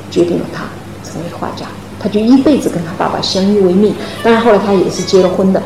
[0.08, 0.62] 决定了他
[1.02, 1.66] 成为画家。
[1.98, 5.62] 他就一辈子跟他爸爸相依为命，当然后来他也是结了婚的，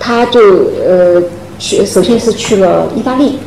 [0.00, 0.40] 他就
[0.86, 1.22] 呃
[1.58, 3.38] 去，首先是去了意大利，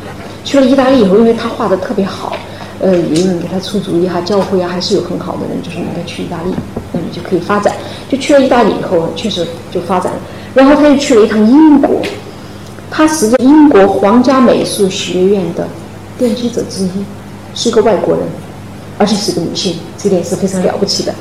[0.44, 2.36] 去了意大利以后，因为他画的特别好，
[2.80, 6.54] 呃，有人给他出主意哈，教会啊还是有很好的人，就是应该去意大利，
[6.92, 7.74] 那你就可以发展。
[8.10, 10.20] 就去了意大利以后，确实就发展了，
[10.54, 12.02] 然后他又去了一趟英国，
[12.90, 15.68] 他实际英国皇家美术学院的
[16.20, 16.90] 奠基者之一，
[17.54, 18.24] 是一个外国人，
[18.98, 21.14] 而且是一个女性，这点是非常了不起的。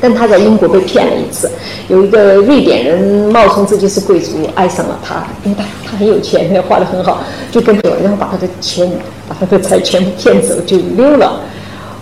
[0.00, 1.50] 但他在英国被骗了一次，
[1.88, 8.90] 有一个瑞典人冒充自己是贵族，爱上了他，因为他他很有钱，画的很好，就跟着然后把他的钱、
[9.28, 11.40] 把他的财全部骗走，就溜了。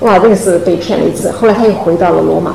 [0.00, 1.30] 哇，这个是被骗了一次。
[1.30, 2.54] 后来他又回到了罗马，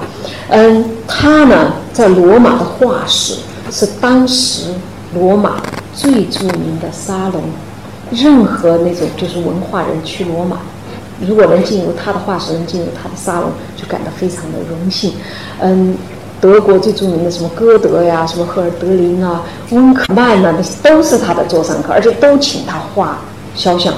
[0.49, 3.37] 嗯，他呢在罗马的画室
[3.71, 4.69] 是当时
[5.15, 5.55] 罗马
[5.93, 7.41] 最著名的沙龙，
[8.11, 10.57] 任何那种就是文化人去罗马。
[11.27, 15.13] 如果能进入他的画室，能进入他的沙龙，就感到非常的荣幸。
[15.59, 15.95] 嗯，
[16.39, 23.19] 德国最著名的什么歌德呀，什么赫尔德林啊，温克曼呐，那都是他的座上客，而且都请他画
[23.55, 23.93] 肖像，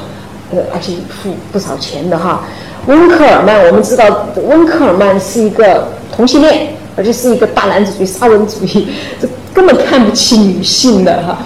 [0.51, 2.43] 呃，而且付不少钱的哈。
[2.87, 8.89] 温克尔曼，我们知道温克尔曼是一个同性恋，而且是一个大男子主义、沙文主义，
[9.21, 11.37] 这根本看不起女性的哈。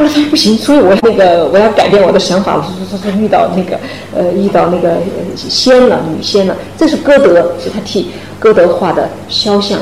[0.00, 2.56] 后来发现不行，所以我那个我要改变我的想法。
[2.56, 3.78] 我说说说遇到那个
[4.16, 4.96] 呃遇到那个
[5.36, 6.56] 仙了，女仙了。
[6.78, 8.08] 这是歌德，是他替
[8.38, 9.78] 歌德画的肖像。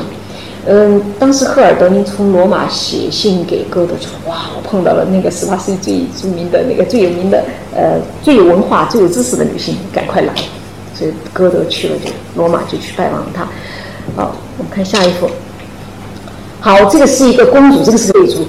[0.67, 7.41] 嗯，当时赫尔德林从罗马写信给歌德，说哇，我碰到了那个十八世纪最著名的那个最有名的
[7.73, 10.33] 呃最有文化、最有知识的女性，赶快来。
[10.93, 13.47] 所以歌德去了就罗马就去拜望她。
[14.17, 15.29] 好，我们看下一幅。
[16.59, 18.45] 好，这个是一个公主，这个是贵族。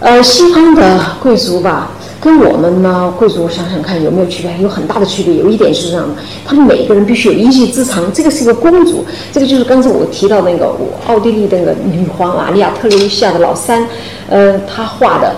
[0.00, 4.56] 呃，西方的贵族吧，跟我们呢贵族想想看有没有区别？
[4.62, 5.34] 有很大的区别。
[5.34, 6.14] 有一点是这样的，
[6.46, 8.04] 他们每个人必须有一技之长。
[8.12, 10.72] 这个是一个公主，这个就是刚才我提到那个
[11.08, 13.84] 奥地利的那个女皇玛利亚特蕾西亚的老三，
[14.28, 15.34] 呃，她画的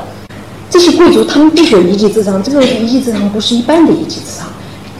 [0.68, 2.42] 这些贵族，他们必须有一技之长。
[2.42, 4.46] 这个一技之长不是一般的一技之长，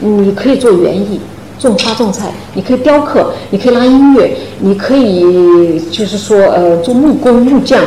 [0.00, 1.20] 你可以做园艺、
[1.58, 7.78] 种花种菜，你可以雕刻，你可以拉音乐，你可以就是说呃做木工木匠。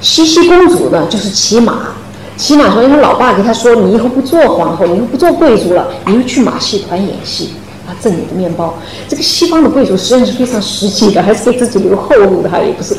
[0.00, 1.88] 西西公主呢，就是骑马，
[2.36, 7.50] 骑马说，因为老爸给她说，你以后不做皇后，你以后不做贵族了，你就去马戏团演戏，
[7.86, 8.74] 啊，挣你的面包。
[9.08, 12.96] 这个西方的贵族实际上是非常实际的，还是给自己留后路的，哈，也不是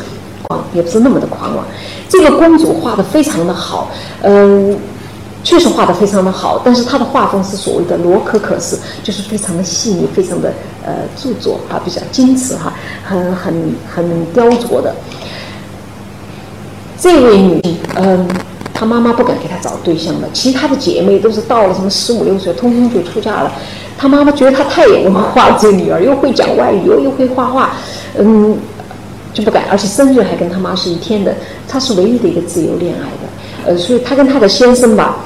[0.48, 1.66] 狂，也不是那么的狂妄。
[2.08, 3.90] 这个公主画的非常的好，
[4.22, 4.78] 嗯，
[5.44, 10.54] 确实画的非常的好，但是她的画风是所谓的罗可可式，就是非常的细腻，非常的
[10.86, 12.72] 呃著作啊，比较矜持哈，
[13.04, 14.94] 很很很雕琢的。
[17.02, 18.28] 这位女性，嗯，
[18.76, 23.52] 她妈妈不敢给她找对象了，其他的姐妹都是到了什么十五六岁，通通就出嫁了。
[23.98, 27.72] 她妈妈觉得她太有文化，这女儿又会讲外语，又又会画画，
[28.20, 28.56] 嗯，
[29.34, 31.36] 就不敢，而且生日还跟她妈是一天的。
[31.68, 33.10] 她是唯一的一个自由恋爱
[33.66, 35.18] 的，呃，所以她跟她的先生吧，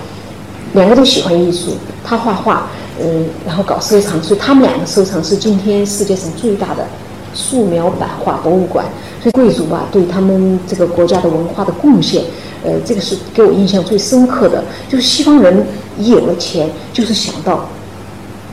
[0.75, 1.71] 两个都喜欢艺术，
[2.05, 2.69] 她画画，
[3.01, 6.87] 嗯，然后搞收藏，所以他们两个收藏是今天世界上最大的
[7.35, 8.83] 素描版画博物馆。
[9.21, 12.23] 所以贵族吧，对他们这个国家的文化的贡献，
[12.63, 14.63] 呃，这个是给我印象最深刻的。
[14.87, 15.65] 就是西方人
[15.97, 17.67] 一有了钱，就是想到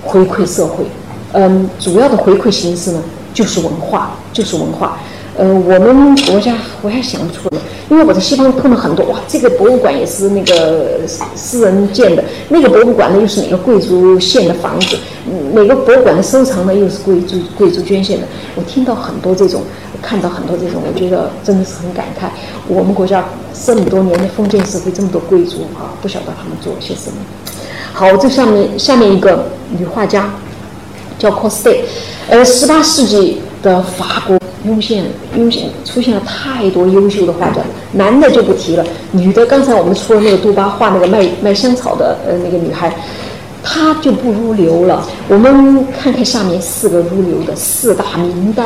[0.02, 0.84] 回馈社会，
[1.32, 3.02] 嗯，主要的回馈形式呢，
[3.34, 4.98] 就是文化，就是文化。
[5.36, 11.00] 呃，我们国家我还想不出来，因为我在西方碰了很多，哇，这个博物馆也是那个
[11.34, 14.96] 私人建的，那个博物馆呢又是哪个贵族建的房子，
[15.54, 18.26] 哪个博物馆的收藏呢又是贵族贵族捐献的。
[18.54, 19.62] 我听到很多这种，
[20.02, 22.26] 看到很多这种，我觉得真的是很感慨。
[22.68, 23.24] 我们国家
[23.64, 27.16] 这么多年的封建社会，这么多贵族啊，不晓得他们做了些什么。
[27.94, 29.46] 好，这下面下面一个
[29.78, 30.30] 女画家
[31.18, 31.78] 叫 Coste，
[32.28, 34.41] 呃，十八世纪的法国。
[34.64, 35.04] 涌现，
[35.36, 37.60] 涌现，出现了太多优秀的画家，
[37.92, 42.94] 男的就不提了，女的，刚才我们说那个杜巴画那个卖卖香草的呃那个女孩，
[43.62, 45.04] 她就不入流了。
[45.28, 48.64] 我们看看下面四个入流的四大名旦，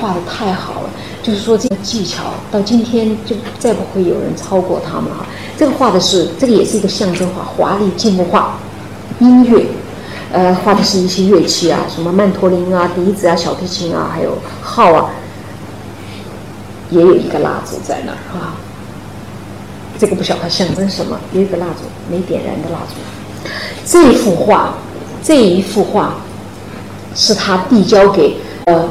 [0.00, 0.90] 画的太好了，
[1.22, 5.26] 就是说这个技巧到今天就再不会有人超过他们了。
[5.56, 8.56] 这个画的是，这个也是一个象征画，华丽静物画，
[9.18, 9.66] 音乐。
[10.30, 15.10] 呃，画的是一些乐器啊，什么曼陀林啊、笛子啊、小提琴啊，还有号啊，
[16.90, 18.54] 也有一个蜡烛在那儿啊。
[19.98, 23.50] 这个不晓得象征什么，有一个蜡烛，没点燃的蜡烛。
[23.86, 24.74] 这幅画，
[25.22, 26.14] 这一幅画
[27.14, 28.36] 是他递交给
[28.66, 28.86] 呃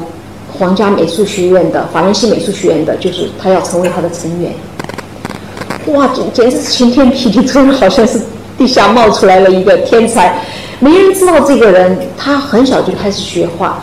[0.58, 4.52] 皇家美术学院的法兰西美术学院的，就是他要成为他的成员。
[5.86, 8.20] 哇，简简直是晴天霹雳，真的好像是
[8.58, 10.42] 地下冒出来了一个天才。
[10.80, 13.82] 没人知道这个人，他很小就开始学画，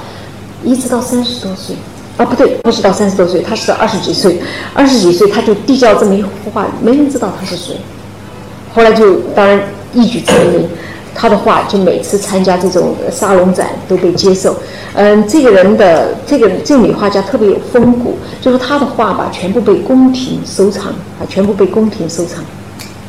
[0.63, 1.76] 一直到三十多岁，
[2.17, 4.39] 啊，不对，不是到三十多岁，他是二十几岁，
[4.73, 7.76] 二十几岁他就递交这么一幅画，没人知道他是谁。
[8.73, 9.61] 后来就当然
[9.93, 10.67] 一举成名，
[11.13, 14.55] 他的画就每次参加这种沙龙展都被接受。
[14.93, 20.85] 嗯，这个人的这个这个女画家特别有风骨，就是他的画吧，全部被宫廷收藏
[21.19, 22.41] 啊，全部被宫廷收藏。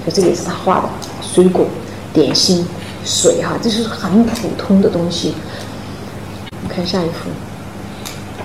[0.05, 0.89] 就这个也是他画的
[1.23, 1.65] 水果
[2.13, 2.67] 点心。
[3.07, 5.35] 水哈，这是很普通的东西。
[6.61, 7.31] 你看下一幅，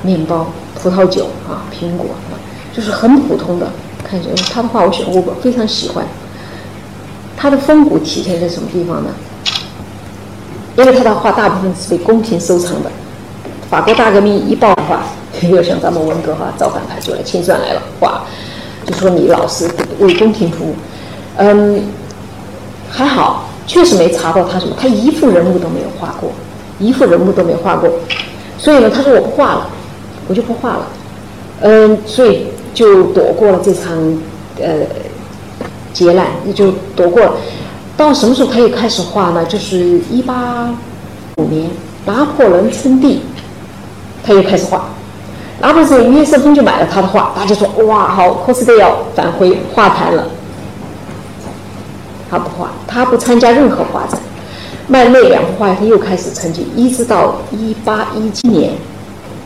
[0.04, 2.38] 面包、葡萄酒啊，苹果啊，
[2.72, 3.68] 就是很普通的。
[4.04, 6.06] 看一下他的画，我喜我非常喜欢。
[7.36, 9.10] 他的风骨体现在什么地方呢？
[10.78, 12.92] 因为他的画大部分是被宫廷收藏的。
[13.70, 15.04] 法国大革命一爆发，
[15.48, 18.22] 又像咱们文革哈，造反派就来清算来了，哇，
[18.86, 19.70] 就说你老是
[20.00, 20.76] 为宫廷服务。
[21.38, 21.84] 嗯，
[22.90, 23.46] 还好。
[23.68, 26.32] 确实没查到他什么，他一幅人物都没有画过，
[26.80, 27.90] 一幅人物都没画过，
[28.58, 29.70] 所以呢，他说我不画了，
[30.28, 30.88] 我就不画了，
[31.62, 33.94] 嗯，所以就躲过了这场
[34.60, 34.72] 呃
[35.94, 37.34] 劫难，也就躲过了。
[37.96, 39.46] 到什么时候他又开始画呢？
[39.46, 40.70] 就是一八
[41.38, 41.70] 五年
[42.06, 43.22] 拿破仑称帝，
[44.24, 44.86] 他又开始画。
[45.60, 50.26] 拿破仑约瑟芬就买了他的画，大家说哇，好，科斯蒂要返回画坛了。
[52.32, 54.18] 他不画，他不参加任何画展。
[54.88, 58.72] 卖那两幅画，他又开始成绩，一直到一八一七年，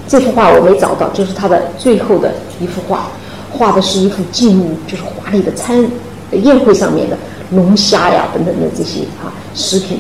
[0.08, 3.08] 这幅画我没找到，就是他的最后的一幅画，
[3.52, 5.84] 画的是一幅静物，就是华丽的餐
[6.32, 7.18] 宴会上面的
[7.52, 10.00] 龙虾呀等等的这些啊食品。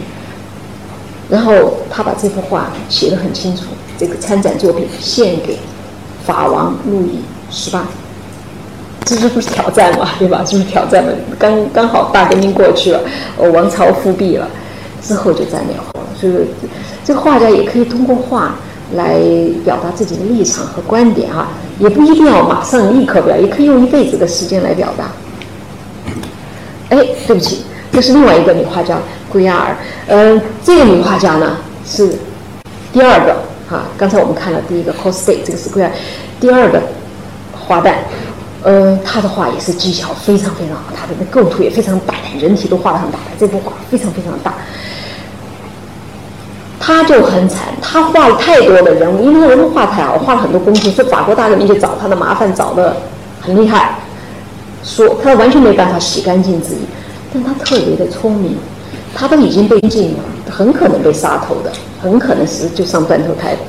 [1.27, 1.53] 然后
[1.89, 3.63] 他把这幅画写得很清楚，
[3.97, 5.57] 这个参展作品献给
[6.23, 7.83] 法王路易十八。
[9.05, 10.43] 这是不是挑战嘛，对吧？
[10.43, 11.11] 就是挑战嘛。
[11.37, 12.99] 刚刚好大革命过去了，
[13.37, 14.47] 呃，王朝复辟了，
[14.99, 16.07] 之后就再没有了。
[16.19, 16.33] 所以，
[17.03, 18.55] 这个画家也可以通过画
[18.95, 19.19] 来
[19.63, 25.05] 表达自己的立场和观点啊，也不一定要马上立刻表，也可以用一辈子的时间来表达。
[26.89, 28.97] 哎，对不起，这是另外一个女画家
[29.31, 29.77] 圭亚尔。
[30.07, 32.17] 嗯，这个女画家呢是
[32.91, 33.35] 第二个
[33.69, 33.83] 哈。
[33.97, 35.93] 刚才我们看了第一个 Coste，这个是圭亚尔，
[36.39, 36.81] 第二个
[37.51, 37.93] 花旦。
[38.65, 44.55] 呃，他的画也是技巧非常非常好，他的那构图也非常大胆，人体都画的很大胆，这幅画非常非常大。
[46.79, 52.97] 他就很惨，他画了太多的人物，因为他人物画太好，画了很多宫廷，说法国大革命就找他的麻烦找的
[53.39, 53.99] 很厉害，
[54.83, 56.81] 说他完全没办法洗干净自己，
[57.31, 58.57] 但他特别的聪明，
[59.13, 61.71] 他都已经被禁了，很可能被杀头的，
[62.01, 63.59] 很可能是就上断头台的。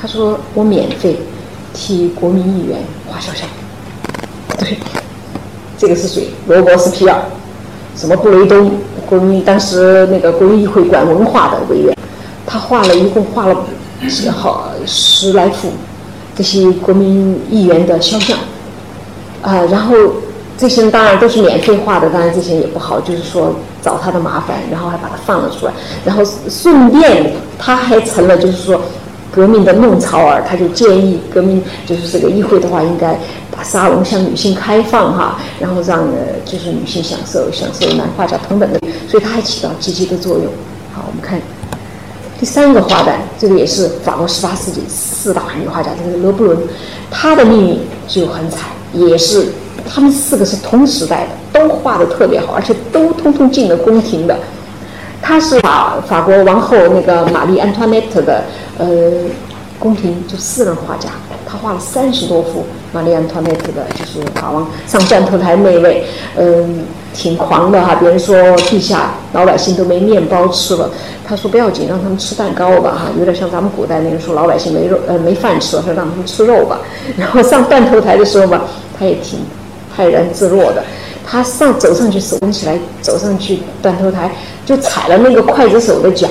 [0.00, 1.18] 他说我免费
[1.74, 2.78] 替国民议员
[3.08, 3.48] 画肖像。
[4.60, 4.76] 对，
[5.78, 6.28] 这个是谁？
[6.46, 7.18] 罗伯斯皮尔，
[7.96, 8.70] 什么布雷东？
[9.08, 11.96] 国民当时那个国民议会管文化的委员，
[12.46, 13.56] 他画了一共画了
[14.08, 15.68] 十好十来幅
[16.36, 18.38] 这些国民议员的肖像，
[19.42, 19.96] 啊，然后
[20.56, 25.72] 这些当然都是免费画的，当然这些也不好，就是说找他的麻烦，然后还把他放了出来，
[26.04, 28.80] 然后顺便他还成了就是说
[29.32, 33.18] 革命的弄潮儿，他就建议革命就是这个议会的话应该。
[33.62, 40.46] 沙龙向女性开放哈，然后让呃就是女性享受享受男画家同等的，所以它还起到积极的作用。
[40.92, 41.40] 好，我们看
[42.38, 46.58] 第三个画旦，这个也是法国十八世纪四大女画家，这个罗布伦，
[47.10, 47.78] 她的命运
[48.08, 48.60] 就很惨，
[48.94, 49.46] 也是
[49.88, 54.36] 他们四个是同时代的，都画的特别好，而且都通通进了宫廷的。
[55.20, 58.42] 她是法法国王后那个玛丽安托内特的
[58.78, 58.86] 呃
[59.78, 61.10] 宫廷就私人画家，
[61.50, 66.04] 他画了三十多幅玛丽安托内特的，就是法王上断头台那位，
[66.36, 66.84] 嗯。
[67.12, 68.36] 挺狂的哈，别人说
[68.68, 70.88] 地下老百姓都没面包吃了，
[71.26, 76.78] 他说不要紧，让他们吃蛋糕吧哈，有点像咱们古代那个说老百姓没肉呃没饭吃，说让他们吃肉吧。
[77.16, 78.62] 然后上断头台的时候吧，
[78.96, 79.40] 他也挺
[79.94, 80.84] 泰然自若的，
[81.26, 84.30] 他上走上去手捧起来走上去断头台
[84.64, 86.28] 就踩了那个刽子手的脚，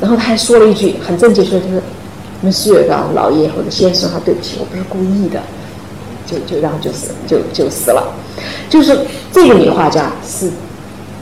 [0.00, 1.82] 然后他还说了一句很正经说就是
[2.44, 5.40] ，Monsieur 啊老爷或者先生哈，对不起，我不是故意的。
[6.26, 8.02] 就就然后就死就就死了，
[8.68, 8.98] 就是
[9.30, 10.50] 这个女画家是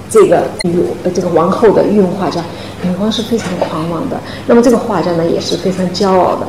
[0.09, 0.83] 这个女
[1.15, 2.43] 这个王后的御用画家，
[2.83, 4.19] 女皇是非常狂妄的。
[4.47, 6.47] 那么这个画家呢也是非常骄傲的，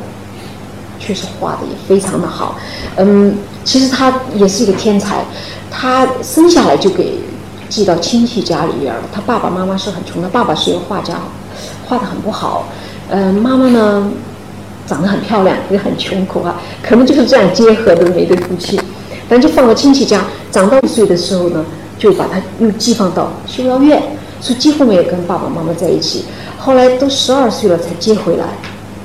[1.01, 2.57] 确实画的也非常的好。
[2.95, 5.25] 嗯，其实他也是一个天才，
[5.69, 7.19] 他生下来就给
[7.67, 9.01] 寄到亲戚家里边了。
[9.11, 11.15] 他爸爸妈妈是很穷的，爸爸是一个画家，
[11.85, 12.69] 画的很不好。
[13.09, 14.09] 嗯，妈妈呢？
[14.87, 18.79] 长得很漂亮，也很穷苦啊，可能就是这样结合的那对夫妻。
[19.27, 20.21] 但就放到亲戚家，
[20.51, 21.65] 长到一岁的时候呢，
[21.97, 24.01] 就把他又寄放到修道院，
[24.39, 26.25] 所以几乎没有跟爸爸妈妈在一起。
[26.59, 28.45] 后来都十二岁了才接回来，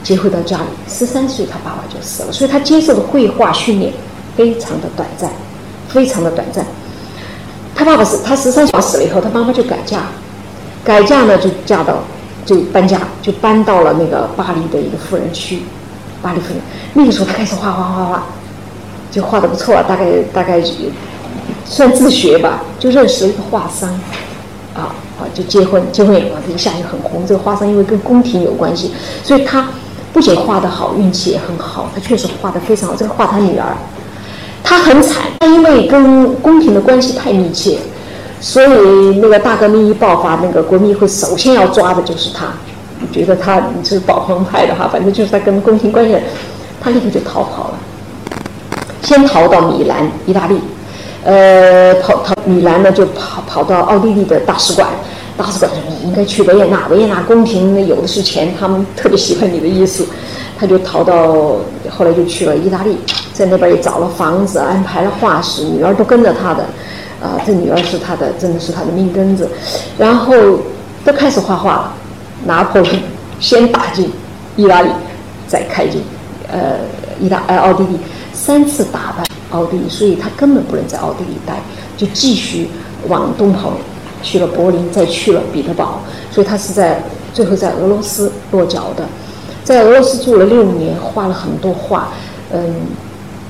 [0.02, 0.64] 接回到家里。
[0.88, 3.92] 十三岁他爸爸就死了，所以他接受的绘画训练
[4.36, 5.30] 非常的短暂，
[5.88, 6.66] 非常的短暂。
[7.74, 10.02] 他爸爸是他十三岁死了以后，他妈妈就改嫁，
[10.84, 12.04] 改嫁呢就嫁到。
[12.44, 15.62] 就搬家，就搬到了那个巴黎的一个富人区，
[16.22, 16.62] 巴黎富人。
[16.94, 18.22] 那个时候他开始画画画画，
[19.10, 20.62] 就画的不错，大概大概
[21.64, 22.62] 算自学吧。
[22.78, 23.88] 就认识了一个画商，
[24.74, 27.24] 啊啊，就结婚，结婚以后他一下就很红。
[27.26, 28.92] 这个画商因为跟宫廷有关系，
[29.22, 29.68] 所以他
[30.12, 31.90] 不仅画的好，运气也很好。
[31.94, 32.96] 他确实画的非常好。
[32.96, 33.76] 这个画他女儿，
[34.64, 37.78] 他很惨，他因为跟宫廷的关系太密切。
[38.40, 42.46] 所以那个大革命一爆发，那个国民议会首先要抓的就是他。
[43.10, 44.86] 觉得他你是保皇派的哈？
[44.92, 46.14] 反正就是他跟宫廷关系，
[46.82, 47.74] 他立刻就逃跑了。
[49.02, 50.60] 先逃到米兰，意大利，
[51.24, 54.86] 呃，跑逃米兰呢就跑跑到奥地利的大使馆。
[55.34, 60.06] 大使馆说你应该去维也纳，维也纳宫廷有的是钱，他们特别喜欢你的艺术。
[60.58, 61.56] 他就逃到
[61.88, 62.98] 后来就去了意大利，
[63.32, 66.66] 在那边也找了房子，安排了画室，女儿都跟着他的。
[67.22, 69.48] 啊，这女儿是他的，真的是他的命根子，
[69.98, 70.34] 然后
[71.04, 71.94] 都开始画画了。
[72.46, 73.02] 拿破仑
[73.38, 74.10] 先打进
[74.56, 74.88] 意大利，
[75.46, 76.02] 再开进
[76.50, 76.78] 呃
[77.20, 77.98] 意大呃奥地利，
[78.32, 81.60] 三次打败奥地利，所以他根本不能在奥地利待，
[81.98, 82.70] 就继续
[83.08, 83.74] 往东跑，
[84.22, 87.02] 去了柏林，再去了彼得堡，所以他是在
[87.34, 89.04] 最后在俄罗斯落脚的，
[89.62, 92.08] 在俄罗斯住了六年，画了很多画，
[92.52, 92.74] 嗯，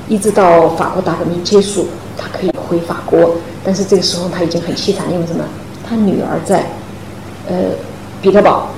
[0.08, 1.86] 一直到法国大革命结束，
[2.20, 3.36] 他可以回法国。
[3.64, 5.44] 但是这个时候他已经很凄惨，因为什么？
[5.88, 6.66] 他女儿在，
[7.48, 7.54] 呃，
[8.22, 8.68] 彼得堡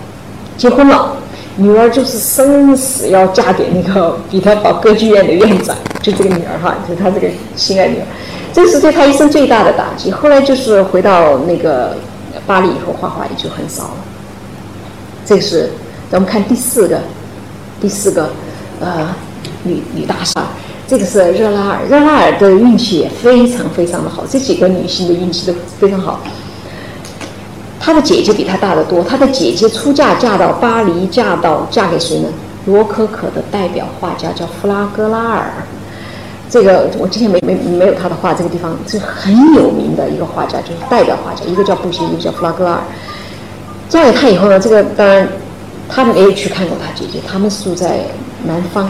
[0.57, 1.15] 结婚了，
[1.57, 8.07] 女儿就是生死要嫁给那个彼得堡歌剧院的院长，就这个女儿哈，就是他这个心爱女儿，
[8.53, 10.11] 这是对他一生最大的打击。
[10.11, 11.97] 后来就是回到那个
[12.47, 13.97] 巴黎以后，画画也就很少了。
[15.25, 15.71] 这是
[16.11, 16.99] 咱们看第四个，
[17.81, 18.31] 第四个，
[18.81, 19.15] 呃，
[19.63, 20.47] 女女大厦。
[20.93, 24.27] 这个是热拉尔，热拉尔的运气也非常非常的好。
[24.29, 26.21] 这几个女性的运气都非常好。
[27.81, 29.03] 她的姐姐比她大得多。
[29.03, 32.29] 她的姐姐出嫁嫁到巴黎，嫁到嫁给谁呢？
[32.67, 35.51] 罗可可的代表画家叫弗拉戈拉尔。
[36.51, 41.43] 这个我之前没没没有他的画，这个地方是很有名的一个画家，就是代表画家。
[41.47, 42.81] 一个叫布歇，一个叫弗拉戈拉尔。
[43.89, 45.27] 嫁给他以后呢，这个当然
[45.89, 48.01] 他没有去看过他姐姐，他们住在
[48.45, 48.87] 南方。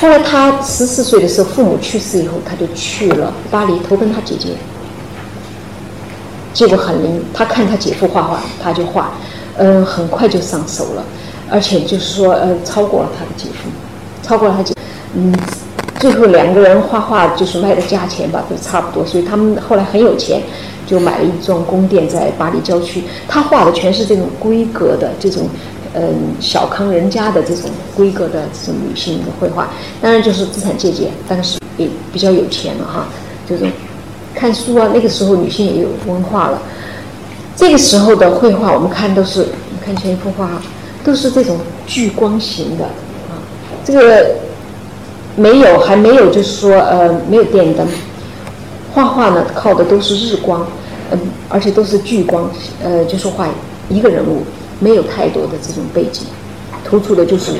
[0.00, 4.48] 后来他十四岁的时候，父母去世以后，他就去了巴黎投奔他姐姐。
[6.52, 9.12] 结果很灵，他看他姐夫画画，他就画，
[9.56, 11.04] 嗯，很快就上手了，
[11.48, 13.70] 而且就是说，呃，超过了他的姐夫，
[14.22, 14.74] 超过了他姐，
[15.14, 15.32] 嗯，
[16.00, 20.42] 最后两个人画画就是卖的价钱吧，都差不多，所以他们后来很有钱，
[20.86, 23.04] 就买了一幢宫殿在巴黎郊区。
[23.28, 25.48] 他画的全是这种规格的这种。
[25.94, 29.68] 嗯，小康人家的这种规格的这种女性的绘画，
[30.02, 33.06] 当然就是资产阶级，但是也比较有钱了哈。
[33.48, 33.64] 就是
[34.34, 36.60] 看书啊，那个时候女性也有文化了。
[37.54, 40.50] 这个时候的绘画，我们看都是，你看前一幅画，
[41.04, 41.56] 都是这种
[41.86, 43.38] 聚光型的啊。
[43.84, 44.34] 这个
[45.36, 47.86] 没有，还没有，就是说呃，没有电灯，
[48.92, 50.66] 画画呢靠的都是日光，
[51.12, 51.18] 嗯，
[51.48, 52.50] 而且都是聚光，
[52.82, 53.46] 呃，就是画
[53.88, 54.42] 一个人物。
[54.84, 56.26] 没有太多的这种背景，
[56.84, 57.52] 突出的就是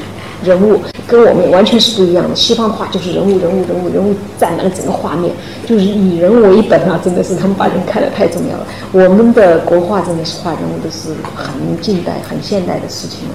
[0.44, 0.78] 人物，
[1.08, 2.36] 跟我们完全是不一样的。
[2.36, 5.32] 西方画就是人物，人物，人物，人物占满了整个画面，
[5.66, 8.66] 就是以人为本啊，真的是他们把人看得太重要了。
[8.92, 13.34] 我们的国画真的是画人物都是很近代、很现代的事情了。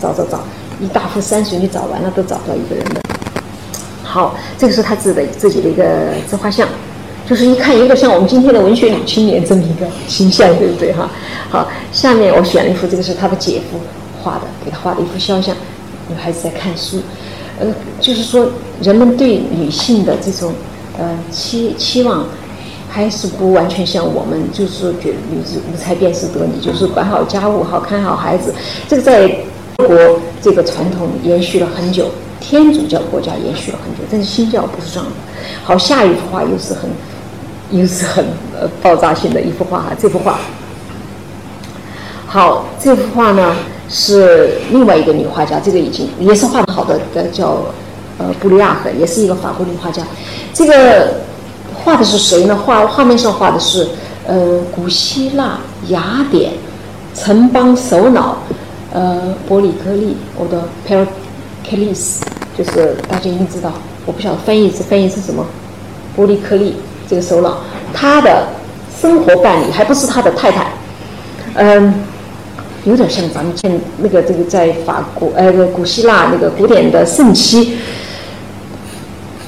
[0.00, 0.40] 找找找，
[0.80, 3.02] 一大幅山水你找完了都找不到一个人的。
[4.02, 5.84] 好，这个是他自己的自己的一个
[6.26, 6.66] 自画像。
[7.28, 11.08] 就是一看有点像我们今天的文学女青年这么一个形象，对不对哈？
[11.50, 13.80] 好，下面我选了一幅，这个是他的姐夫
[14.22, 15.56] 画的，给他画的一幅肖像，
[16.08, 16.98] 女孩子在看书。
[17.58, 17.66] 呃，
[17.98, 18.46] 就是说
[18.82, 20.52] 人们对女性的这种
[20.98, 22.26] 呃期期望，
[22.90, 28.52] 还是不完全像我们，就是说觉得女子无才便是德，你就是管好家务，好看好孩子。
[28.86, 29.28] 这个在
[29.78, 29.96] 中国
[30.42, 35.12] 这个传统延续了很久，天主教国家延续了很久，但是新教不是这样的。
[35.62, 36.90] 好，下一幅画又是很。
[37.74, 38.24] 又是很
[38.58, 40.38] 呃爆炸性的一幅画哈，这幅画。
[42.24, 43.56] 好，这幅画呢
[43.88, 47.64] 是另外一个女画家，这个已经也是画的好的，的叫
[48.18, 50.04] 呃布里亚赫，也是一个法国女画家。
[50.52, 51.14] 这个
[51.74, 52.56] 画的是谁呢？
[52.64, 53.88] 画画面上画的是
[54.24, 56.52] 呃古希腊雅典
[57.12, 58.38] 城邦首脑
[58.92, 62.20] 呃伯里克利，我的 Pericles，
[62.56, 63.72] 就是大家一定知道，
[64.06, 65.44] 我不晓得翻译是翻译是什么，
[66.14, 66.76] 伯里克利。
[67.08, 67.58] 这个首脑，
[67.92, 68.48] 他的
[69.00, 70.72] 生活伴侣还不是他的太太，
[71.54, 71.94] 嗯，
[72.84, 77.76] 有点像咱们现那个这个在法国呃古希腊那个古典的盛期，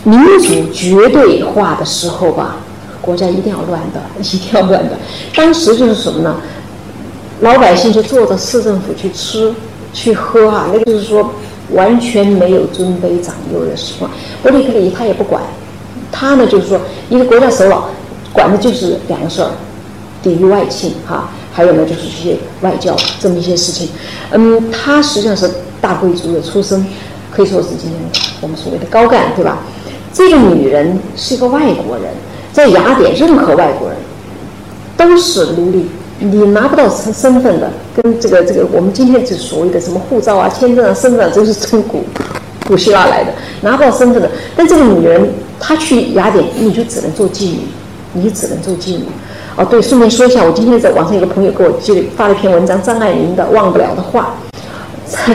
[0.04, 2.56] 民主绝对化的时候吧，
[3.00, 4.98] 国家一定要乱的， 一定要乱的。
[5.34, 6.36] 当时就是什么呢？
[7.40, 9.52] 老百姓就坐着市政府去吃
[9.92, 11.30] 去喝啊，那个就是说
[11.72, 14.10] 完全没有尊卑长幼的时光。
[14.42, 15.42] 伯里克利他也不管。
[16.10, 17.88] 他呢，就是说，一个国家首脑，
[18.32, 19.50] 管的就是两个事儿，
[20.22, 23.88] 抵御外侵哈，还有呢，就是这些外交这么一些事情。
[24.30, 25.50] 嗯，他实际上是
[25.80, 26.86] 大贵族的出身，
[27.30, 27.92] 可以说是今天
[28.40, 29.58] 我们所谓的高干，对吧？
[30.12, 32.06] 这个女人是一个外国人，
[32.52, 33.98] 在雅典，任何外国人
[34.96, 35.86] 都是奴隶，
[36.18, 42.02] 你拿不到身身份的，跟这个这个我们今天就所谓的什么护照啊、签证啊、身份证都是从古
[42.66, 43.32] 古希腊来的，
[43.62, 44.30] 拿不到身份的。
[44.56, 45.28] 但这个女人。
[45.58, 47.60] 她去雅典，你就只能做妓女，
[48.12, 49.04] 你只能做妓女。
[49.56, 54.34] 哦，对，顺便说一下，我今天在网上有个朋友给我寄发了一篇文章，张爱玲的《忘不了的话》。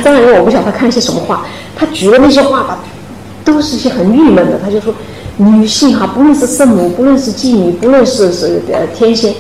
[0.03, 1.44] 张爱玲，我不晓得她看一些什么话，
[1.76, 2.84] 她举的那些话吧，
[3.44, 4.60] 都是一些很郁闷的。
[4.64, 4.94] 她就说，
[5.38, 9.34] 女性哈，不论是圣母，不论是妓女，不论是是呃天仙，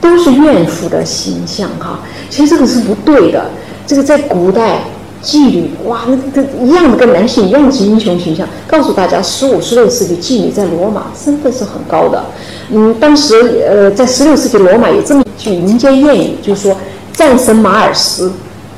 [0.00, 2.00] 都是怨妇的形象哈。
[2.30, 3.50] 其实这个是不对的，
[3.86, 4.80] 这个在古代。
[5.28, 8.48] 妓女哇，那个一样的跟男性一样是英雄形象。
[8.66, 12.24] 告诉大家，十五、十六世纪妓女在罗马身份是很高的。
[12.70, 13.34] 嗯，当时
[13.68, 16.74] 呃，在十六世纪罗马有这么一句民间谚语，就是说
[17.12, 18.32] 战神马尔斯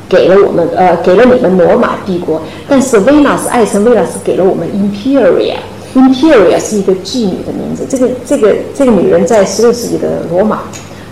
[0.08, 7.86] 给了我们呃给了你们罗马帝国，但是维纳斯爱神维纳斯给了我们 Imperia，Imperia 是一个妓女的名字。
[7.88, 10.62] 这个这个这个女人在十六世纪的罗马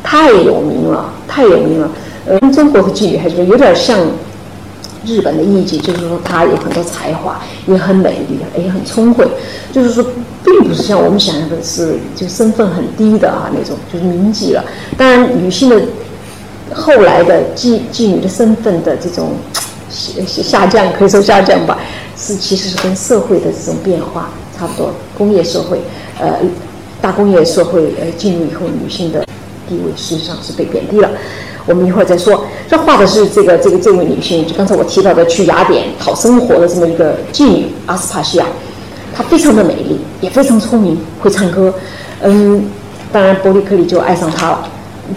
[0.02, 1.88] 太有名了，太有名了。
[2.26, 3.96] 呃，跟中国的妓女还是有点像。
[5.06, 9.26] 日本的艺妓就是说，她有很多才华，也很美丽，也很聪慧。
[9.72, 10.04] 就是说，
[10.44, 14.64] 并不是像我们想象的是，就身份很低的啊那种，就是名妓了。
[14.96, 15.80] 当然，女性的
[16.72, 19.32] 后来的妓妓女的身份的这种
[19.90, 21.78] 下下降，可以说下降吧，
[22.16, 24.92] 是其实是跟社会的这种变化差不多。
[25.16, 25.80] 工业社会，
[26.20, 26.34] 呃，
[27.00, 29.24] 大工业社会呃进入以后，女性的
[29.68, 31.10] 地位实际上是被贬低了。
[31.68, 32.44] 我们一会儿再说。
[32.66, 38.46] 这画的是这个这个这位女性，就刚才我提到的去雅典讨生活的这么一个妓女阿斯帕西亚。
[39.14, 41.72] 她非常的美丽，也非常聪明，会唱歌。
[42.22, 42.64] 嗯，
[43.12, 44.68] 当然伯利克利就爱上她了。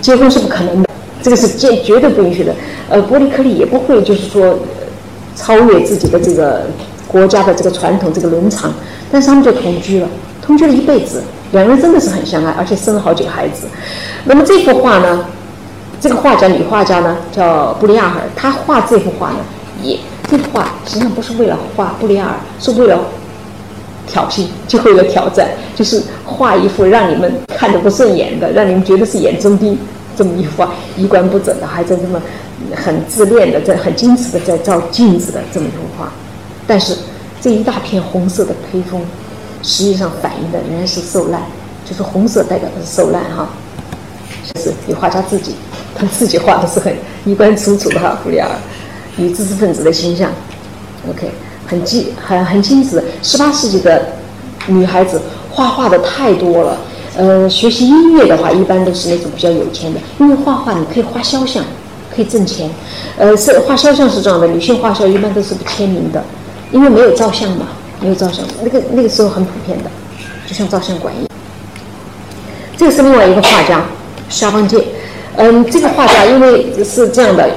[0.01, 0.89] 结婚是不可能的，
[1.21, 2.55] 这个是绝绝对不允许的。
[2.89, 4.57] 呃，伯利克利也不会就是说
[5.35, 6.63] 超越自己的这个
[7.07, 8.73] 国家的这个传统这个伦常，
[9.11, 10.07] 但是他们就同居了，
[10.41, 11.21] 同居了一辈子，
[11.51, 13.67] 两个人真的是很相爱，而且生了好几个孩子。
[14.23, 15.25] 那么这幅画呢？
[16.01, 19.37] 这个画家女画家呢叫布里亚尔，她画这幅画呢，
[19.83, 22.99] 也这幅画实际上不是为了画布里亚尔，是为了
[24.07, 29.77] 挑衅，就为了挑战，就是画一幅让你们看着不顺眼的，让你们觉得是眼中钉
[30.17, 32.19] 这么一幅画，衣冠不整的，还在这么
[32.75, 36.11] 很自恋的，在很矜持的在照镜子的这么一幅画。
[36.65, 36.97] 但是
[37.39, 38.99] 这一大片红色的披风，
[39.61, 41.43] 实际上反映的仍然是受难，
[41.85, 43.47] 就是红色代表的是受难哈，
[44.55, 45.55] 是女画家自己。
[46.01, 46.91] 他自己画的是很
[47.25, 48.49] 衣冠楚楚的哈，布里尔
[49.17, 50.31] 女知识分子的形象
[51.07, 51.29] ，OK，
[51.67, 53.03] 很精很很精致。
[53.21, 54.03] 十八世纪的
[54.65, 55.21] 女孩子
[55.51, 56.77] 画画的太多了，
[57.15, 61.63] 呃，学习音乐的话，一般都是那种比较有钱的，因为画画你可以画肖像，
[62.15, 62.67] 可以挣钱。
[63.15, 66.23] 呃，是画肖像是这样的，女性画肖一般都是不签名的，
[66.71, 67.67] 因为没有照相嘛，
[67.99, 69.91] 没有照相，那个那个时候很普遍的，
[70.47, 71.27] 就像照相馆一样。
[72.75, 73.85] 这个是另外一个画家，
[74.29, 74.83] 肖邦介。
[75.37, 77.49] 嗯，这个画家因为是这样的，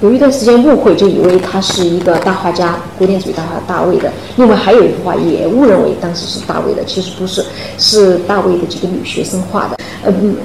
[0.00, 4.10] 有一段时间误会，就以为他是一个大画家，古典主义大画大卫的。
[4.36, 7.44] 另外还有一幅画也误认为当时是大卫的，其实不是，
[7.76, 9.76] 是大卫的几个女学生画的。
[10.06, 10.36] 嗯，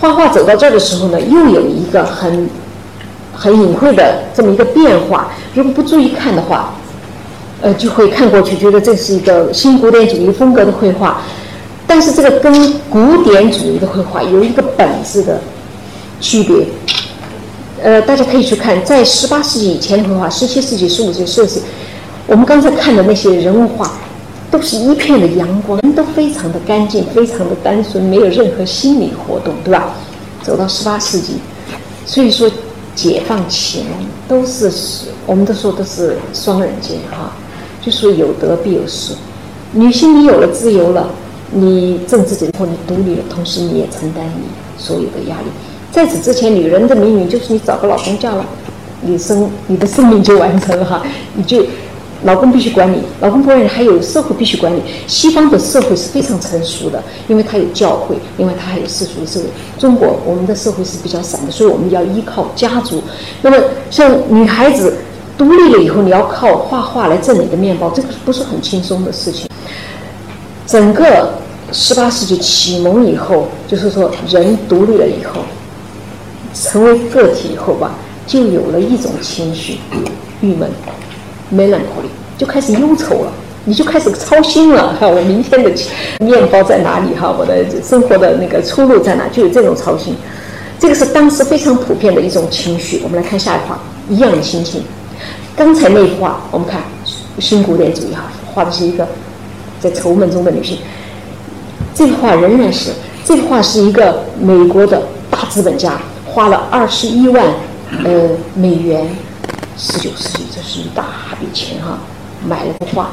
[0.00, 2.48] 画画走到这儿的时候呢，又有一个很
[3.32, 5.28] 很隐晦的这么一个变化。
[5.54, 6.74] 如果不注意看的话，
[7.62, 11.22] 呃，就会看过去觉得这是一个新古典主义风格的绘画。
[11.86, 12.52] 但是这个跟
[12.90, 15.40] 古典主义的绘画有一个本质的。
[16.20, 16.66] 区别，
[17.82, 21.66] 呃，大家可以去看，在十八世纪以前的绘画，十七世纪、十五世纪、十六世纪，
[22.26, 23.92] 我们刚才看的那些人物画，
[24.50, 29.94] 都是一片的阳光，人都非常的干净，非常的单纯，没有任何心理活动，对吧？
[30.42, 31.34] 走到十八世纪，
[32.04, 32.50] 所以说
[32.94, 33.84] 解放前
[34.28, 34.70] 都是，
[35.26, 37.32] 我们都说都是双刃剑哈，
[37.84, 39.12] 就说有得必有失。
[39.72, 41.10] 女性你有了自由了，
[41.50, 44.46] 你政治解放，你独立了，同时你也承担你
[44.78, 45.46] 所有的压力。
[45.96, 48.44] 在此之前，女人的命运就是你找个老公嫁了，
[49.00, 51.02] 你生你的生命就完成了哈，
[51.36, 51.64] 你就
[52.24, 54.82] 老公必须管你，老公不管你，还有社会必须管你。
[55.06, 59.46] 西方的社会是非常成熟的，因为它有教会，因为它还有世俗的社会。
[59.78, 63.02] 中国我们的社会是比较散的，所以我们要依靠家族。
[63.40, 63.56] 那么
[63.90, 64.98] 像女孩子
[65.38, 69.48] 独立了以后，你要靠画画来挣你的面包，这个不是很轻松的事情。
[70.66, 71.38] 整个
[71.72, 75.40] 十八世纪启蒙以后，就是说人独立了以后。
[76.58, 77.94] 成为个体以后吧，
[78.26, 79.78] 就有了一种情绪，
[80.40, 80.70] 郁闷
[81.54, 82.08] ，melancholy，
[82.38, 83.32] 就开始忧愁了，
[83.66, 85.70] 你就开始操心了哈，我明天的
[86.20, 90.16] 面包在哪里哈，我的生活的那个出路在哪，就有这种操心。
[90.78, 93.00] 这个是当时非常普遍的一种情绪。
[93.02, 93.78] 我们来看下一画，
[94.08, 94.82] 一样的心情。
[95.54, 96.80] 刚才那幅画，我们看
[97.38, 99.06] 新古典主义哈，画的是一个
[99.80, 100.78] 在愁闷中的女性。
[101.94, 102.90] 这幅画仍然是，
[103.24, 105.98] 这幅画是一个美国的大资本家。
[106.36, 107.46] 花了二十一万，
[108.04, 109.08] 呃美元，
[109.78, 111.02] 十九世纪，这是一大
[111.40, 111.98] 笔钱哈，
[112.46, 113.08] 买了幅画，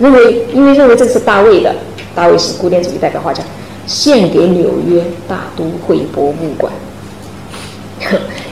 [0.00, 1.72] 认为因为认为这是大卫的，
[2.16, 3.44] 大卫是古典主义代表画家，
[3.86, 6.72] 献给纽约大都会博物馆。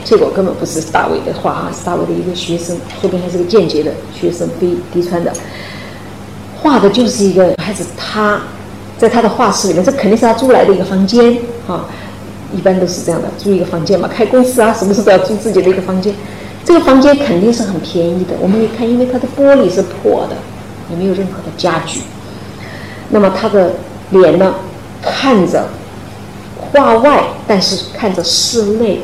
[0.05, 5.33] 结 果根本不是大卫的画哈，是大卫的一个学生，说不定还是个间接的学生，非嫡传的，
[6.55, 8.39] 画的就是一个孩子，他
[8.97, 11.83] 在他的画室里面，这肯定是他租来的一个房间啊。
[12.55, 16.13] 一般都是这样的，租一个房间嘛，开公司啊，什么时候都要租自己的一个房间。
[16.63, 18.33] 这个房间肯定是很便宜的。
[18.41, 20.35] 我们一看，因为它的玻璃是破的，
[20.89, 22.01] 也没有任何的家具。
[23.09, 23.71] 那么他的
[24.09, 24.53] 脸呢，
[25.01, 25.67] 看着
[26.59, 28.99] 画外，但是看着室内，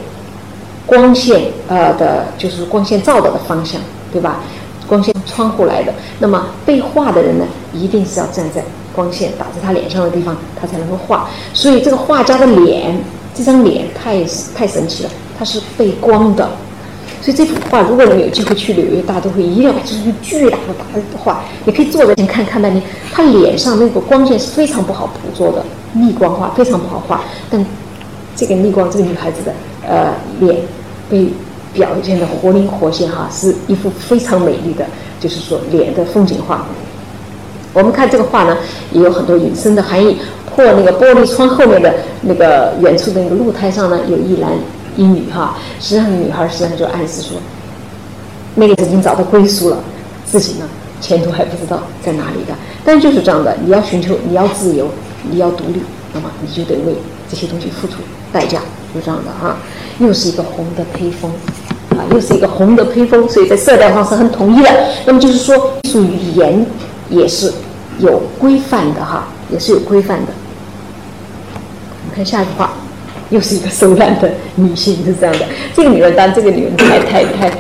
[0.86, 3.80] 光线呃的，就是光线照到的方向，
[4.11, 4.41] 对吧？
[4.88, 5.94] 光线窗户来的。
[6.20, 8.61] 那么被画的人呢，一定是要站在
[8.94, 11.30] 光线打在他脸上的地方，他才能够画。
[11.53, 12.94] 所以这个画家的脸。
[13.35, 14.23] 这张脸太
[14.55, 16.49] 太神奇了，它是背光的，
[17.22, 20.85] 所以这幅画如果能有机会去纽约大都会，一定要把这是巨大的大
[21.18, 22.84] 画，你可以坐在前看看半天。
[23.11, 27.23] 他脸上那个光线是非常不好捕捉的，逆光画非常不好画。
[27.49, 27.65] 但
[28.35, 29.53] 这个逆光，这个女孩子的
[29.88, 30.57] 呃脸
[31.10, 31.27] 被
[31.73, 34.85] 表现的活灵活现哈，是一幅非常美丽的，
[35.19, 36.65] 就是说脸的风景画。
[37.74, 38.58] 我们看这个画呢，
[38.91, 40.18] 也有很多隐身的含义。
[40.56, 41.91] 破那个玻璃窗后面的
[42.22, 44.52] 那个远处的那个露台上呢，有一男
[44.95, 45.58] 一女哈。
[45.80, 47.38] 实际上，女孩实际上就暗示说，
[48.54, 49.80] 那个已经找到归宿了，
[50.24, 50.70] 自己呢
[51.02, 52.54] 前途还不知道在哪里的。
[52.86, 54.88] 但就是这样的，你要寻求，你要自由，
[55.28, 55.82] 你要独立，
[56.14, 56.94] 那么你就得为
[57.28, 57.95] 这些东西付出
[58.32, 58.60] 代价，
[58.94, 59.58] 就这样的哈。
[59.98, 61.32] 又是一个红的披风，
[61.98, 64.70] 啊，又是一个红的披风，所以在色调上是很统一的。
[65.08, 66.64] 那么就是说，艺术语言
[67.10, 67.52] 也是
[67.99, 70.32] 有规范的哈，也是有规范的。
[71.56, 72.74] 我们看下一句话，
[73.30, 75.45] 又是一个收烂的女性，是这样的。
[75.74, 77.52] 这个女人，当这个女人太太太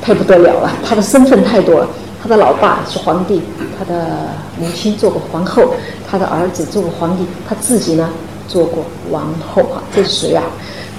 [0.00, 1.88] 太不得了了，她的身份太多了。
[2.22, 3.42] 她的老爸是皇帝，
[3.78, 4.28] 她的
[4.58, 5.74] 母亲做过皇后，
[6.08, 8.08] 她的儿子做过皇帝，她自己呢
[8.46, 9.82] 做过王后啊。
[9.94, 10.44] 这是谁啊？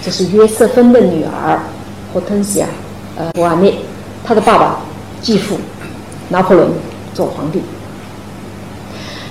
[0.04, 1.60] 这是约瑟芬的女儿
[2.14, 2.68] 霍滕西亚，
[3.16, 3.74] 呃，瓦涅。
[4.26, 4.80] 她的爸爸
[5.22, 5.58] 继父
[6.30, 6.68] 拿破仑
[7.14, 7.62] 做皇帝。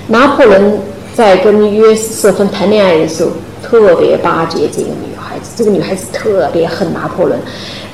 [0.09, 0.79] 拿破仑
[1.15, 3.31] 在跟约瑟芬谈恋爱的时候。
[3.63, 7.41] 特别巴结这个女孩子，这个女孩子特别恨拿破仑。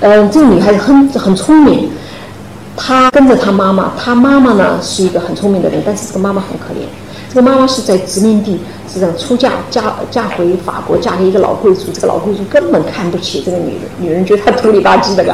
[0.01, 1.89] 嗯，这个女孩子很很聪明，
[2.77, 6.83] 她跟着她妈妈，她妈妈呢是一个很聪明的人，但是这个妈妈很可怜，
[7.29, 8.59] 这个妈妈是在殖民地，
[8.93, 11.93] 是这样出嫁嫁嫁回法国，嫁给一个老贵族。
[11.93, 15.25] 这个老贵族根本看不起这个女人，女人觉得她土里吧唧的。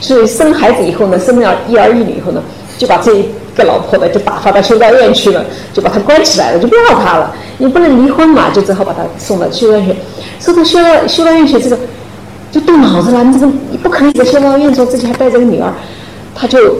[0.00, 2.42] 所以生孩子以后呢，生了一儿一女以后呢，
[2.76, 3.24] 就把这
[3.56, 7.34] 个老婆呢就打发到修道院去了，就把她关起来了，就不要她了。
[7.58, 9.96] 你不能离婚嘛，就只好把她送到修道院去。
[10.38, 11.78] 送到修道修道院去，这个
[12.50, 13.22] 就动脑子了。
[13.24, 15.72] 你这个你不可能在修道院中自己还带着个女儿，
[16.34, 16.76] 他就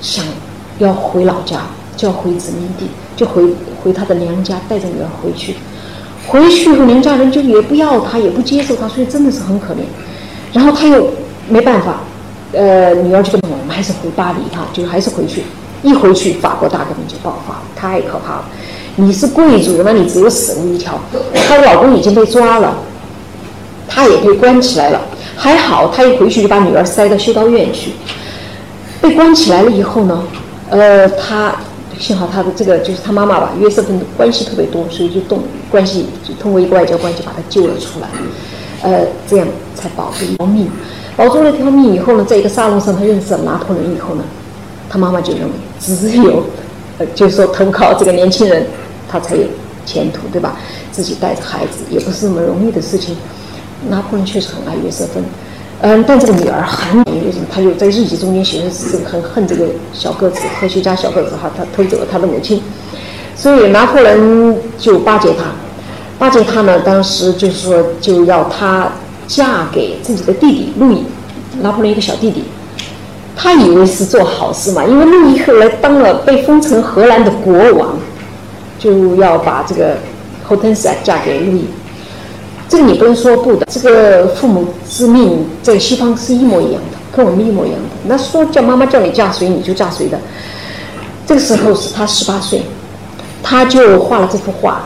[0.00, 0.24] 想
[0.78, 1.60] 要回老家。
[1.94, 3.44] 就要回殖民地，就回
[3.84, 5.54] 回他的娘家，带着女儿回去。
[6.26, 9.80] 回去以后，娘家人就也不要他，也不接受他，所以真的是很可怜。
[10.54, 11.06] 然后他又
[11.48, 12.00] 没办法，
[12.52, 15.42] 呃，女儿就跟我们还是回巴黎哈，就还是回去。
[15.82, 18.44] 一回去，法国大革命就爆发了，太可怕了。
[18.96, 20.98] 你是贵族，那你只有死路一条。
[21.46, 22.76] 她的老公已经被抓了，
[23.88, 25.00] 她也被关起来了。
[25.36, 27.92] 还好，她一回去就把女儿塞到修道院去。
[29.00, 30.22] 被关起来了以后呢，
[30.70, 31.54] 呃，她。
[31.98, 35.40] 幸好她的这个就是她妈妈吧，约瑟芬关系特别多，所以就动
[35.70, 38.08] 关系，就通过一个外交关系把她救了出来，
[38.82, 39.46] 呃，这样
[39.76, 40.68] 才保住一条命。
[41.16, 44.24] 保住了一条命以后呢，在一个沙龙上她认识了拿破仑以后呢，
[44.92, 45.50] 他妈妈就认为
[45.80, 46.44] 只有，
[46.98, 48.66] 呃，就是说投靠这个年轻人，
[49.08, 49.42] 他才有
[49.86, 50.54] 前途，对吧？
[50.90, 53.16] 自己带着孩子也不是那么容易的事情。
[53.88, 55.24] 拿破仑确实很爱约瑟芬。
[55.80, 57.46] 嗯，但这个女儿很为什么？
[57.50, 62.62] 她就在日记中间写的是这个很恨这个小个子科学家小个子哈，他偷走了他的母亲，
[63.34, 65.44] 所以拿破仑就巴结她，
[66.18, 68.92] 巴结她呢，当时就是说就要她
[69.26, 71.02] 嫁给自己的弟弟路易，
[71.62, 72.44] 拿破仑一个小弟弟，
[73.34, 77.96] 他以为是做好事嘛，因为路易后来当了被封成荷兰的国王，
[78.78, 79.96] 就要把这个
[80.44, 81.64] 后藤斯嫁给路易。
[82.68, 87.88] 这个你不能说不的，这个父母之命在西方是一模一样的，跟我们一模一样的。
[88.06, 90.18] 那说叫妈妈叫你嫁谁你就嫁谁的。
[91.26, 92.62] 这个时候是他十八岁，
[93.42, 94.82] 他就画了这幅画。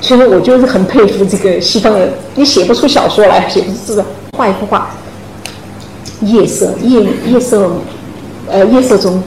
[0.00, 4.04] 其实我就是很佩服这个西方人，你写不出小说来，写不出字，
[4.36, 4.90] 画一幅画。
[6.22, 7.70] 夜色，夜夜色，
[8.48, 9.22] 呃，夜色中，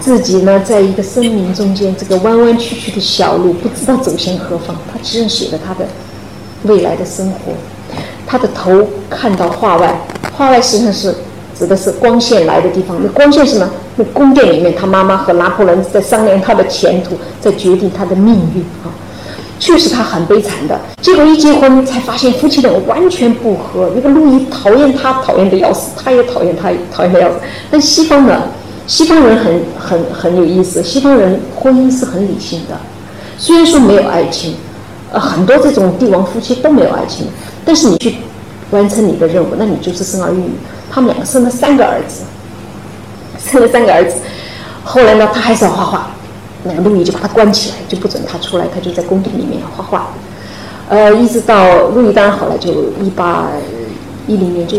[0.00, 4.76] 自己呢，在一个森林中间，这个弯弯曲曲的小路，不知道走向何方。
[4.92, 5.86] 他其实写的他的。
[6.62, 7.52] 未来的生活，
[8.26, 10.00] 他的头看到画外，
[10.32, 11.14] 画外实际上是
[11.56, 12.96] 指的是光线来的地方。
[13.00, 13.70] 那光线是什么？
[13.94, 18.90] 那宫殿里面，他妈妈和拿破仑在商量他的前途，在决定他的命运啊。
[19.58, 20.78] 确实他很悲惨的。
[21.00, 23.90] 结果一结婚，才发现夫妻俩完全不合。
[23.94, 27.36] 那个路易讨厌他，讨厌的要死；他也讨厌他，讨厌的要死。
[27.70, 28.42] 但西方呢？
[28.86, 30.80] 西方人很很很有意思。
[30.80, 32.78] 西方人婚姻是很理性的，
[33.36, 34.54] 虽然说没有爱情。
[35.12, 37.26] 呃，很多这种帝王夫妻都没有爱情，
[37.64, 38.16] 但是你去
[38.70, 40.50] 完成你的任务，那你就是生儿育女。
[40.90, 42.22] 他们两个生了三个儿子，
[43.38, 44.16] 生了三个儿子。
[44.84, 46.10] 后来呢，他还是要画画，
[46.64, 50.08] 那个路易就把他关起来，就不准他出来，他就在宫殿里面画画。
[50.88, 52.70] 呃，一直到路易当然好了，就
[53.02, 53.48] 一八
[54.26, 54.78] 一零年就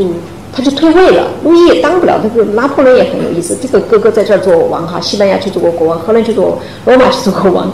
[0.54, 2.20] 他就退位了，路易也当不了。
[2.22, 7.72] 这个拿破仑也很有意思，这个哥哥在这儿做王哈，西班牙去做过国王，荷兰去做罗马去做过王。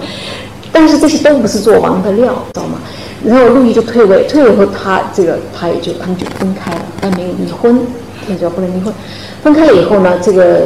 [0.71, 2.79] 但是这些都不是做王的料，知道吗？
[3.23, 7.79] 然后路易就退位，退位后他这个他也就他们就分开了，但没有离婚，
[8.27, 8.91] 那叫不能离婚。
[9.43, 10.61] 分开了以后呢，这个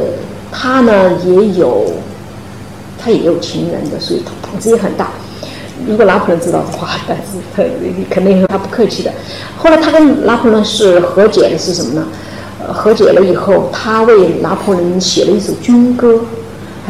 [0.50, 1.84] 他呢也有，
[3.08, 5.08] 他也有情人的，所以他胆子也很大。
[5.86, 7.62] 如果拿破仑知道的话，胆子他
[8.10, 9.10] 肯定他不客气的。
[9.56, 12.06] 后来他跟拿破仑是和解的，是什么呢？
[12.70, 16.20] 和解了以后，他为拿破仑写了一首军歌。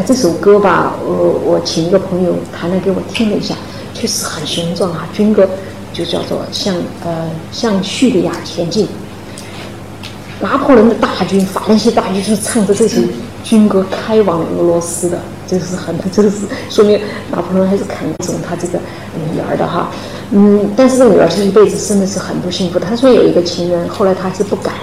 [0.04, 3.54] 这首歌吧，我我请一个朋友弹来给我听了一下，
[3.94, 5.08] 确实很雄壮啊。
[5.12, 5.48] 军歌
[5.92, 6.74] 就叫做向
[7.04, 8.88] 呃向叙利亚前进。
[10.40, 13.00] 拿破仑的大军，法兰西大军是唱着这首
[13.44, 16.30] 军歌开往俄罗斯的，这是很这是
[16.68, 17.00] 说明
[17.30, 18.78] 拿破仑还是看重他这个
[19.32, 19.90] 女儿的哈。
[20.30, 22.86] 嗯，但是这个女儿是一辈子生的是很不幸福的。
[22.86, 24.74] 他说有一个情人，后来他还是不敢。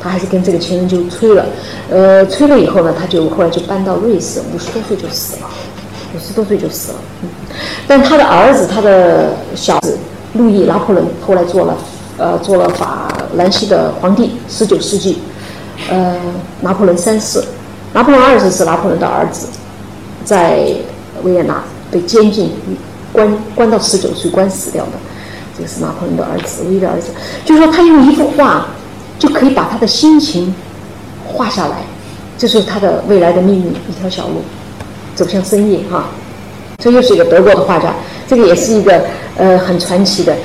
[0.00, 1.44] 他还是跟这个情人就吹了，
[1.90, 5.50] 呃，吹了以后呢，他就后来就搬到瑞士，五十多岁就死了，
[6.14, 6.98] 五十多岁就死了。
[7.22, 7.28] 嗯，
[7.88, 9.98] 但他的儿子，他的小子
[10.34, 11.76] 路易拿破仑后来做了，
[12.16, 14.30] 呃，做了法兰西的皇帝。
[14.48, 15.18] 十九世纪，
[15.90, 16.16] 呃，
[16.60, 17.42] 拿破仑三世，
[17.92, 19.48] 拿破仑二世是拿破仑的儿子，
[20.28, 20.58] 在
[21.22, 22.50] 维也纳被监禁，
[23.12, 24.92] 关关到十九岁关死掉的，
[25.56, 27.08] 这个是拿破仑的儿子，唯一的儿子。
[27.44, 28.66] 就是说，他用一幅画。
[29.18, 30.54] 就可以把他的心情
[31.26, 31.78] 画下来，
[32.38, 34.34] 这是他的未来的命运，一条小路
[35.16, 36.04] 走向深夜哈。
[36.78, 37.92] 这又是一个德国的画家，
[38.28, 39.02] 这个也是一个
[39.36, 40.36] 呃很传奇的。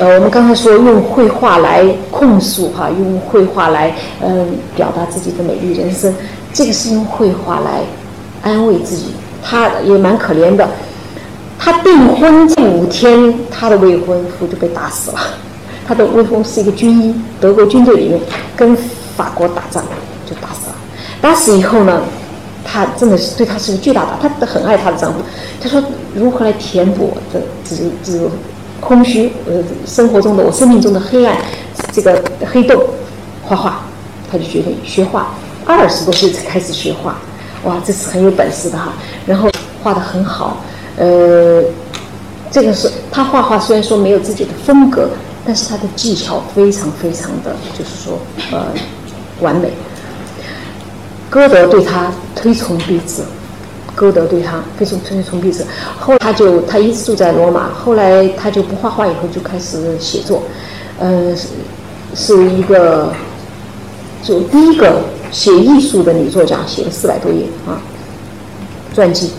[0.00, 6.12] 呃，我们刚才说用绘画来控诉哈，用绘画来嗯表达自己的美丽人生，
[6.52, 7.82] 这个是用绘画来
[8.42, 9.12] 安慰自己。
[9.42, 10.68] 他也蛮可怜的，
[11.58, 15.18] 他订婚这五天，他的未婚夫就被打死了。
[15.86, 18.20] 他的未婚夫是一个军医，德国军队里面
[18.56, 18.76] 跟
[19.16, 19.82] 法国打仗
[20.28, 20.74] 就打死了。
[21.20, 22.02] 打死以后呢，
[22.64, 25.20] 他真的是对他是个巨大的，他很爱他的丈夫。
[25.60, 25.82] 他说
[26.14, 28.30] 如何来填补这这这
[28.80, 29.32] 空虚？
[29.46, 31.36] 呃，生活中的我生命中的黑暗，
[31.92, 32.22] 这个
[32.52, 32.82] 黑洞，
[33.42, 33.80] 画画，
[34.30, 35.28] 他就决定学画。
[35.64, 37.16] 二十多岁才开始学画，
[37.66, 38.92] 哇，这是很有本事的哈。
[39.26, 39.50] 然后
[39.82, 40.62] 画的很好，
[40.96, 41.60] 呃，
[42.48, 45.08] 这个是他画画虽然说没有自己的风格，
[45.44, 48.20] 但是他的技巧非常非常的就是说
[48.52, 48.66] 呃
[49.40, 49.72] 完美。
[51.28, 53.22] 歌德对他推崇备至，
[53.96, 55.66] 歌德对他非常推崇备至。
[55.98, 60.44] 后他就他一直住在罗马，后来他就不画画，以后就开始写作，
[61.00, 61.48] 呃，是
[62.14, 63.12] 是一个
[64.22, 65.00] 就第一个。
[65.36, 67.76] 写艺术的女作家写了四百多页啊，
[68.94, 69.30] 传记。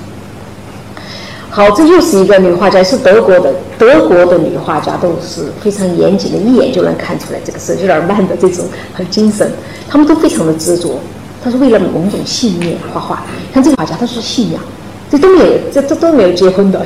[1.50, 8.64] 好，这又是一个女画家，是德国的，德国的女画家都是非常严谨的，一眼就能看出来这个是有点慢的这种
[8.94, 9.52] 很精神，
[9.90, 11.00] 他们都非常的执着，
[11.44, 13.24] 他是为了某种信念画画。
[13.52, 14.62] 像这个画家，他是信仰，
[15.10, 16.86] 这都没有，这这都没有结婚的，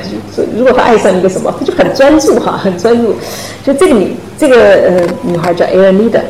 [0.56, 3.14] 如果他爱上一个什么，他就很专注哈，很专注。
[3.62, 6.24] 就这个女，这个呃女孩叫艾尔妮的。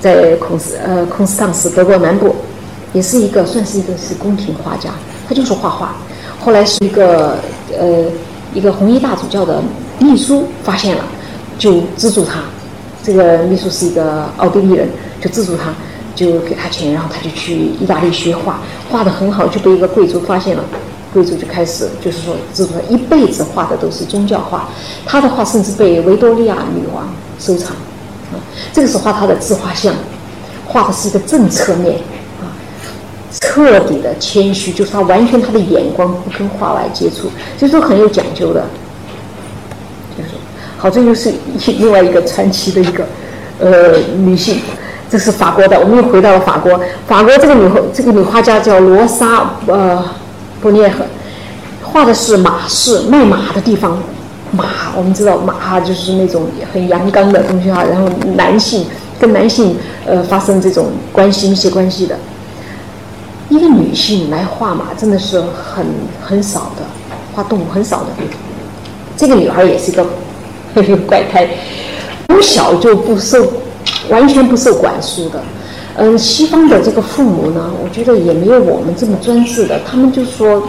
[0.00, 2.34] 在孔斯呃孔斯坦斯德国南部，
[2.92, 4.90] 也是一个算是一个是宫廷画家，
[5.28, 5.94] 他就是画画。
[6.40, 7.36] 后来是一个
[7.78, 8.04] 呃
[8.54, 9.62] 一个红衣大主教的
[9.98, 11.04] 秘书发现了，
[11.58, 12.40] 就资助他。
[13.02, 14.88] 这个秘书是一个奥地利人，
[15.20, 15.72] 就资助他，
[16.14, 18.60] 就给他钱，然后他就去意大利学画，
[18.90, 20.64] 画的很好，就被一个贵族发现了，
[21.12, 24.68] 贵族就开始就是说资助他一辈子画的都是宗教画，
[25.06, 27.08] 他的画甚至被维多利亚女王
[27.38, 27.74] 收藏。
[28.72, 29.94] 这个是画他的自画像，
[30.66, 31.96] 画的是一个正侧面，
[32.40, 32.46] 啊，
[33.30, 38.64] 彻底的谦虚，就是他完全他的眼光不跟画外接触，就是很有讲究的。
[40.16, 40.30] 就是
[40.78, 43.04] 好，这就是一另外一个传奇的一个
[43.58, 44.60] 呃女性，
[45.10, 45.78] 这是法国的。
[45.78, 50.04] 我们又回到了法国，法国这个女这个女画家叫罗莎呃
[50.60, 51.04] 布涅赫，
[51.82, 53.98] 画的是马市卖马的地方。
[54.52, 58.84] 马，我们知道马哈就是那种很阳刚的东西哈，然后男性
[59.18, 62.16] 跟男性呃发生这种关系密切关系的，
[63.48, 65.86] 一个女性来画马真的是很
[66.20, 66.82] 很少的，
[67.34, 68.06] 画动物很少的。
[69.16, 70.04] 这个女孩也是一个
[70.76, 71.48] 一 个怪胎，
[72.28, 73.52] 从小就不受
[74.08, 75.40] 完全不受管束的。
[75.96, 80.62] 嗯，西方的这个父母呢，我觉得也没有我们这么专制的，他们就说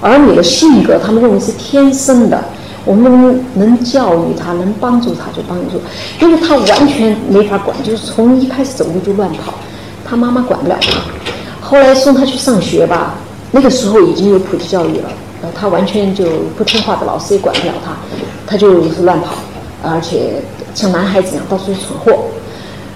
[0.00, 2.42] 儿女的性格，他们认为是天生的。
[2.88, 5.78] 我们能教育他，能帮助他就帮助，
[6.22, 9.52] 因为他完全没法管，就是从一开始走路就乱跑，
[10.08, 10.98] 他妈妈管不了他。
[11.60, 13.16] 后来送他去上学吧，
[13.50, 15.10] 那个时候已经有普及教育了，
[15.54, 16.24] 他完全就
[16.56, 17.92] 不听话的，老师也管不了他，
[18.46, 19.34] 他就是乱跑，
[19.82, 20.42] 而且
[20.74, 22.24] 像男孩子一样到处闯祸。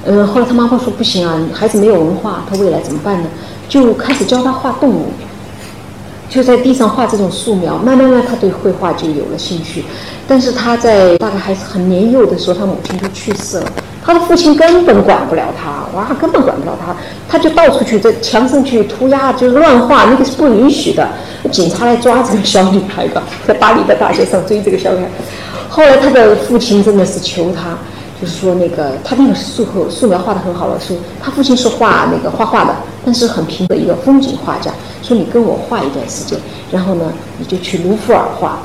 [0.07, 3.29] 嗯，后来他妈妈说不行啊，孩子没有文化，他未来怎么办呢？
[3.69, 5.09] 就开始教他画动物。
[6.33, 9.85] 就在地上画这种素描，慢慢慢他对绘画就有了兴趣。
[10.27, 13.71] 但是他在大概还是很年幼的时候，他母亲就去世了，
[14.03, 16.97] 他的父亲根本管不了他，哇，根本管不了他，
[17.29, 21.07] 他就到处去在墙上去涂鸦，就是乱画，那个是不允许的。
[21.51, 25.09] 警察来抓这个小女孩的，在巴黎的大街上追这个小女孩。
[25.69, 27.77] 后来他的父亲真的是求他，
[28.19, 34.71] 就是说那个他那个素素描画的很好了，是他父亲是画那个画画的，但是很平的一个风景画家。
[35.03, 36.39] 说你跟我画一段时间，
[36.71, 38.61] 然后呢，你就去卢浮尔画。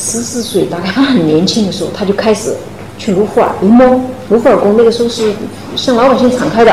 [0.00, 2.54] 十四岁，大概他很年轻的时候，他就开始
[2.98, 3.98] 去卢浮尔临摹。
[4.30, 5.32] 卢浮尔宫那个时候是
[5.74, 6.72] 向老百姓敞开的，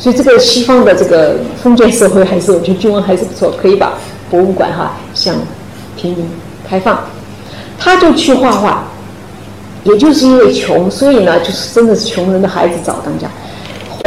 [0.00, 3.92] 所以这个西方的这个封建社会还是我觉得君王还是不错，可以把
[4.28, 5.36] 博物馆哈向
[5.96, 6.28] 平民
[6.68, 6.98] 开放。
[7.78, 8.84] 他就去画画，
[9.84, 13.28] 也就是因为穷，所以呢，就是真的是穷人的孩子早当家。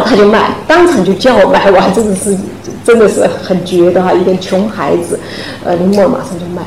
[0.01, 2.37] 他就卖，当场就叫卖完，真的是
[2.83, 4.13] 真的是很绝的哈！
[4.13, 5.19] 一个穷孩子，
[5.63, 6.61] 呃，林默马上就卖，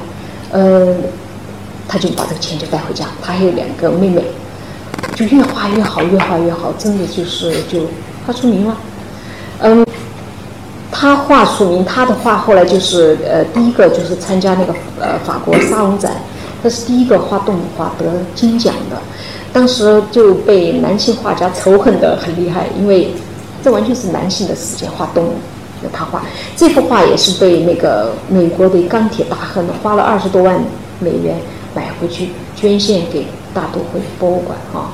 [0.52, 0.96] 嗯，
[1.88, 3.04] 他就把这个钱就带回家。
[3.22, 4.22] 他还有两个妹妹，
[5.14, 7.80] 就越画越好，越画越好，真的就是就
[8.26, 8.76] 画出名了。
[9.60, 9.86] 嗯，
[10.90, 16.12] 他画出名，他的画后来就是呃，第一个就是参加那个呃法国沙龙展，
[16.62, 18.96] 他是第一个画动物画得金奖的。
[19.52, 23.12] 当时就被男性画家仇恨的很厉害，因为
[23.62, 25.34] 这完全是男性的世界，画动物，
[25.92, 26.24] 他画
[26.56, 30.58] 这幅画也是被那个美国的钢铁大亨花了二十多万
[31.00, 31.36] 美元
[31.74, 34.90] 买回去捐献给大都会博物馆啊。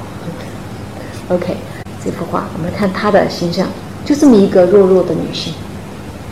[1.29, 1.57] OK，
[2.05, 3.67] 这幅画我们看她的形象，
[4.05, 5.53] 就这么一个弱弱的女性，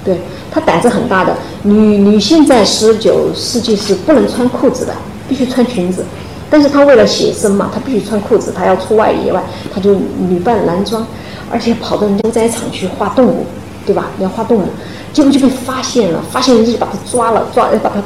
[0.04, 0.18] 对
[0.50, 4.94] 她胆子很大的女女性在十九世纪是不能穿裤子的，
[5.28, 6.04] 必须穿裙子。
[6.48, 9.42] 但是他为了写生嘛，他必须穿裤子，他要出外野外，
[9.74, 9.94] 他就
[10.28, 11.04] 女扮男装，
[11.50, 13.44] 而且跑到屠宰场去画动物，
[13.84, 14.10] 对吧？
[14.20, 14.68] 要画动物，
[15.12, 17.96] 结果就被发现了，发现人就把他抓了，抓要把他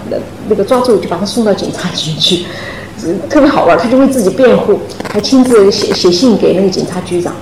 [0.49, 2.47] 那个抓住，就把他送到警察局去，
[3.29, 4.81] 特别好玩，他就为自己辩护，
[5.13, 7.35] 还亲自写写信给那个警察局长，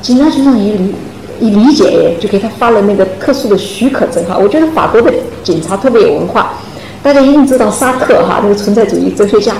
[0.00, 0.94] 警察局长也理
[1.40, 4.38] 一理解，就给他发了那个特殊的许可证哈。
[4.38, 5.12] 我觉得法国的
[5.42, 6.52] 警察特别有文化，
[7.02, 9.54] 大家一定知道沙特哈那个存在主义哲学家。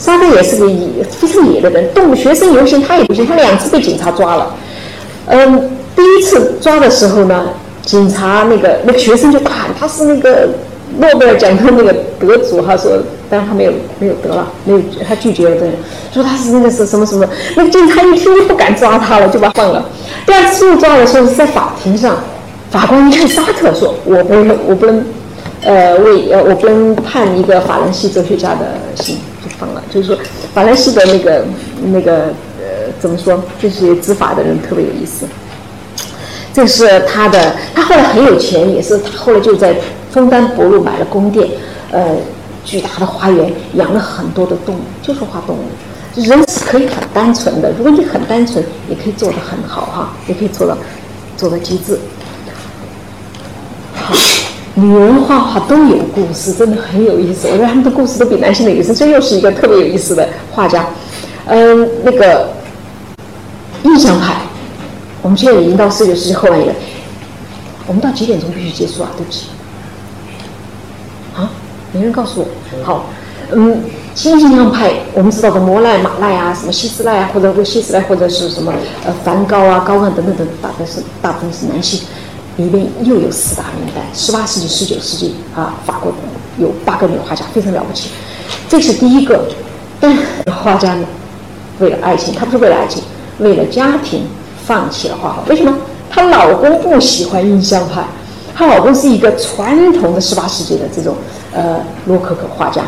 [0.00, 4.54] 沙特也是个野非常野的人，动学生游行他也不行，他两次被警察抓了。
[5.26, 7.50] 嗯，第一次抓的时候呢，
[7.82, 10.48] 警察那个那个学生就大喊他是那个
[10.98, 12.92] 诺贝尔奖的那个得主哈，说，
[13.28, 15.70] 但是他没有没有得了，没有他拒绝了，对，
[16.12, 19.84] 说他是那个是什么什么，那个警察一听就不敢抓他了，就把他放了。
[20.26, 22.16] 第二次又抓的时候是在法庭上，
[22.70, 25.04] 法官一看沙特，说我不能我不能，
[25.62, 29.18] 呃为呃我不能判一个法兰西哲学家的刑。
[29.58, 30.16] 放了，就是说，
[30.54, 31.44] 法兰西的那个
[31.92, 32.28] 那个
[32.58, 33.42] 呃，怎么说？
[33.60, 35.26] 这些执法的人特别有意思。
[36.54, 39.76] 这是他的，他后来很有钱，也是他后来就在
[40.10, 41.46] 枫丹博路买了宫殿，
[41.90, 42.16] 呃，
[42.64, 45.64] 巨大的花园，养了很多的动物，就是画动物。
[46.14, 50.74] 人是可以很单纯的，如果你很单纯，也可以做得很好哈，也可以做到
[51.36, 51.98] 做到极致。
[53.94, 54.14] 好。
[54.80, 57.46] 女人画画都有故事，真的很有意思。
[57.48, 58.94] 我觉得他们的故事都比男性的有意思。
[58.94, 60.86] 这又是一个特别有意思的画家。
[61.46, 62.48] 嗯，那个
[63.82, 64.36] 印象派，
[65.20, 66.74] 我们现在已经到十九世纪后半叶。
[67.86, 69.10] 我们到几点钟必须结束啊？
[69.16, 69.48] 对不起。
[71.36, 71.50] 啊？
[71.92, 72.46] 没人告诉我。
[72.82, 73.06] 好，
[73.52, 73.82] 嗯，
[74.14, 78.72] 新印象派，我们知道的莫奈、马奈啊，什么希斯奈啊，或者希斯奈，或者是什么
[79.04, 82.00] 呃梵高啊、高更等等等，大概是大部分是男性。
[82.56, 86.12] 里边又有四大名旦，十八世纪、十九世纪啊，法国
[86.58, 88.10] 有八个女画家，非常了不起。
[88.68, 89.40] 这是第一个，
[89.98, 90.16] 但
[90.52, 91.06] 画家呢，
[91.78, 93.02] 为了爱情，她不是为了爱情，
[93.38, 94.24] 为了家庭，
[94.66, 95.42] 放弃了画画。
[95.48, 95.76] 为什么？
[96.10, 98.04] 她老公不喜欢印象派，
[98.54, 101.16] 她老公是一个传统的十八世纪的这种
[101.54, 102.82] 呃洛可可画家，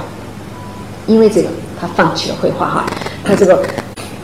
[1.07, 1.49] 因为这个，
[1.81, 2.85] 她放弃了绘画哈。
[3.25, 3.65] 她这个。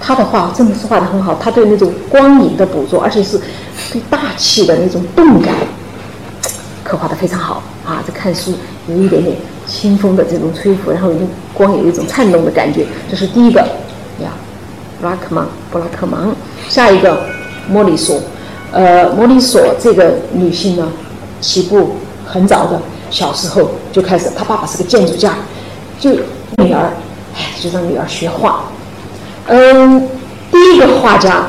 [0.00, 3.38] 他的画真的是画的很好，他对那种光影的捕捉，而且是
[3.92, 5.54] 对大气的那种动感
[6.84, 8.02] 刻画的非常好啊！
[8.06, 8.54] 这看书
[8.88, 11.10] 有一点点清风的这种吹拂，然后
[11.52, 13.60] 光有一种颤动的感觉，这是第一个
[14.22, 14.30] 呀。
[15.00, 16.34] 布拉克芒，布拉克芒。
[16.68, 17.20] 下一个
[17.68, 18.20] 莫里索，
[18.72, 20.90] 呃，莫里索这个女性呢，
[21.40, 21.96] 起步
[22.26, 22.80] 很早的，
[23.10, 25.34] 小时候就开始，她爸爸是个建筑家，
[26.00, 26.10] 就
[26.56, 26.90] 女儿，
[27.36, 28.64] 哎，就让女儿学画。
[29.48, 30.08] 嗯，
[30.52, 31.46] 第一个画家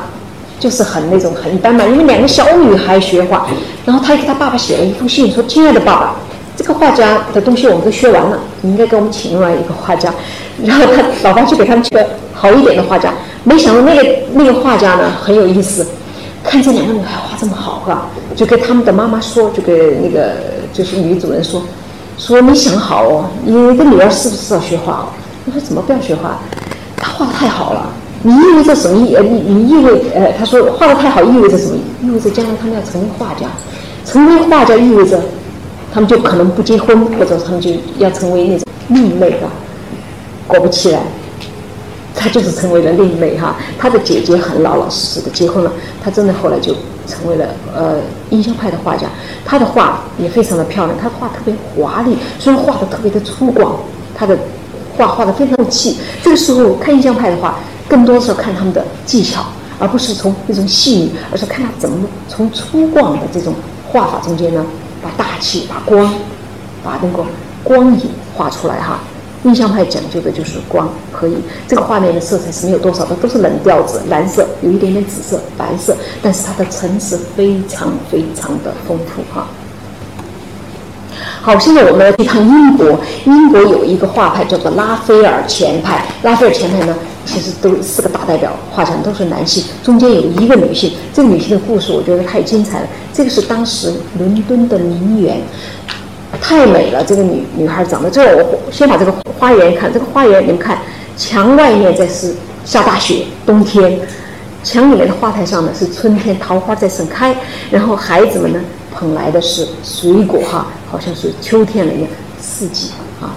[0.58, 3.46] 就是很那种很一般嘛，因为两个小女孩学画，
[3.84, 6.16] 然后他给他爸爸写了一封信，说：“亲爱的爸爸，
[6.56, 10.12] 这个画家的东西我们都学完了，你应该给我们请另外一个画家。”
[10.64, 13.12] 然后他老爸就给他们请个好一点的画家。
[13.44, 15.86] 没想到那个那个画家呢很有意思，
[16.42, 20.32] 看这两个女孩画这么好哈，就跟他们的妈妈说，就给那个
[20.72, 21.62] 就是女主人说，
[22.18, 25.06] 说你想好哦，你的女儿是不是要学画哦？
[25.46, 26.38] 他说怎么不要学画？
[27.20, 27.86] 画的太好了，
[28.22, 29.14] 你意味着什么意？
[29.14, 31.76] 呃，你你意味呃，他说画的太好意味着什么？
[32.02, 33.46] 意味着将来他们要成为画家，
[34.06, 35.20] 成为画家意味着
[35.92, 39.46] 他们就可能不结婚，或者他们就要成为那种另类的。
[40.46, 41.02] 果不其然，
[42.14, 43.54] 他就是成为了另类哈。
[43.78, 45.70] 他的姐姐很老老实实的结婚了，
[46.02, 46.72] 他真的后来就
[47.06, 47.44] 成为了
[47.76, 47.96] 呃
[48.30, 49.06] 印象派的画家。
[49.44, 53.72] 他的画也非常的漂亮，他的画特别华丽，虽然画的特别的粗犷，
[54.16, 54.38] 他的。
[55.00, 57.58] 画画的非常有气，这个时候看印象派的话，
[57.88, 59.42] 更多的是看他们的技巧，
[59.78, 63.54] 而不是从那种细腻，而是看他怎么从粗犷的这种
[63.88, 64.62] 画法中间呢，
[65.02, 66.12] 把大气、把光、
[66.84, 67.24] 把那个
[67.64, 69.00] 光影画出来哈。
[69.44, 71.34] 印象派讲究的就是光，可以
[71.66, 79.46] 这个画面的色彩是没有多少的，都是冷调子，蓝色有一点点紫色、白色，但是它的层次非常非常的丰富哈。
[81.42, 83.00] 好，现在我们来去趟英国。
[83.24, 86.04] 英国有一个画派叫做拉斐尔前派。
[86.22, 86.94] 拉斐尔前派呢，
[87.24, 90.92] 其实都四个大代表画家都是男性，中间有一个女性。
[91.14, 92.86] 这个女性的故事我觉得太精彩了。
[93.14, 95.40] 这个是当时伦敦的名媛，
[96.42, 97.02] 太美了。
[97.02, 99.90] 这个女女孩长得这，我先把这个花园看。
[99.90, 100.76] 这个花园你们看，
[101.16, 102.34] 墙外面在是
[102.66, 103.98] 下大雪，冬天；
[104.62, 107.34] 墙里面的花台上呢是春天，桃花在盛开。
[107.70, 108.60] 然后孩子们呢？
[108.94, 112.08] 捧来的是水果哈，好像是秋天了一样，
[112.40, 112.90] 四季
[113.20, 113.34] 啊，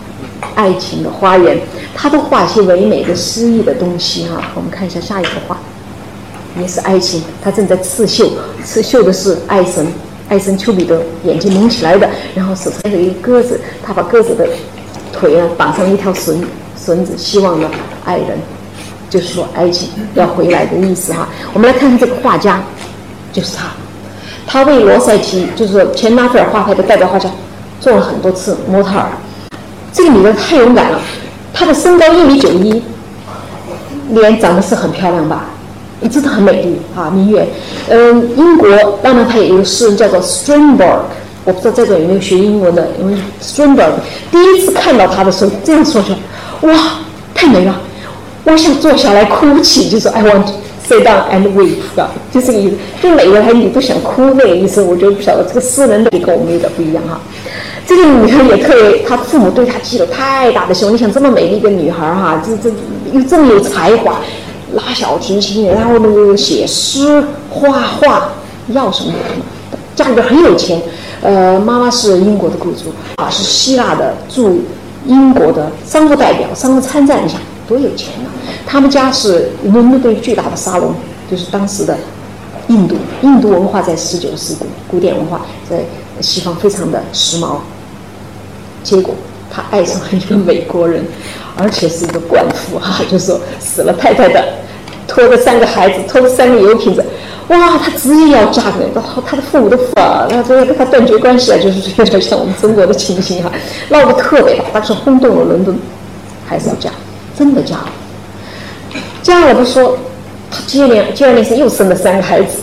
[0.56, 1.60] 爱情的花园，
[1.96, 4.42] 他都画一些唯美的诗意的东西哈。
[4.56, 5.58] 我们看一下下一幅画，
[6.60, 8.30] 也是爱情，他正在刺绣，
[8.64, 9.86] 刺绣的是爱神，
[10.30, 14.48] 爱神丘比特眼睛蒙起来的，然后手上有一个鸽子，他把鸽子的
[15.12, 16.44] 腿啊绑上一条绳，
[16.78, 17.70] 绳子，希望呢
[18.06, 18.40] 爱人，
[19.10, 21.30] 就是说爱情要回来的意思哈。
[21.54, 22.62] 我们来看看这个画家，
[23.32, 23.68] 就是他，
[24.46, 27.30] 他为罗塞提，就是前拉斐尔画派的代表画家，
[27.80, 29.08] 做了很多次模特儿。
[29.92, 31.00] 这个女的太勇敢了，
[31.54, 32.82] 她的身高一米九一，
[34.10, 35.46] 脸长得是很漂亮吧？
[36.12, 37.48] 真的很美丽啊，明月。
[37.88, 38.70] 嗯，英国
[39.04, 41.00] 浪漫派有一个诗人叫做 Strindberg，
[41.46, 43.92] 我不知道在座有没有学英文的，因为 Strindberg
[44.30, 46.78] 第一次看到他的时候这样说出来，哇，
[47.34, 47.74] 太美了，
[48.44, 50.44] 我想坐下来哭泣，就是 I want
[50.88, 57.20] sit down and weep，啊，就这个意思，就美的还你都想哭那个意思，我就不晓得这个诗人也跟我们有点不一样哈。
[57.86, 62.76] 这个女孩也特别，她父母对她寄了太大的希望，你想这么美丽一个女孩哈，这这
[63.12, 64.20] 又这么有才华。
[64.76, 68.30] 拉小提琴，然后那个写诗、画画，
[68.70, 69.46] 要什么有什么。
[69.96, 70.82] 家里边很有钱，
[71.22, 74.64] 呃，妈妈是英国的贵族，啊，是希腊的驻
[75.06, 78.30] 英国的商务代表、商务参赞，一下多有钱呐！
[78.66, 80.94] 他们家是伦敦的巨大的沙龙，
[81.30, 81.98] 就是当时的
[82.68, 85.84] 印度，印度文化在十九世纪古典文化在
[86.22, 87.58] 西方非常的时髦。
[88.84, 89.16] 结果
[89.50, 91.06] 他爱上了一个美国人，
[91.58, 94.44] 而且是一个官夫哈，就说死了太太的。
[95.06, 97.06] 拖着三个孩子，拖着三个油瓶子，
[97.50, 97.78] 哇！
[97.78, 103.52] 他执意要嫁给他，他的父母都服了，他说要跟他断绝关系啊，就是有点像我们中国的情形哈，
[103.90, 105.78] 闹得特别大，当时轰动了伦敦，
[106.48, 106.90] 还是要嫁，
[107.38, 107.90] 真的嫁了。
[109.22, 109.98] 嫁了不说，
[110.52, 112.60] 他接连接二连三又生了三个孩子，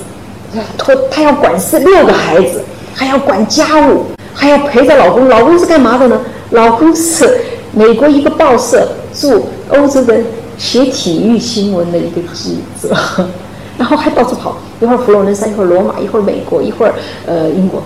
[0.77, 2.63] 拖他要管四六个孩子，
[2.95, 5.29] 还要管家务，还要陪着老公。
[5.29, 6.21] 老公是干嘛的呢？
[6.51, 7.41] 老公是
[7.73, 10.17] 美国一个报社驻欧洲的。
[10.61, 12.95] 写体育新闻的一个记者，
[13.79, 16.93] 然后还到处跑，一会儿佛罗伦萨，一会儿罗马，一会儿美国，一会儿
[17.25, 17.83] 呃英国。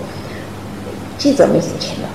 [1.17, 2.09] 记者没什么钱的，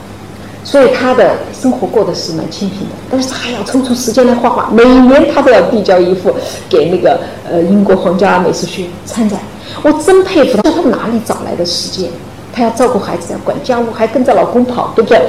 [0.71, 2.95] 所以他的生活过得是蛮清贫的。
[3.11, 6.33] 但是他还要抽出时间来画画，每年他都要递交一幅
[6.69, 7.19] 给那个
[7.51, 9.41] 呃英国皇家美术学院参展。
[9.83, 12.09] 我真佩服他，他哪里找来的时间？
[12.53, 15.21] 他要照顾孩子，要管家务，还跟着老公跑，对不对？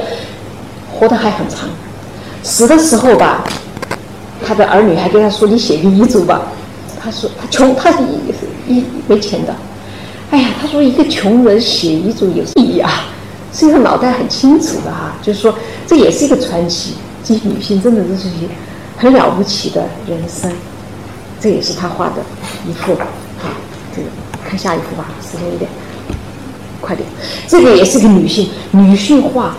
[0.94, 1.68] 活得还很长，
[2.44, 3.44] 死的时候吧。
[4.46, 6.44] 他的儿女还跟他说：“你写个遗嘱吧。”
[7.02, 7.98] 他说：“他穷，他是
[8.68, 9.56] 一没钱的。”
[10.30, 13.06] 哎呀，他说：“一个穷人写遗嘱有意义啊？”
[13.52, 15.53] 所以他脑袋很清楚的哈，就是说
[15.86, 16.95] 这也是一个传奇。
[17.23, 18.48] 这些女性真的都是些
[18.98, 20.52] 很了不起的人生。
[21.40, 22.22] 这也是他画的
[22.68, 23.07] 一幅啊，
[23.95, 24.07] 这个
[24.48, 25.69] 看下一幅吧，时间有点
[26.80, 27.07] 快点。
[27.48, 29.56] 这个也是个女性，女性画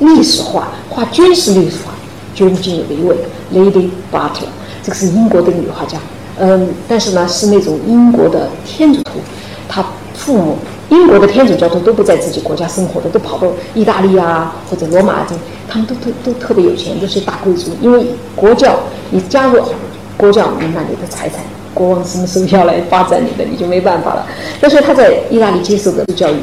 [0.00, 1.92] 历史画，画军事历史画。
[2.32, 3.16] 军军有一位
[3.52, 4.46] Lady Butler，
[4.82, 5.98] 这个是英国的女画家，
[6.38, 9.20] 嗯，但是呢是那种英国的天主徒，
[9.68, 9.84] 他
[10.14, 10.56] 父母
[10.90, 15.34] 英国的天主教徒都不在自己国家生活的，都跑到意大利啊或者罗马这，
[15.68, 17.70] 他们都都都特别有钱，都是大贵族。
[17.80, 18.78] 因为国教，
[19.10, 19.62] 你加入
[20.16, 21.38] 国教，你那里的财产，
[21.72, 24.26] 国王什么时候要来发展你的，你就没办法了。
[24.60, 26.36] 但是他在意大利接受的教育，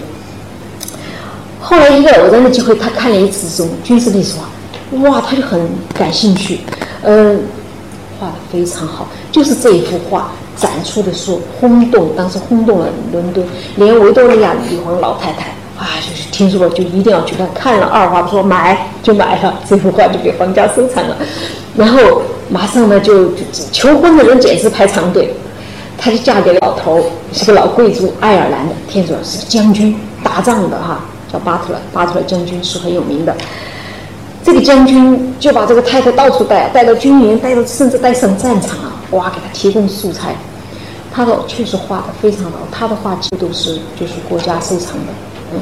[1.59, 4.47] 后来一个偶然的机会，他看了一次这种军事历史画。
[5.09, 6.61] 哇，他就很感兴趣，
[7.03, 7.41] 嗯，
[8.17, 21.15] 画的非常好，就是这一幅画展出的时候轰动，当时轰动了伦敦，连维多利亚女皇老太太啊，就是听说了就一定要去看，看了二话不说买就买了这幅画，就给皇家收藏了，
[21.75, 23.31] 然后马上呢就
[23.71, 25.31] 求婚的人简直排长队，
[25.97, 33.35] 她就嫁给老头，是个老贵族，爱尔兰的听说是个将军，打仗的哈，叫巴特勒，巴特勒将军是很有名的。
[34.43, 38.96] 这个将军就把这个太太到处带，带到军营，带到甚至带上战场啊！
[39.11, 40.35] 哇，给他提供素材，
[41.13, 45.13] 他的确实画的非常好，他的画几乎都是就是国家收藏的。
[45.53, 45.59] 嗯，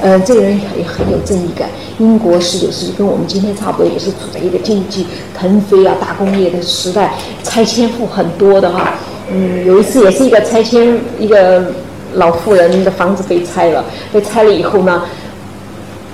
[0.00, 1.68] 呃，这个人也很有正义感。
[1.98, 5.06] 英国十九世纪跟我们今天差不多，也是处在一个经济
[5.38, 7.14] 腾飞啊、大工业的时代，
[7.44, 8.94] 拆迁户很多的哈。
[9.30, 11.70] 嗯，有一次也是一个拆迁，一个
[12.14, 15.04] 老妇人的房子被拆了，被拆了以后呢，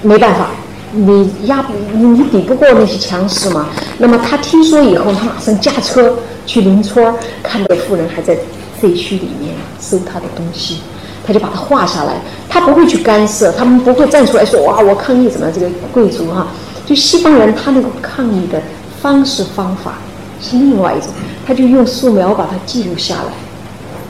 [0.02, 0.50] 没办法。
[0.96, 3.66] 你压不你你抵不过那些强势嘛？
[3.98, 8.36] 那么他听说以后，他马上驾车去邻村儿，看到富人还在
[8.80, 10.80] 废墟里面收他的东西，
[11.26, 12.14] 他就把它画下来。
[12.48, 15.50] 他不会去干涉，他们不会站出来说哇我抗议怎么？
[15.52, 16.46] 这个贵族哈，
[16.86, 18.62] 就西方人他那个抗议的
[19.02, 19.94] 方式方法
[20.40, 21.08] 是另外一种，
[21.46, 23.32] 他就用素描把它记录下来，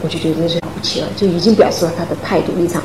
[0.05, 2.83] 我就觉得这了不起了，就已经表示了他的态度立场。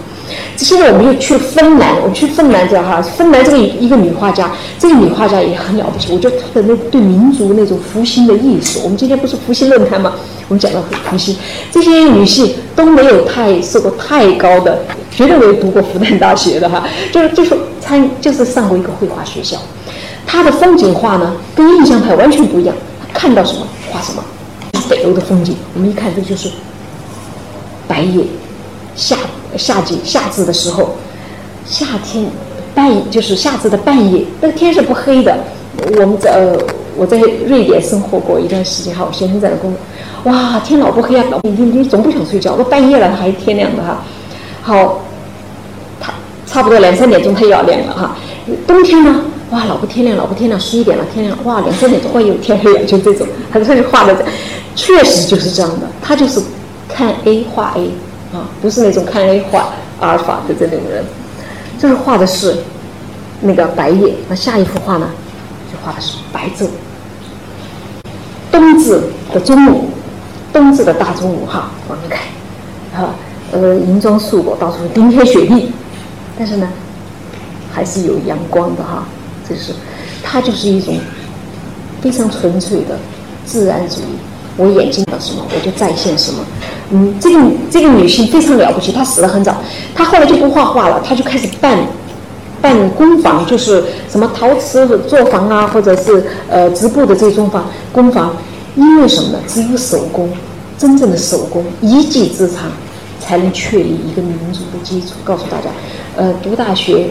[0.55, 6.13] 现在我们又去芬兰，我们去芬兰这哈，芬兰这个一个女画家，这个女画家也很了不起。
[6.13, 10.13] 我觉得她的那对民族那种复兴的意识，我们今天不是复兴论坛吗？
[10.47, 11.35] 我们讲到复兴，
[11.73, 14.79] 这些女性都没有太受过太高的，
[15.11, 19.57] 绝对没有读过复旦大学的哈，就是就是参就是上过一个绘画学校。
[20.25, 22.73] 她的风景画呢，跟印象派完全不一样，
[23.13, 24.23] 看到什么画什么，
[24.87, 25.55] 北欧的风景。
[25.73, 26.49] 我们一看，这就是
[27.89, 28.23] 白夜，
[28.95, 29.17] 夏
[29.57, 30.95] 夏季夏至的时候，
[31.65, 32.23] 夏天
[32.75, 35.35] 半就是夏至的半夜，那个天是不黑的。
[35.99, 36.55] 我们在呃
[36.95, 37.17] 我在
[37.47, 44.03] 瑞典生活过一段时间，哈，我先生在那工作，哇，天老不黑啊，老你你总不想睡觉，都半夜了还天亮的哈。
[44.61, 45.01] 好，
[45.99, 46.13] 他
[46.45, 48.15] 差不多两三点钟他又要亮了哈。
[48.67, 54.15] 冬天呢，哇，老不天亮，老不天亮，十一点了天亮，哇，两三点钟哇又天黑了，就这种，他他就画的，
[54.75, 56.41] 确实就是这样的，他就是
[56.89, 57.91] 看 A 画 A
[58.33, 59.69] 啊，不是那种看 A 画
[60.01, 61.05] 阿尔法的这种人，
[61.77, 62.57] 就是画的是
[63.39, 64.15] 那个白夜。
[64.27, 65.09] 那下一幅画呢？
[65.71, 66.67] 就画的是白昼，
[68.51, 69.01] 冬至
[69.31, 69.85] 的中午，
[70.51, 72.19] 冬至的大中午哈，我们看，
[72.99, 73.13] 啊，
[73.51, 75.71] 呃，银装素裹，到处是冰天雪地，
[76.37, 76.67] 但是呢，
[77.71, 79.05] 还是有阳光的哈，
[79.47, 79.73] 这是，
[80.23, 80.97] 它就是一种
[82.01, 82.97] 非常纯粹的
[83.45, 84.17] 自然主义。
[84.59, 86.45] 我眼睛到什么，我就再现什么。
[86.91, 87.39] 嗯，这个
[87.71, 89.55] 这个女性非常了不起，她死得很早，
[89.95, 91.79] 她后来就不画画了，她就开始办。
[92.61, 93.81] 办工坊就是
[94.11, 98.35] 什么陶瓷作坊啊，或者是呃织布的这种坊工坊，
[98.75, 99.39] 因为什么呢？
[99.47, 100.29] 只有手工，
[100.77, 102.69] 真正的手工一技之长，
[103.21, 105.13] 才能确立一个民族的基础。
[105.23, 105.69] 告诉大家，
[106.17, 107.05] 呃，读大学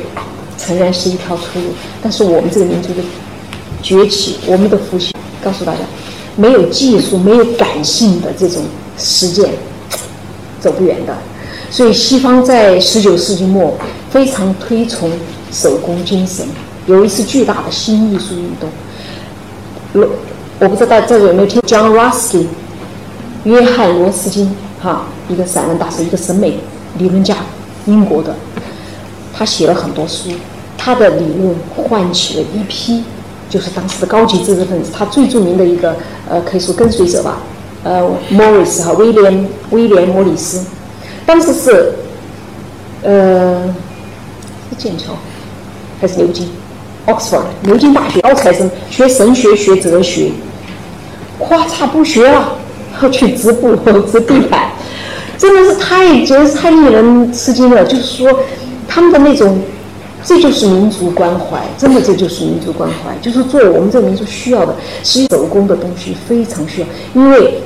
[0.59, 1.69] 诚然是一条出路，
[2.03, 3.01] 但是我们这个民族的
[3.83, 5.79] 崛起，我们的复兴，告诉大家，
[6.39, 8.63] 没有技术、没有感性的这种
[8.97, 9.51] 实践，
[10.59, 11.15] 走不远的。
[11.71, 13.77] 所以西方在十九世纪末
[14.11, 15.11] 非常推崇。
[15.51, 16.47] 手工精神
[16.85, 18.69] 有一次巨大的新艺术运动。
[19.95, 20.07] 罗，
[20.61, 22.45] 我不知道大家有没有听 John Ruskin，
[23.45, 26.59] 约翰罗斯金，哈，一个散文大师，一个审美
[26.99, 27.35] 理论家，
[27.87, 28.37] 英国的，
[29.33, 30.29] 他写了很多书，
[30.77, 33.03] 他的理论唤起了一批
[33.49, 34.91] 就是当时的高级知识分子。
[34.93, 35.97] 他最著名的一个
[36.29, 37.39] 呃，可以说跟随者吧，
[37.85, 38.03] 呃
[38.33, 40.65] ，Morris 哈，威廉威廉莫里斯，
[41.25, 41.93] 当时是
[43.03, 43.75] 呃，
[44.71, 45.15] 是剑桥。
[46.01, 46.49] 还是牛津
[47.09, 50.31] ，Oxford，牛津大学高材生学神学学哲学，
[51.41, 52.53] 咔嚓不学了，
[53.03, 54.71] 要去织布或织地毯，
[55.37, 57.85] 真的是太简直是太令人吃惊了。
[57.85, 58.31] 就是说，
[58.87, 59.61] 他们的那种，
[60.25, 63.17] 这就是民族关怀，真的这就是民族关怀。
[63.23, 67.61] 就是做我们这个民族需要的，其实手工的东西非常需要，因为。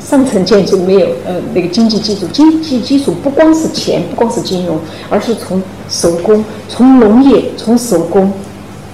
[0.00, 4.80] 上层建筑没有呃那个经济基础，经济基础不光是钱，不光是金融，
[5.10, 8.32] 而是从手工、从农业、从手工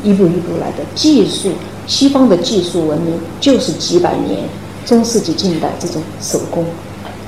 [0.02, 1.52] 一步一步来的技术。
[1.86, 4.40] 西方的技术文明就是几百年
[4.84, 6.66] 中世纪、近代这种手工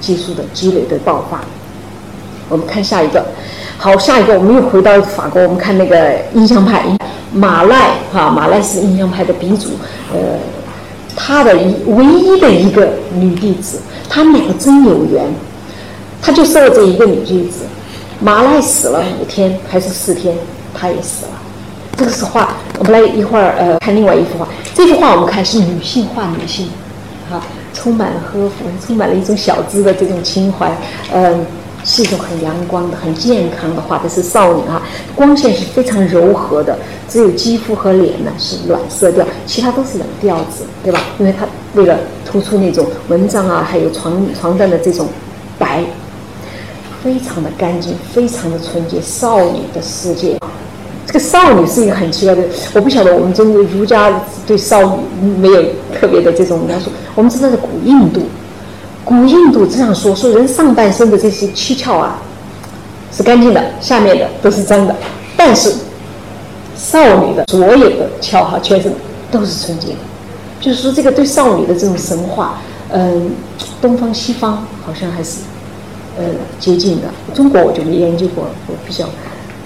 [0.01, 1.45] 技术的积累的爆发。
[2.49, 3.25] 我们看下一个，
[3.79, 6.85] 好，下一个我们又回到法国，我们看那个印象派，
[7.33, 9.71] 马赖哈，马赖是印象派的鼻祖，
[10.13, 10.19] 呃。
[11.19, 15.25] 他的一唯一的一个女弟子，他们两个真有缘，
[16.21, 17.65] 他就收了这一个女弟子。
[18.21, 20.37] 马赖死了五天还是四天，
[20.75, 21.33] 他也死了。
[21.97, 24.47] 这个是画，我们来一会儿呃看另外一幅画。
[24.75, 26.69] 这幅画我们看是女性画女性，
[27.31, 27.41] 哈，
[27.73, 28.51] 充满了呵护，
[28.87, 30.71] 充满了一种小资的这种情怀，
[31.15, 31.47] 嗯。
[31.87, 34.83] 是一种很阳光的、很健康的画的是少女啊，
[35.15, 36.77] 光线是非常柔和的，
[37.09, 41.01] 只有肌肤和脸呢是暖色调，其他都是冷调子，对吧？
[41.21, 45.07] 因为它为了突出那种蚊帐啊，还有床床单的这种
[45.61, 45.85] 白，
[47.05, 50.37] 非常的干净，非常的纯洁，少女的世界。
[51.07, 52.43] 这个少女是一个很奇怪的，
[52.75, 55.63] 我不晓得我们中国儒家对少女没有
[55.95, 58.23] 特别的这种描述，我们知道是古印度。
[59.07, 62.19] 古印度这样说：说人上半身的这些七窍啊，
[63.13, 64.93] 是干净的，下面的都是脏的。
[65.37, 65.73] 但是
[66.77, 68.93] 少女的所有的窍哈，全身
[69.31, 69.99] 都是纯洁的。
[70.61, 72.59] 就是说，这个对少女的这种神话，
[72.91, 73.31] 嗯，
[73.81, 75.39] 东方西方好像还是
[76.19, 76.25] 呃
[76.59, 77.07] 接近的。
[77.33, 79.05] 中国我就没研究过，我比较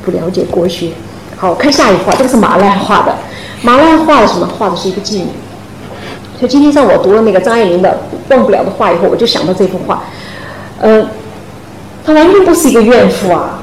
[0.04, 0.90] 不了解国学。
[1.38, 3.16] 好看下一幅，这个是马来画的。
[3.62, 4.46] 马来画的什么？
[4.46, 5.28] 画的是一个妓女。
[6.40, 7.90] 就今天上午我读了那个张爱玲的
[8.34, 10.02] 《忘不了的话》以后，我就想到这幅画，
[10.80, 11.06] 呃，
[12.02, 13.62] 她完全不是一个怨妇啊，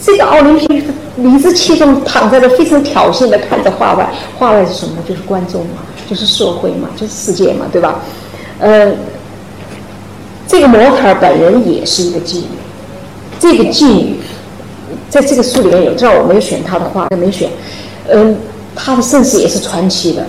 [0.00, 4.08] 这个奥林匹克理直气壮躺在这，非常挑衅的看着画外，
[4.38, 5.02] 画外是什么？
[5.08, 7.96] 就是观众嘛，就是社会嘛，就是世界嘛，对吧？
[8.60, 8.92] 呃，
[10.46, 12.44] 这个模特本人也是一个妓女，
[13.40, 14.20] 这个妓女
[15.10, 17.50] 在这个书里面有，这我没有选她的画，没选，
[18.08, 18.36] 嗯，
[18.76, 20.24] 她的身世也是传奇的。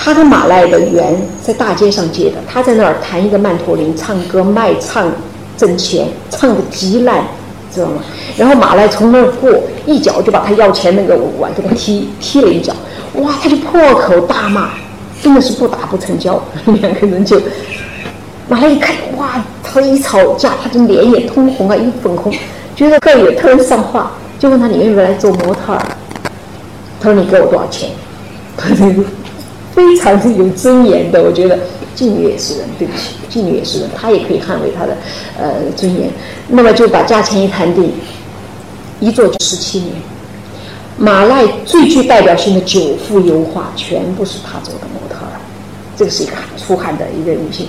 [0.00, 1.12] 他跟马赖的缘
[1.42, 5.10] 在大街上结的，他在那儿弹一个曼陀林，唱歌卖唱
[5.56, 7.24] 挣钱，唱的极烂，
[7.74, 8.00] 知道吗？
[8.36, 9.50] 然后马赖从那儿过，
[9.86, 12.72] 一脚就把他要钱那个碗给他踢踢了一脚，
[13.14, 14.70] 哇，他就破口大骂，
[15.20, 16.40] 真的是不打不成交，
[16.80, 17.42] 两个人就
[18.48, 22.32] 马来一看，哇，他一吵架，他就脸也通红啊，一粉红，
[22.76, 25.82] 觉得更有特人上话，就问他你愿不愿意来做模特儿？
[27.00, 27.90] 他说你给我多少钱？
[28.56, 28.86] 他说
[29.78, 31.56] 非常是有尊严的，我觉得
[31.96, 34.96] 妓女也是人，对不起，妓女也是人，她也可以捍卫她的
[35.38, 36.10] 呃尊严。
[36.48, 37.92] 那么就把价钱一谈定，
[38.98, 39.92] 一做就十七年。
[40.96, 45.38] 马赖最具代表性的九幅油画全部是他做的模特儿，
[45.96, 47.68] 这个是一个出汗的一个女性。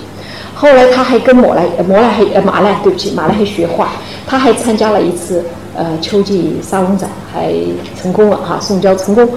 [0.55, 3.91] 后来他还跟莫奈，莫奈还马赖对不起马赖还学画，
[4.25, 5.45] 他还参加了一次
[5.79, 7.53] 呃秋季沙龙展，还
[7.99, 9.27] 成功了哈，送交成功。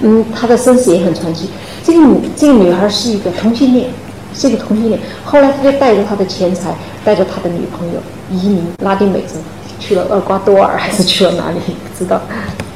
[0.00, 1.48] 嗯，她的身世也很传奇。
[1.84, 3.88] 这个女这个女孩是一个同性恋，
[4.34, 4.98] 是一个同性恋。
[5.24, 9.36] 后来她就带着她的钱财，带着她的女朋友移民拉丁美洲，
[9.78, 12.20] 去了厄瓜多尔还是去了哪里不知道。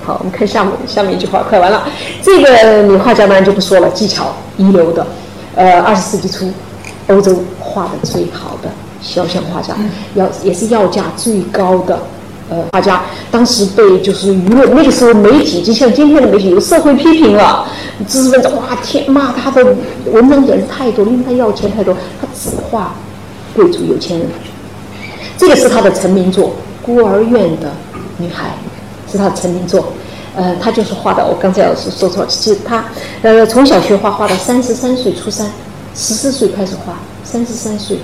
[0.04, 1.88] 好，我们看下面下面一句话，快完了。
[2.22, 5.04] 这个女画家当然就不说了，技巧一流的，
[5.56, 6.48] 呃，二十世纪初
[7.08, 8.70] 欧洲画的最好的
[9.02, 9.74] 肖像画家，
[10.14, 11.98] 要也是要价最高的
[12.48, 13.02] 呃画家。
[13.30, 17.66] 当时被就是舆论，那个时候媒体就像今天的媒体有社会批评了，
[18.08, 19.64] 知识分子哇天骂他的
[20.06, 22.94] 文章简直太多，因为他要钱太多，他只画
[23.54, 24.28] 贵族有钱人。
[25.36, 26.48] 这个是他的成名作
[26.84, 27.72] 《孤儿院的
[28.16, 28.48] 女孩》。
[29.10, 29.90] 是他的成名作，
[30.36, 31.24] 呃，他就是画的。
[31.24, 32.84] 我刚才要说说错，其实他，
[33.22, 35.50] 呃，从小学画画到三十三岁初三，
[35.94, 37.96] 十四岁开始画，三十三岁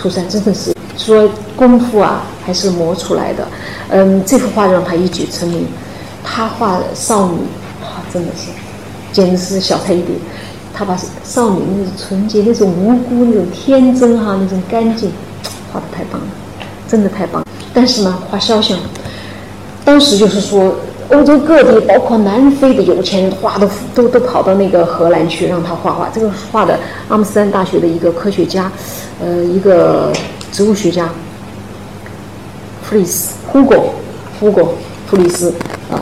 [0.00, 3.46] 初三，真的是说功夫啊，还是磨出来的。
[3.88, 5.66] 嗯，这幅画让他一举成名。
[6.22, 7.38] 他画少女，
[7.82, 8.50] 哇，真的是，
[9.12, 10.16] 简直是小菜一碟。
[10.72, 15.12] 他把少女那种纯洁、那种无辜、那种天真哈，那种干净，
[15.72, 16.26] 画的太棒了，
[16.88, 17.46] 真的太棒。
[17.72, 18.76] 但是呢，画肖像。
[19.84, 20.74] 当时就是说，
[21.10, 26.08] 欧洲各地，包括南非的有钱人，画都都都跑到那个荷兰去让他画画。
[26.12, 26.78] 这个画的
[27.08, 28.70] 阿姆斯特丹大学的一个科学家，
[29.20, 30.12] 呃，一个
[30.50, 31.08] 植物学家，
[32.82, 33.94] 弗里斯，胡果，
[34.40, 34.74] 胡果，
[35.06, 35.52] 弗里斯
[35.90, 36.00] 啊，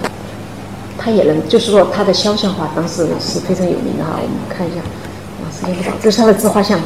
[0.97, 4.13] 他也能，就是说他的肖像画当时是非常有名的哈。
[4.15, 4.81] 我们看一下，
[5.43, 6.79] 啊，时间不早，这是他的自画像，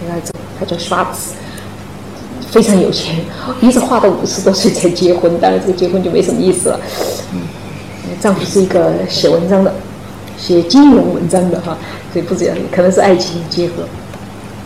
[0.00, 1.34] 你看这，他叫 Schwarz。
[2.54, 3.16] 非常有钱，
[3.60, 6.78] 一直画到五十多岁才结婚，当然这个结婚就没什么意思了。
[7.32, 7.40] 嗯，
[8.20, 9.74] 丈夫是一个写文章的，
[10.38, 11.76] 写金融文章的哈，
[12.12, 13.82] 所以不知道可能是爱情结合。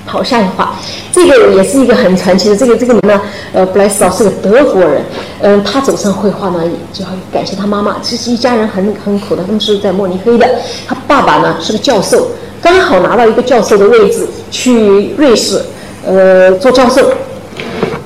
[0.05, 0.75] 好，下一画，
[1.11, 3.23] 这个也是一个很传奇的，这个这个人呢，
[3.55, 5.03] 呃，布莱斯岛是个德国人，
[5.41, 6.61] 嗯，他走上绘画呢，
[6.93, 10.47] 就要感谢他妈妈，其实一家人很很苦的，他们是在慕尼黑的，
[10.87, 12.29] 他爸爸呢是个教授，
[12.61, 15.63] 刚好拿到一个教授的位置，去瑞士，
[16.05, 17.11] 呃，做教授。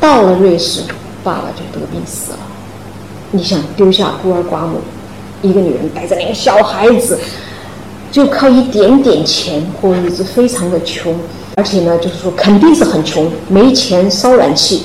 [0.02, 0.80] 到了瑞士，
[1.22, 2.38] 爸爸就得病死了。
[3.30, 4.80] 你想丢下孤儿寡母，
[5.42, 7.16] 一个女人带着两个小孩子，
[8.10, 11.14] 就靠一点点钱过日子，非常的穷。
[11.54, 14.82] 而且呢，就是说肯定是很穷，没钱烧暖气。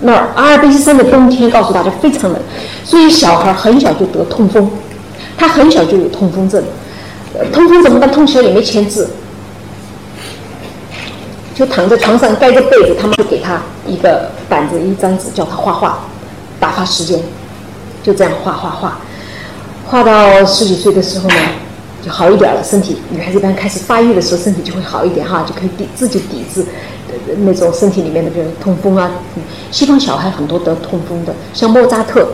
[0.00, 2.40] 那阿尔卑斯山的冬天，告诉大家非常冷，
[2.82, 4.70] 所以小孩很小就得痛风。
[5.36, 6.64] 他很小就有痛风症，
[7.52, 8.10] 痛风怎么办？
[8.10, 9.06] 痛起来也没钱治。
[11.56, 16.00] 就躺在床上盖着被子，他们就给他一个板子、一张纸，叫他画画，
[16.60, 17.18] 打发时间。
[18.02, 18.98] 就这样画画画，
[19.86, 21.34] 画到十几岁的时候呢，
[22.04, 22.62] 就好一点了。
[22.62, 26.64] 身体，女孩子一般开始发育的时候，身体就会好一点哈，就可以抵自己抵制
[27.38, 29.10] 那种身体里面的比如痛风啊。
[29.70, 32.28] 西方小孩很多得痛风的，像莫扎特，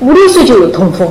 [0.00, 1.08] 五六岁就有痛风。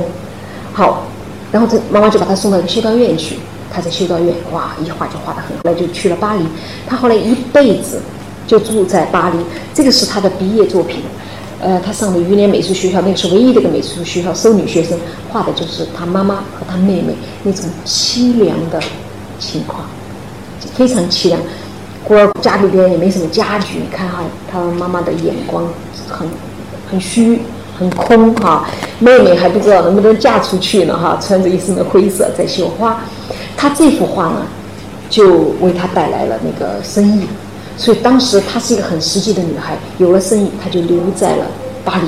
[0.72, 1.06] 好，
[1.50, 3.36] 然后这妈妈就把他送到一个修道院去。
[3.72, 6.44] 他在修道院，哇，一画就画得很，后来就去了巴黎。
[6.86, 8.00] 他后来一辈子
[8.46, 9.36] 就住在巴黎，
[9.72, 11.02] 这个是他的毕业作品。
[11.60, 14.98] 呃，他上的余年美术学校，那个是唯一的一个美术学校，收女学生，
[15.28, 18.80] 画的就是他妈妈和他妹妹那种凄凉的
[19.38, 19.84] 情况，
[20.74, 21.40] 非常凄凉。
[22.02, 25.68] 孤儿家里边也没什么家具，你看哈，他妈妈的眼光
[26.08, 26.28] 很
[26.90, 27.40] 很虚。
[27.78, 28.68] 很空哈，
[28.98, 33.02] 妹妹还不知道能不能嫁出去呢哈，穿着一身的灰色在绣花。
[33.60, 34.46] 她这幅画呢，
[35.10, 37.26] 就为她带来了那个生意，
[37.76, 41.44] 所以当时她是一个很实际的女孩，有了生意，她就留在了
[41.84, 42.06] 巴黎，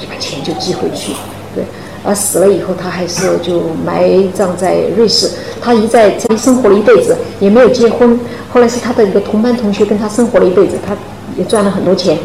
[0.00, 1.12] 就把钱就寄回去。
[1.52, 1.64] 对，
[2.04, 5.28] 而死了以后，她还是就埋葬在瑞士。
[5.60, 8.16] 她一在这里生活了一辈子，也没有结婚。
[8.52, 10.96] 后来是她的一个同班同学跟她生活了一辈子，她
[11.36, 12.16] 也赚了很多钱。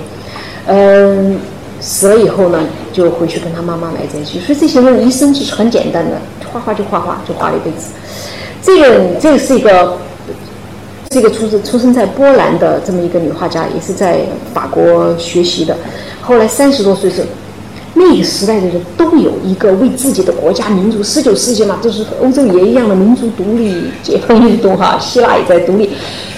[0.68, 1.40] 嗯。
[1.82, 2.60] 死了以后呢，
[2.92, 4.38] 就回去跟她妈妈埋在一起。
[4.42, 6.18] 所以这些人一生就是很简单的，
[6.52, 7.88] 画画就画画，就画了一辈子。
[8.62, 9.98] 这个这个是一个，
[11.10, 14.20] 这个出生出生在波兰的这么一个女画家，也是在
[14.54, 15.76] 法国学习的。
[16.22, 17.26] 后来三十多岁时，
[17.94, 25.90] 那个时代的人都有一个为自己的国家民族，十九世纪嘛，就是欧洲也一样的民族独立解放运动哈，希腊也在独立，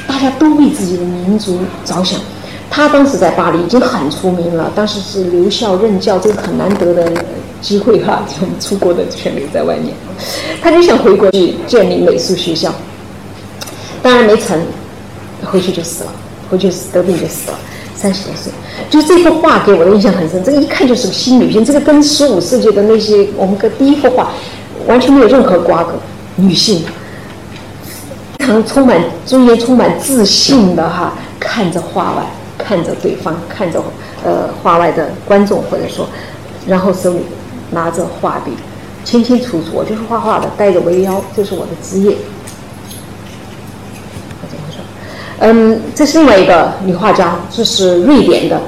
[0.07, 2.19] 大家都为自己的民族着想。
[2.69, 7.11] 他当时在巴黎已经很出名了，当时是留校任教，这个很难得的
[7.61, 9.93] 机会哈，就我们出国的全留在外面。
[10.61, 12.73] 他就想回国去建立美术学校，
[14.01, 14.59] 当然没成，
[15.45, 16.11] 回去就死了，
[16.49, 17.57] 回去得病就死了，
[17.95, 18.51] 三十多岁。
[18.89, 24.31] 就这幅画给我的印象很深，这个一看就是个新女性，这个跟十五世纪的那些我们的第一幅画
[24.87, 25.93] 完全没有任何瓜葛，
[26.35, 26.83] 女性，
[28.39, 32.25] 非常充满中间充满自信的哈，看着画外。
[32.63, 33.83] 看着对方，看着
[34.23, 36.07] 呃画外的观众，或者说，
[36.67, 37.19] 然后手里
[37.71, 38.51] 拿着画笔，
[39.03, 42.15] 清清楚楚，我就是画画的，带着围腰，这是我的职业。
[44.49, 44.81] 怎么说？
[45.39, 48.61] 嗯，这是另外一个女画家，这是瑞典的，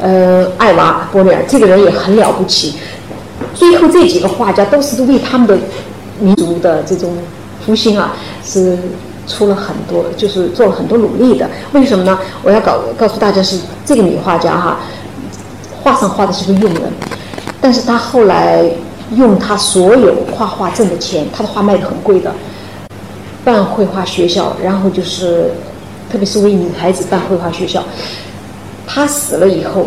[0.00, 2.74] 呃，艾娃·波尼尔，这个人也很了不起。
[3.54, 5.58] 最后这几个画家都是为他们的
[6.20, 7.16] 民族的这种
[7.64, 8.14] 复兴啊，
[8.44, 8.78] 是。
[9.30, 11.46] 出了很多，就是做了很多努力的。
[11.72, 12.18] 为什么呢？
[12.42, 14.80] 我要告告诉大家，是这个女画家哈，
[15.82, 16.82] 画上画的是个佣人，
[17.68, 18.64] 但是他后来
[19.14, 22.34] 用他所有画画挣的钱，他的画卖的很贵的，
[23.44, 25.50] 办绘画学校，然后就是，
[26.10, 27.84] 特别是为女孩子办绘画学校。
[28.86, 29.86] 他死了以后，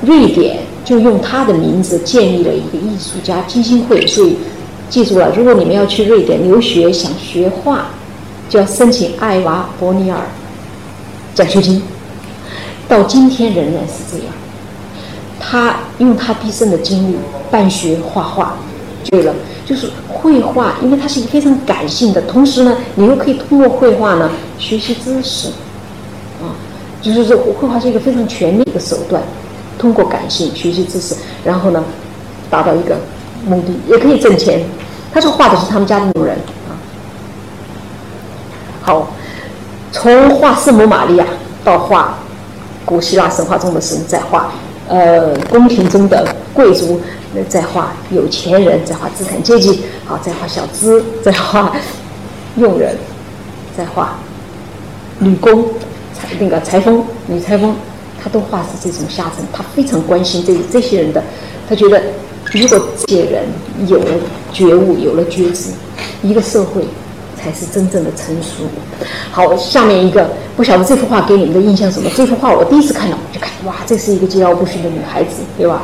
[0.00, 4.04] 瑞典就用他的名字建立了一个艺术家基金会。
[4.08, 4.36] 所以，
[4.88, 7.86] 记住了，如果你们要去瑞典留学，想学画。
[8.48, 10.18] 就要申请艾娃·伯尼尔
[11.36, 11.80] 奖学金，
[12.88, 14.26] 到今天仍然是这样。
[15.40, 17.16] 他用他毕生的精力
[17.50, 18.52] 办学画画，
[19.10, 19.34] 对了，
[19.64, 25.48] 就是绘画，因为它是一个非常感性的，同时呢，你又可以通过绘画呢学习知识，
[26.40, 26.52] 啊，
[27.00, 29.22] 就是说绘画是一个非常全面的手段，
[29.78, 31.82] 通过感性学习知识，然后呢
[32.50, 32.96] 达到一个
[33.46, 34.62] 目的，也可以挣钱。
[35.12, 36.36] 他说画的是他们家的女人。
[36.68, 36.76] 啊
[38.82, 39.08] 好，
[39.92, 41.26] 从画圣母玛利亚
[41.62, 42.18] 到画
[42.84, 44.50] 古希腊神话中的神，再画
[44.90, 47.00] 呃宫廷中的贵族，
[47.48, 51.72] 再画有钱人，再画资产阶级，好，再画小资，再画
[52.56, 52.96] 佣人，
[53.76, 54.18] 再画
[55.20, 55.64] 女工、
[56.40, 57.72] 那个裁缝、女裁缝，
[58.20, 61.22] 他都画是这种下层，他非常关心这这些人的，
[61.68, 62.02] 他觉得
[62.52, 63.44] 如果这些人
[63.86, 64.06] 有了
[64.52, 65.70] 觉悟，有了觉知，
[66.22, 66.82] 一个社会。
[67.42, 68.64] 才是真正的成熟。
[69.30, 72.10] 好，下面一个不晓得这幅画给你们的印象什么？
[72.14, 75.82] 这幅画我第一次看到，我就看，哇，这是一个桀骜不驯的女孩子，对吧？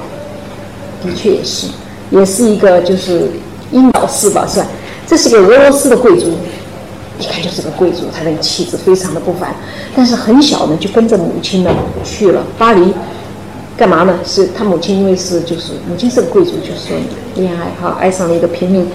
[1.02, 1.68] 的确也是，
[2.10, 3.30] 也是一个就是
[3.70, 4.66] 英导式吧，算。
[5.06, 6.32] 这是个俄罗斯的贵族，
[7.20, 9.54] 一看就是个贵族，他那个气质非常的不凡。
[9.94, 11.70] 但是很小呢，就跟着母亲呢
[12.02, 12.92] 去了巴黎，
[13.76, 14.18] 干嘛呢？
[14.24, 16.96] 是他母亲因为是就是母亲是个贵族，就是说
[17.36, 18.86] 恋爱哈，爱上了一个平民。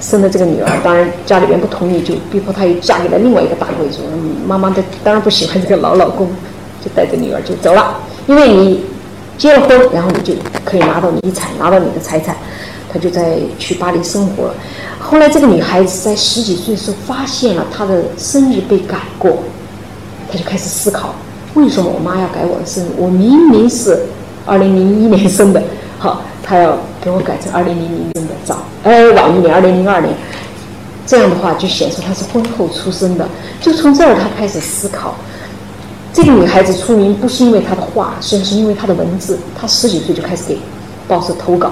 [0.00, 4.02] 生的这个女儿，当然家里边不同意，就逼迫她又嫁给了另外一个大贵族。
[4.46, 6.26] 妈妈的当然不喜欢这个老老公，
[6.84, 7.96] 就带着女儿就走了。
[8.26, 8.84] 因为你
[9.36, 12.34] 结了婚，然后你就可以拿到遗产，拿到你的财产。
[12.92, 14.54] 她就在去巴黎生活了。
[14.98, 19.38] 后来这个女孩子在十几岁时候发现了她的生日被改过，
[20.30, 21.14] 她就开始思考：
[21.54, 22.88] 为什么我妈要改我的生日？
[22.96, 24.06] 我明明是
[24.44, 25.62] 二零零一年生的，
[25.98, 28.64] 好，她要给我改成二零零零年的早。
[28.82, 30.12] 呃，晚一年，二零零二年，
[31.06, 33.28] 这样的话就显示她是婚后出生的。
[33.60, 35.14] 就从这儿，她开始思考，
[36.12, 39.38] 这个女孩子出名不是因为她的画，实际上是因为她的文字。
[39.56, 40.58] 她十几岁就开始给
[41.06, 41.70] 报社投稿，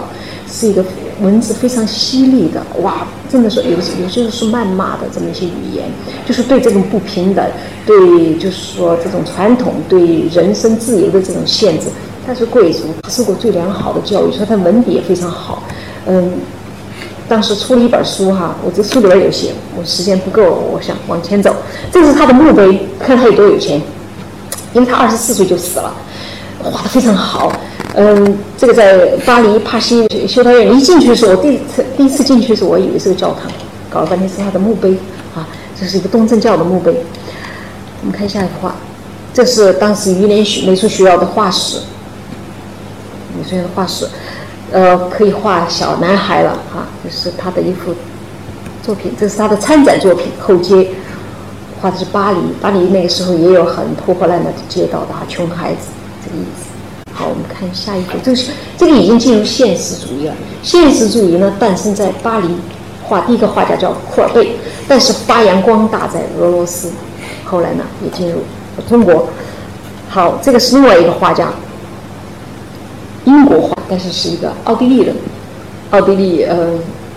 [0.49, 0.85] 是一个
[1.23, 5.87] 文字非常犀利的，哇，真的是有有些是谩骂的这么一些语言，
[6.25, 7.45] 就是对这种不平等，
[7.85, 11.89] 对就是说这种传统，对人身自由的这种限制。
[12.29, 15.63] 他是贵族，他受过最良好的教育，所以他文笔也非常好，
[16.05, 16.31] 嗯。
[17.27, 20.43] 当时出了一本书哈，我这书里边有写，我时间不够，
[20.73, 21.55] 我想往前走。
[21.93, 23.79] 这是他的墓碑，看他有多有钱，
[24.73, 25.95] 因为他二十四岁就死了，
[26.63, 27.53] 画的非常好。
[27.95, 33.51] 嗯，这个在巴黎帕西修道院，一进去的时候，我第一次第一次进去的时候，我以为是个教堂，
[33.91, 34.97] 搞了半天是他的墓碑
[35.35, 35.47] 啊，
[35.79, 36.95] 这是一个东正教的墓碑。
[38.01, 38.75] 我们看下一幅画，
[39.35, 41.79] 这是当时榆林美术学校的画室，
[43.37, 44.07] 美术院的画室。
[44.71, 47.95] 呃，可以画小男孩了哈，这是他的一幅
[48.83, 50.27] 作品，这是他的参展作品。
[50.39, 50.87] 后街
[51.81, 55.89] 画的是巴黎，巴黎那个时候也有很破破烂烂的街道的哈，穷孩子
[56.23, 56.69] 这个意思。
[57.15, 60.35] 好，我们看下一幅，这是这个已经进入现实主义了。
[60.63, 62.49] 现实主义呢，诞生在巴黎，
[63.03, 64.53] 画第一个画家叫库尔贝，
[64.87, 66.91] 但是发扬光大在俄罗斯，
[67.43, 68.41] 后来呢也进入
[68.87, 69.27] 中国。
[70.11, 71.51] 好，这个是另外一个画家。
[73.29, 75.15] 英国画，但是是一个奥地利人，
[75.91, 76.57] 奥地利呃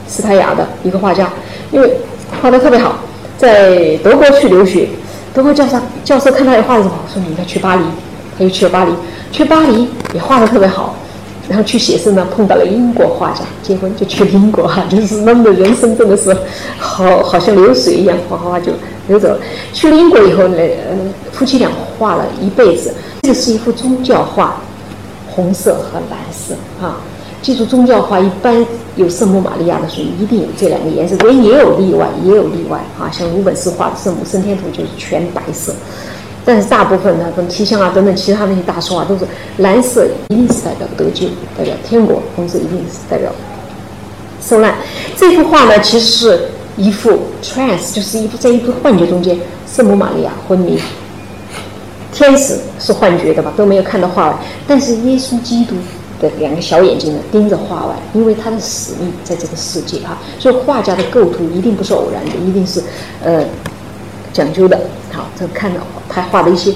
[0.07, 1.29] 斯泰亚的一个画家，
[1.71, 1.95] 因为
[2.41, 2.99] 画的特别好，
[3.37, 4.89] 在德国去留学，
[5.33, 7.83] 德国教授教授看他的画的时候说你应该去巴黎，
[8.37, 8.91] 他就去了巴黎，
[9.31, 10.95] 去巴黎也画的特别好。
[11.49, 16.33] 然后去写生呢，碰到了英国画家，结婚就去了英国哈，就是那么的人生真的是
[16.77, 18.71] 好，好像流水一样，哗哗哗就
[19.07, 19.39] 流走了。
[19.73, 20.57] 去了英国以后呢，
[21.33, 22.93] 夫妻俩画了一辈子。
[23.23, 24.61] 这个是一幅宗教画，
[25.33, 27.01] 红色和蓝色啊。
[27.41, 28.63] 记住，宗教画一般
[28.95, 33.09] 有圣母玛利亚的时候，一定有这两个颜色，人也有例外，也有例外啊。
[33.11, 35.73] 像鲁本斯画的圣母升天图就是全白色。
[36.43, 39.25] 但是大部分呢，跟提香啊等等其他那些大师画都是
[39.57, 41.27] 蓝色，一定是代表得救，
[41.57, 43.31] 代表天国；红色一定是代表
[44.41, 44.75] 受难。
[45.15, 46.39] 这幅画呢，其实是
[46.77, 49.37] 一幅 trance，就是一幅在一幅幻觉中间，
[49.71, 50.79] 圣母玛利亚昏迷，
[52.21, 54.35] 天使是幻觉的吧，都没有看到画外，
[54.67, 55.73] 但是耶稣基督
[56.21, 62.79] 的两个小眼睛呢盯着画外，因为他的使命在这个世界啊，所以画家的构图一定不是偶然的，一定是
[63.23, 63.43] 呃
[64.31, 64.79] 讲究的。
[65.11, 66.71] 好，这看到他画的一些，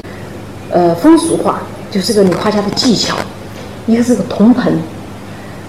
[0.72, 1.60] 呃，风俗画，
[1.92, 3.16] 就是这个女画家的技巧。
[3.86, 4.80] 一个是个铜盆，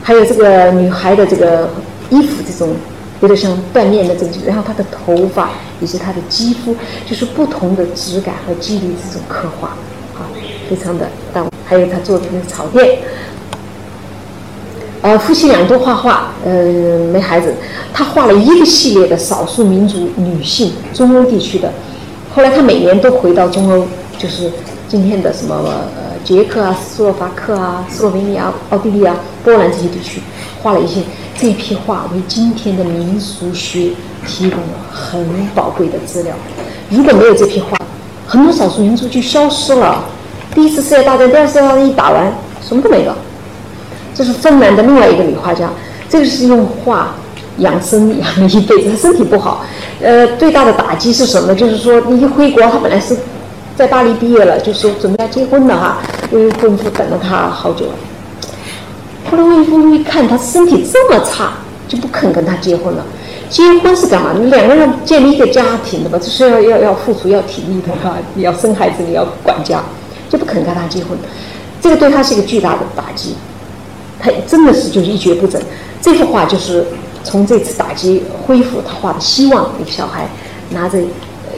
[0.02, 1.68] 还有这个女孩的这个
[2.08, 2.74] 衣服，这种
[3.20, 6.76] 有点像缎面的这种，然后他的头发以及他的肌肤，
[7.08, 9.68] 就是不同的质感和肌理这种刻画，
[10.14, 10.28] 啊，
[10.68, 11.46] 非常的到。
[11.68, 12.98] 还有他做的草垫。
[15.02, 16.62] 呃，夫妻俩都画画，呃，
[17.12, 17.52] 没孩子，
[17.92, 21.72] 他画了一个系列的少数民族女性，中欧地区的。
[22.32, 23.84] 后来他每年都回到中欧，
[24.16, 24.50] 就是
[24.88, 25.54] 今天的什么
[25.96, 30.20] 呃捷克啊、斯洛伐克啊、斯洛文尼亚、奥地利啊、波兰这些地区，
[30.60, 31.00] 画了一些
[31.38, 33.90] 这批画，为今天的民俗学
[34.26, 35.24] 提供了很
[35.54, 36.34] 宝贵的资料。
[36.90, 37.78] 如果没有这批画，
[38.26, 40.04] 很多少数民族就消失了。
[40.52, 43.16] 第一次世界大战、第二次世界大战一打完，什么都没了。
[44.12, 45.70] 这是芬兰的另外一个女画家，
[46.08, 47.14] 这个是用画
[47.58, 49.64] 养生养了一辈子，她身体不好。
[50.02, 51.54] 呃，最大的打击是什么？
[51.54, 53.16] 就是说，你一回国，她本来是
[53.76, 55.98] 在巴黎毕业了，就说准备要结婚的哈，
[56.32, 57.92] 因为婚夫等了他好久了。
[59.30, 61.52] 后来未婚夫一看他身体这么差，
[61.86, 63.04] 就不肯跟他结婚了。
[63.50, 64.32] 结婚是干嘛？
[64.38, 69.82] 你两个人建立一个家庭的吧，就是要要要付出要体力的哈，你要生孩子，你要管家，
[70.30, 71.16] 就不肯跟他结婚。
[71.80, 73.34] 这个对他是一个巨大的打击，
[74.18, 75.60] 他真的是就是一蹶不振。
[76.00, 76.84] 这幅画就是。
[77.28, 80.28] 从这次打击恢复，他画的希望，一个小孩
[80.70, 80.96] 拿着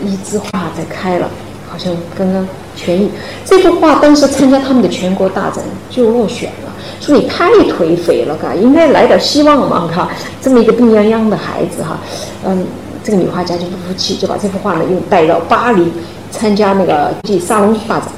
[0.02, 1.28] 一枝花在开了，
[1.70, 2.46] 好像刚刚
[2.76, 3.08] 痊愈。
[3.44, 10.08] 这幅画当时参加他们的全国大展就落选了，说你太颓废了，嘎，应该来点希望嘛，嘎，
[10.40, 11.98] 这么一个病殃殃的孩子哈，
[12.44, 12.66] 嗯，
[13.04, 15.92] 这个女画家就不服气，就把这幅画呢又带到巴黎
[16.30, 18.08] 参加那个即沙龙画展，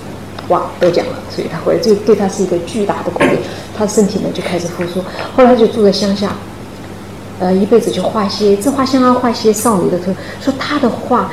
[0.48, 3.38] 哇，得奖了，所以她回来就对她是一个巨大的鼓励，
[3.76, 5.00] 她身体呢就开始复苏，
[5.36, 6.32] 后来她就住在乡下。
[7.42, 10.14] 呃，一辈子就画些自画像啊，画些少女的图。
[10.42, 11.30] 说他的画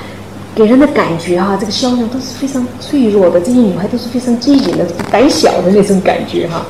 [0.57, 6.65] 给人的感觉哈，这个肖像都是非常脆弱的，这些女孩都是非常机警的、胆小的那种感觉哈。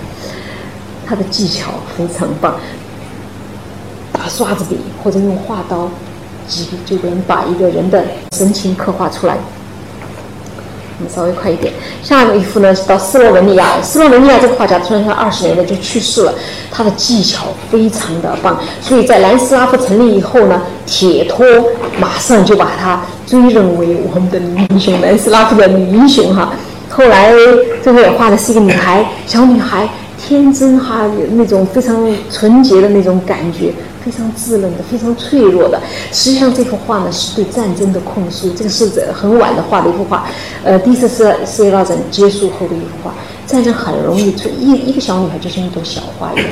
[1.06, 2.60] 他的技巧非常棒，
[4.12, 5.90] 打刷子笔或者用画刀，
[6.50, 8.04] 几就能把一个人的
[8.34, 9.38] 神情刻画出来。
[11.00, 11.72] 我们稍微快一点，
[12.02, 13.80] 下一幅呢是到斯洛文尼亚。
[13.84, 16.34] 斯洛文尼亚这个画家突然他二十年代就去世了，
[16.72, 21.46] 他的技巧非常的棒，所以在南斯拉夫成立以后呢，铁托
[22.00, 26.52] 马上就把他追认为我们的女英雄，南斯拉夫的女英雄哈。
[26.90, 27.32] 后来
[27.84, 29.88] 最后也画的是一个女孩，小女孩，
[30.18, 33.74] 天真哈，那种非常纯洁的那种感觉。
[34.04, 35.78] 非常稚嫩的，非常脆弱的。
[36.14, 38.50] 实际上，这幅画呢是对战争的控诉。
[38.54, 40.26] 这个是很晚的画的一幅画，
[40.64, 43.14] 呃，第一次世世界大战结束后的一幅画。
[43.46, 46.46] 战争很容易摧一一个小女孩就像一朵小花一样，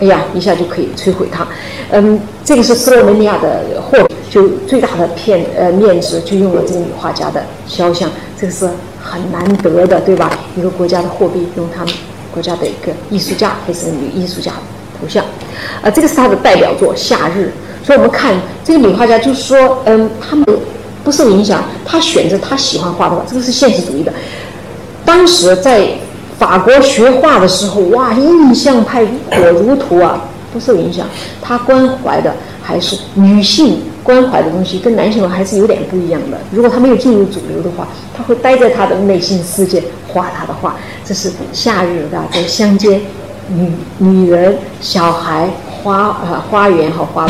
[0.00, 1.46] 哎呀，一下就可以摧毁她。
[1.92, 8.68] 嗯，这个是斯洛文尼亚的货币，就最大的片呃面值就用了这个女画家的肖像，这个是
[9.00, 10.28] 很难得的，对吧？
[10.56, 11.94] 一个国家的货币用他们
[12.38, 14.52] 国家的一个艺术家还是女艺术家。
[15.00, 15.24] 头像，
[15.82, 17.52] 呃，这个是他的代表作《夏日》。
[17.86, 18.34] 所以我们看
[18.64, 20.46] 这个女画家，就是说，嗯，他们
[21.02, 24.12] 不受影响，她选择她喜欢画的画，这个是现实主义的。
[25.04, 25.88] 当时在
[26.38, 31.06] 法国学画的时候，哇，印象派火如荼啊，不受影响。
[31.42, 36.38] 她关怀的还是女性关怀的东西，跟男性还是有点不一样的。
[36.50, 37.86] 如果他没有进入主流的话，
[38.16, 40.76] 他会待在他的内心世界画他的画。
[41.04, 43.00] 这是《夏日》的在乡间。
[43.50, 47.26] 女女人、小孩、花啊，花园和花，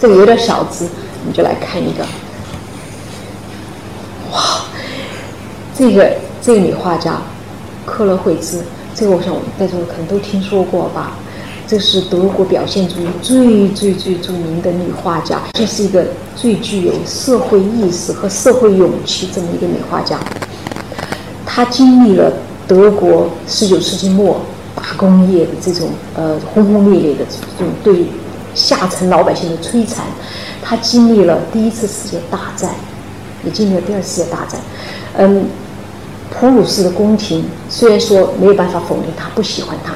[0.00, 0.88] 这个有点小资，
[1.20, 2.02] 我们就来看一个。
[4.32, 4.64] 哇，
[5.76, 6.10] 这个
[6.40, 7.20] 这个女画家，
[7.84, 8.64] 克勒惠兹，
[8.94, 11.18] 这个我想我们在座可能都听说过吧。
[11.66, 16.02] 这是德国表现主义最最最著名的女画家，这是一个
[16.34, 20.18] 最具有社会意识和社会勇气这么一个女画家。
[21.58, 22.32] 他经历了
[22.68, 24.40] 德国十九世纪末
[24.76, 27.24] 大工业的这种呃轰轰烈烈的
[27.58, 28.06] 这种对
[28.54, 30.04] 下层老百姓的摧残，
[30.62, 32.70] 他经历了第一次世界大战，
[33.42, 34.60] 也经历了第二次世界大战。
[35.16, 35.46] 嗯，
[36.30, 39.94] 普鲁士的宫廷虽然说没有办法否定他不喜欢他。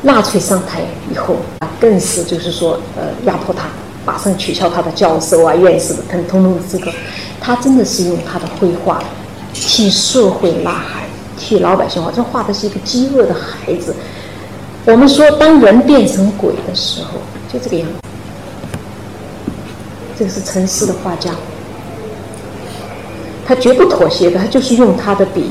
[0.00, 0.80] 纳粹上台
[1.12, 3.64] 以后啊，更是就是说，呃，压迫他，
[4.06, 6.90] 马上取消他的教授啊、院士的通通通的资格。
[7.38, 9.02] 他真的是用他的绘画
[9.52, 11.02] 替社会呐喊，
[11.38, 12.10] 替老百姓画。
[12.10, 13.94] 这画的是一个饥饿的孩子。
[14.86, 17.18] 我们说，当人变成鬼的时候，
[17.52, 17.94] 就这个样子。
[20.18, 21.30] 这个是陈思的画家，
[23.46, 25.50] 他绝不妥协的，他就是用他的笔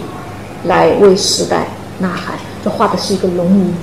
[0.66, 1.68] 来为时代
[2.00, 2.38] 呐喊。
[2.64, 3.74] 这画的是一个农民。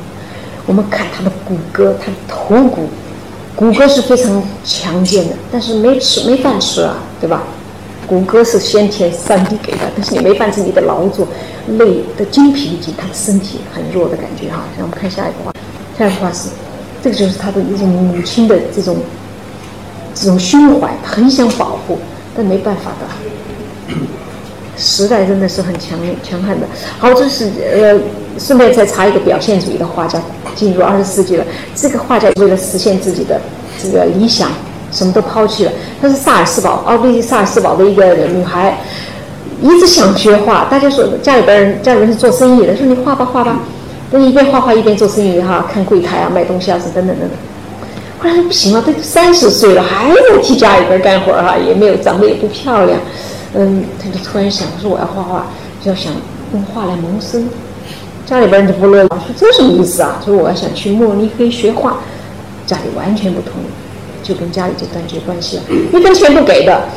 [0.67, 2.89] 我们看他的骨骼，他的头骨，
[3.55, 7.45] 骨骼是非常强健的，但是没吃没饭吃啊，对吧？
[8.07, 11.27] 谷歌是先天上帝给的，但是你没饭吃，你的劳作
[11.79, 14.65] 累的精疲力尽，他的身体很弱的感觉哈。
[14.79, 15.53] 让我们看下一幅画，
[15.99, 16.49] 下一幅画是，
[17.03, 18.97] 这个就是他的一种母亲的这种
[20.15, 21.99] 这种胸怀，他很想保护，
[22.37, 23.95] 但没办法的。
[24.79, 26.67] 时代真的是很强强悍的。
[26.99, 27.99] 好，这是呃，
[28.39, 30.21] 顺便再查一个表现主义的画家。
[30.55, 33.39] 进入二十世纪了，这个画家为了实现自己的
[33.83, 34.51] 这个理想，
[34.97, 35.73] 什么都抛弃了。
[36.01, 38.79] 她是萨尔斯堡，奥地利萨尔斯堡的一个女孩，
[39.61, 40.67] 一直想学画。
[40.71, 43.59] 大家说家里边人，家里人是做生意的，说你画吧画吧，
[44.11, 47.31] 那一边画画一边做生意哈，看柜台啊，卖东西啊，是等等等等。
[48.19, 52.99] 后来不行了，都三十岁了，还在替家里边干活哈，也没有长得也不漂亮，
[53.55, 55.47] 嗯，他就突然想，说我要画画，
[55.85, 56.11] 就要想
[56.55, 57.47] 用画来谋生。
[58.25, 60.21] 家里边人就不乐意，说这什么意思啊？
[60.25, 61.99] 说我要想去慕尼黑学画，
[62.67, 63.67] 家里完全不同意，
[64.27, 66.89] 就跟家里就断绝关系了，一分钱不给的。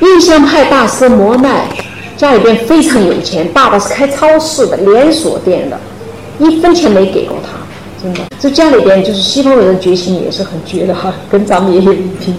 [0.00, 1.68] 印象派大师摩奈，
[2.16, 5.78] 家里边非常有钱，爸爸是开超市的连锁店的，
[6.38, 7.58] 一分钱没给过他，
[8.02, 8.20] 真的。
[8.40, 12.34] 这家里边就是西方人的决心也是很绝的哈，跟咱们也有一拼。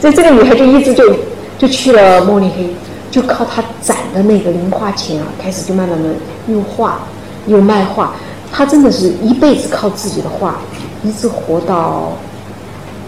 [0.00, 1.12] 所以这个女孩就一直就
[1.58, 2.72] 就去了慕尼黑，
[3.10, 6.10] 就靠她攒的那个零花钱啊，开始就慢慢的
[6.48, 7.00] 用画。
[7.46, 8.14] 又卖画，
[8.50, 10.60] 他真的是一辈子靠自己的画，
[11.02, 12.16] 一直活到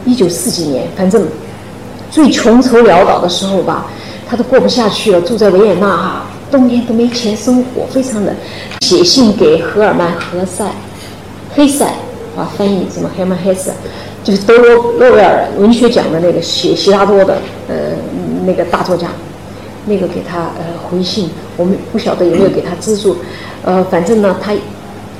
[0.06, 1.26] 一九四几年，反正
[2.10, 3.86] 最穷愁潦倒的时候吧，
[4.26, 8.34] 他都过不下去了，住在维也纳哈，冬天都没钱生活，非常冷。
[8.80, 10.64] 写信给赫尔曼·何塞，
[11.54, 11.84] 黑塞
[12.36, 13.70] 啊，翻译什么 h e r m a n Hesse，
[14.22, 17.74] 就是德罗诺贝尔文学奖的那个写希拉多的呃
[18.46, 19.08] 那个大作家，
[19.86, 23.16] 那个给他呃回信，我们不晓得有没有给他资助。
[23.64, 24.52] 呃，反正呢，他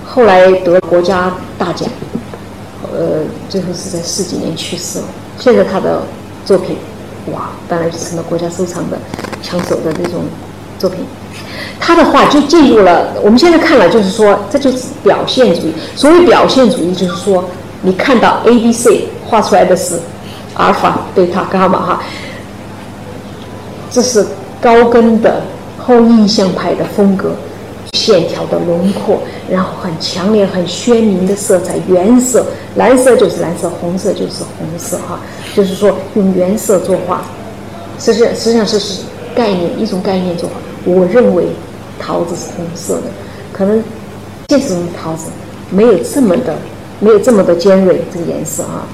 [0.05, 1.89] 后来得国家大奖，
[3.49, 5.05] 最后是在四几年去世了。
[5.39, 6.03] 现在他的
[6.45, 6.77] 作品，
[7.33, 8.99] 哇，当然就成了国家收藏的
[9.43, 10.25] 抢手的那种
[10.79, 11.05] 作品。
[11.79, 15.73] 他的画就进入了我们现在看了，就是说这就是表现主义。
[15.95, 17.45] 所谓表现主义，就是说
[17.83, 19.99] 你看到 A、B、C 画出来的是
[20.55, 22.03] 阿尔法、贝塔、伽马哈，
[23.91, 24.27] 这是
[24.61, 25.43] 高跟的
[25.79, 27.35] 后印象派的风格。
[27.97, 29.19] 线条的轮廓，
[29.51, 32.45] 然后很强烈、很鲜明的色彩，原色，
[32.77, 35.19] 蓝色就是蓝色，红色就是红色，哈，
[35.55, 37.25] 就是说用原色作画，
[37.99, 39.03] 实际实际上是是
[39.35, 40.57] 概念一种概念作画。
[40.85, 41.47] 我认为
[41.99, 43.05] 桃子是红色的，
[43.53, 43.83] 可能
[44.49, 45.31] 现实中的桃子
[45.71, 46.55] 没有这么的
[47.01, 48.87] 没有这么的尖锐这个颜色啊。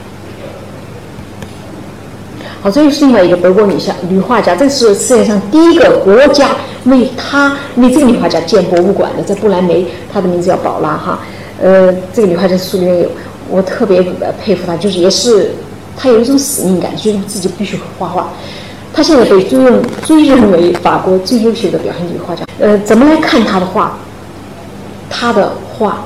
[2.63, 6.51] 好，这又是另外一个德国女画女画家，这是世界上第一个国家。
[6.85, 11.19] 为她为这个女画家建博物馆的，在不兰梅，她的名字叫宝拉哈。
[11.61, 13.09] 呃，这个女画家书里面有，
[13.49, 14.01] 我特别
[14.41, 15.51] 佩服她，就是也是
[15.97, 18.29] 她有一种使命感，就是自己必须画画。
[18.93, 22.45] 她现在被追认追认为法国最优秀的表现主义画家。
[22.61, 23.97] 呃，怎么来看她的画？
[25.11, 26.05] 她的画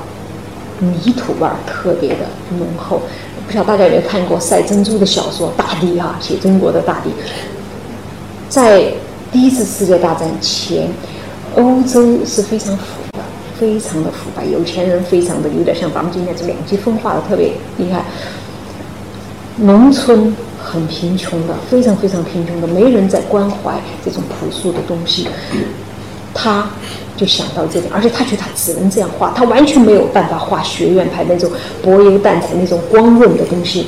[0.79, 2.25] 泥土味儿特别的
[2.57, 3.01] 浓厚。
[3.47, 7.09] 不晓得大家有没有看过赛珍珠的小说《大地》哈，写中国的大地，
[8.47, 8.91] 在。
[9.29, 10.89] 第一次世界大战前，
[11.57, 13.19] 欧洲是非常腐的，
[13.59, 18.05] 非常的腐败，有钱人非常的有点像咱们今天这两极分化的特别厉害。
[19.57, 25.27] 农村很贫穷的，非常非常贫穷的，没人在关怀这种朴素的东西。
[26.33, 26.67] 他
[27.15, 31.49] 就想到这点，而且他觉得他只能这样画，他完全没有办法画学院派那种
[31.81, 33.87] 柏油蛋彩那种光润的东西。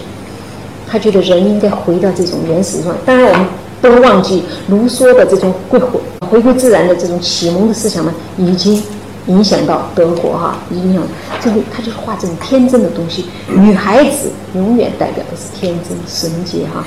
[0.88, 3.01] 他觉得人应该回到这种原始状态。
[3.06, 3.48] 当然我们。
[3.82, 5.98] 不能忘记卢梭的这种回回
[6.30, 8.84] 回归自然的这种启蒙的思想呢，已经
[9.27, 11.01] 影响到德国哈，影响
[11.40, 16.84] 最后他就是画这种天真的东西，女孩子永远代表的是天真纯洁哈。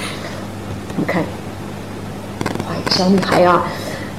[0.99, 1.25] 你看，
[2.69, 3.65] 画一个小女孩啊，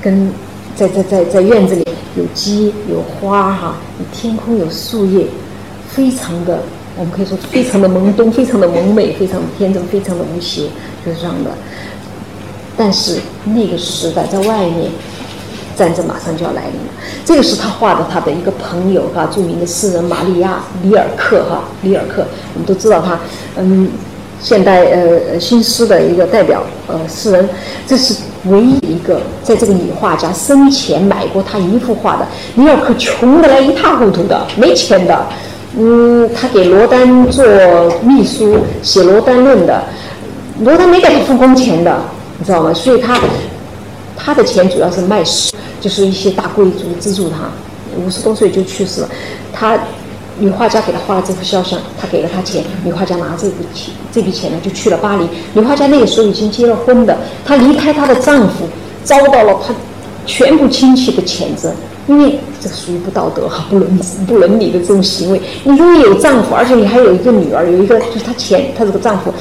[0.02, 0.34] 跟
[0.76, 1.86] 在在在在院子里
[2.16, 3.76] 有鸡有花哈，
[4.12, 5.26] 天空有树叶，
[5.90, 6.60] 非常的
[6.98, 10.70] 我们可以说非常的萌动，非常的萌美，非常的天真，非常的无邪，
[11.06, 11.52] 就是这样的。
[12.76, 14.90] 但是那个时代在外面。
[15.76, 16.94] 战争马上就要来临了。
[17.26, 23.20] 这个是他画的，他的一个朋友哈，著名的诗人玛利亚·里尔克哈，里尔克，我们都知道他，
[23.58, 23.90] 嗯，
[24.40, 27.50] 现代呃新诗的一个代表呃诗人。
[27.88, 28.14] 这是
[28.46, 32.28] 唯一一个在这个女画家生前买过她一幅画的。
[32.56, 35.26] 尼尔可穷得来一塌糊涂的，没钱的。
[35.78, 37.46] 嗯，他给罗丹做
[38.04, 39.84] 秘书，写《罗丹论》的，
[40.62, 42.00] 罗丹没给他付工钱的，
[42.38, 42.74] 你知道吗？
[42.74, 43.20] 所以他
[44.16, 45.54] 他的钱主要是卖诗。
[45.82, 47.40] 就是一些大贵族资助他，
[47.98, 49.10] 五十多岁就去世了。
[49.52, 49.78] 他
[50.40, 55.28] 女画家给他画了这幅肖像，他给了他钱，女画家拿这笔钱，这笔钱呢就去了巴黎。
[55.54, 58.68] 女画家那个时候已经结了婚的，她离开她的丈夫，
[59.04, 59.74] 遭到了她
[60.26, 61.72] 全部亲戚的谴责，
[62.08, 63.98] 因为这属于不道德哈、不伦
[64.28, 65.42] 不伦理的这种行为。
[65.64, 69.32] 你如果有丈夫，而且你还有一个女儿，有一个就是她前她这个丈夫，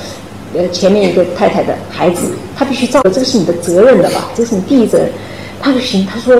[0.54, 4.28] 呃前面一个太太的孩子，她必须照顾，这个是你的责任的吧？
[4.34, 5.10] 这是你第一责任。
[5.64, 6.34] 他就行，他说：“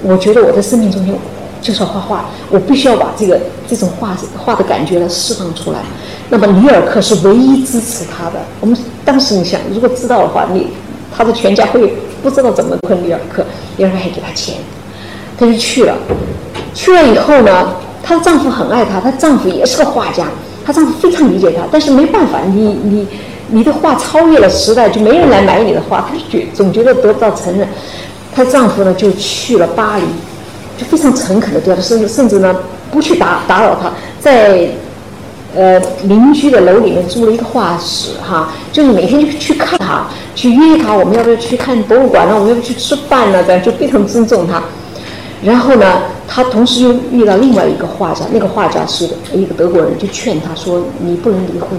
[0.00, 1.12] 我觉得我在生命中间
[1.60, 5.78] 就是要画画，我必须要把这个这种画画的感觉呢释放出来。”
[6.32, 8.40] 那么里尔克是唯一支持他的。
[8.60, 10.68] 我们当时你想，如果知道的话，你
[11.16, 13.44] 他的全家会不知道怎么困里尔克，
[13.76, 14.54] 里尔克还给他钱，
[15.36, 15.96] 他就去了。
[16.72, 20.24] 去了以后呢，她的丈夫很爱她，她丈夫也是个画家，
[20.64, 23.06] 她丈夫非常理解她，但是没办法，你你
[23.48, 27.68] 你的画超越了时代，就没人来买你的画，他就觉总觉得得不到承认。
[28.32, 30.04] 她丈夫呢就去了巴黎，
[30.80, 32.56] 就非常诚恳的对他，甚至甚至呢
[32.90, 34.66] 不去打打扰他，在
[35.54, 42.34] 呃邻居的楼里面租了一个画室哈，就是每天就去看他，去约他，我们要不要去看博物馆呢？
[42.34, 43.44] 我们要不要去吃饭呢？
[43.46, 44.62] 这样就非常尊重他。
[45.42, 51.70] 然后呢，他同时又遇到另外一个画家，那个画家是一个德国人，就劝他说：“你不能离婚，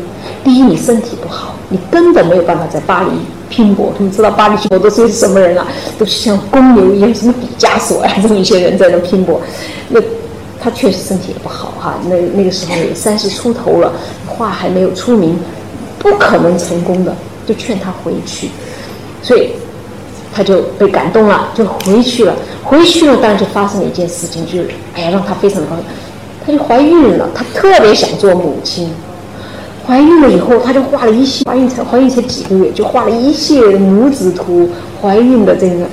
[0.43, 3.09] 第一你身体不好，你根本没有办法在巴黎
[3.49, 3.93] 拼搏。
[3.99, 5.67] 你知道巴黎拼搏都是什么人啊？
[5.99, 9.40] 都是像公牛一样，什么毕加索呀这么一些人在那拼搏。
[9.90, 10.01] 那
[10.59, 13.93] 他确实身体也不好哈，那那个时候也三十出头了，
[14.25, 15.38] 画还没有出名，
[15.99, 17.15] 不可能成功的，
[17.45, 18.49] 就劝他回去。
[19.22, 19.51] 所以。
[20.34, 22.35] 她就被感动了，就回去了。
[22.64, 25.85] 回去了，当然就发生了一件事情，就是哎呀，让她非常的高兴，
[26.45, 27.30] 她就怀孕了。
[27.35, 28.90] 她特别想做母亲。
[29.85, 34.69] 怀孕了以后，她就画了一系怀孕才怀孕才几个月，就画了一系列的母子图，
[35.01, 35.85] 怀孕的这个。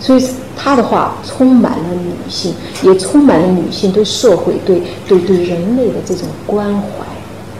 [0.00, 7.04] 所以她的画充满了女性，也充满了女性对社会、对对对人类的这种关怀，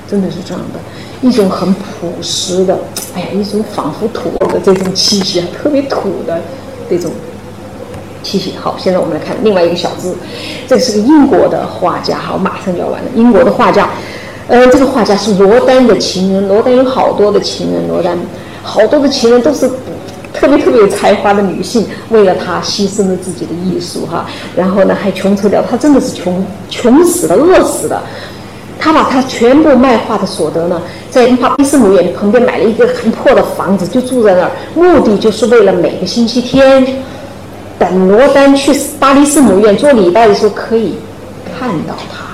[0.08, 0.80] 真的是这样的。
[1.24, 2.78] 一种很朴实的，
[3.14, 6.38] 哎呀，一种仿佛土的这种气息啊，特别土的
[6.88, 7.10] 这种
[8.22, 8.52] 气息。
[8.60, 10.14] 好，现在我们来看另外一个小字，
[10.68, 13.08] 这是个英国的画家，好，马上就要完了。
[13.16, 13.88] 英国的画家，
[14.48, 18.18] 呃，这个画家是罗丹的情人，罗丹有好多的情人，罗丹
[18.62, 19.66] 好多的情人都是
[20.34, 28.02] 特别特别有才华的女性，为了他牺牲了自己的艺术哈，然后呢还穷愁掉，他真的是穷穷死的，饿死的。
[28.78, 30.80] 他把他全部卖画的所得呢，
[31.10, 36.86] 在巴黎圣母院旁边买了一个很破的房子，就住在那儿，目的就是为了每个星期天，
[37.78, 40.96] 等罗丹去巴黎圣母院做礼拜的时候可以
[41.58, 42.24] 看到他。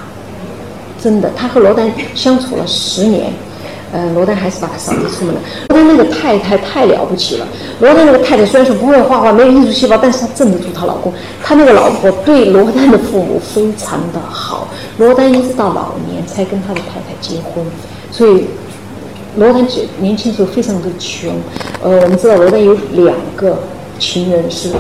[1.02, 3.32] 真的，他和罗丹相处了十年。
[3.92, 5.40] 呃，罗丹还是把他扫地出门了。
[5.68, 7.46] 罗丹那个太太太了不起了。
[7.80, 11.12] 罗丹那个太太虽然说不会画画，没有艺术细胞，但是她镇得住她老公。
[11.42, 14.68] 她那个老婆对罗丹的父母非常的好。
[14.98, 17.64] 罗丹一直到老年才跟他的太太结婚，
[18.12, 18.46] 所以
[19.36, 19.66] 罗丹
[19.98, 21.32] 年轻时候非常的穷。
[21.82, 23.58] 呃，我们知道罗丹有两个
[23.98, 24.70] 情人是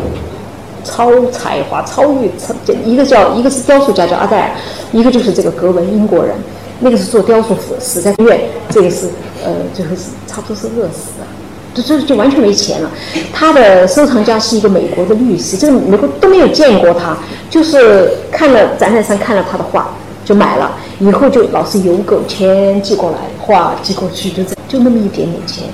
[0.84, 4.50] 超才华、超越超，一个叫一个是雕塑家叫阿黛尔，
[4.92, 6.36] 一个就是这个格文英国人。
[6.80, 9.06] 那个是做雕塑死死在医院，这个是
[9.44, 11.26] 呃最后是差不多是饿死的，
[11.74, 12.90] 就就就完全没钱了。
[13.32, 17.16] 他的收藏家是一个美国的律师，这个美国都没有见过他，
[17.48, 19.94] 就是看了展览上看了他的画
[20.24, 25.64] 就买了，以后就老是邮购钱寄过来，画寄过去，就这就那么一点点钱，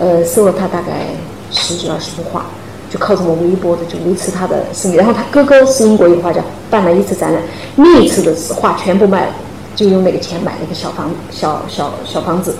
[0.00, 1.08] 呃收了他大概
[1.50, 2.46] 十几二十幅画，
[2.90, 4.94] 就靠这么微薄的就维持他的生意。
[4.94, 7.42] 然后他哥哥是英国一个画家，办了一次展览，
[7.76, 9.32] 那一次的画全部卖了。
[9.74, 12.54] 就用那个钱买了一个小房小小小房子，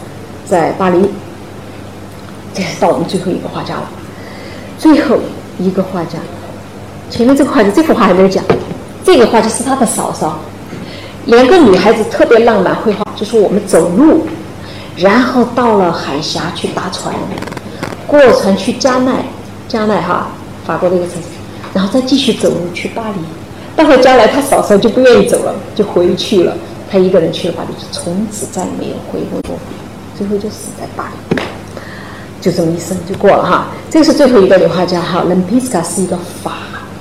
[0.44, 1.09] 在巴黎。
[2.52, 3.89] 这是到我们最后一个画家了，
[4.78, 5.17] 最后
[5.59, 6.18] 一个画家。
[7.10, 8.44] 前面这个画家这幅画还没有讲，
[9.05, 10.39] 这个画家是他的嫂嫂。
[11.26, 14.26] 两个女孩子特别浪漫绘画，就是我们走路，
[14.97, 17.15] 然后到了海峡去搭船，
[18.07, 19.25] 过船去加奈，
[19.67, 20.28] 加奈哈，
[20.65, 21.28] 法国的一个城市，
[21.73, 23.17] 然后再继续走路去巴黎。
[23.75, 26.57] 到了加来，他嫂嫂就不愿意走了，就回去了。
[26.91, 29.57] 他一个人去的话，就是从此再没有回过国，
[30.17, 31.37] 最后就死在巴黎。
[32.41, 33.69] 就这么一生就过了哈。
[33.91, 36.53] 这个是最后一个女画家哈，伦皮斯卡是一个法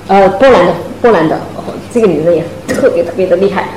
[0.08, 1.38] 呃波兰的波兰的，
[1.92, 3.68] 这个女人也特别特别的厉害。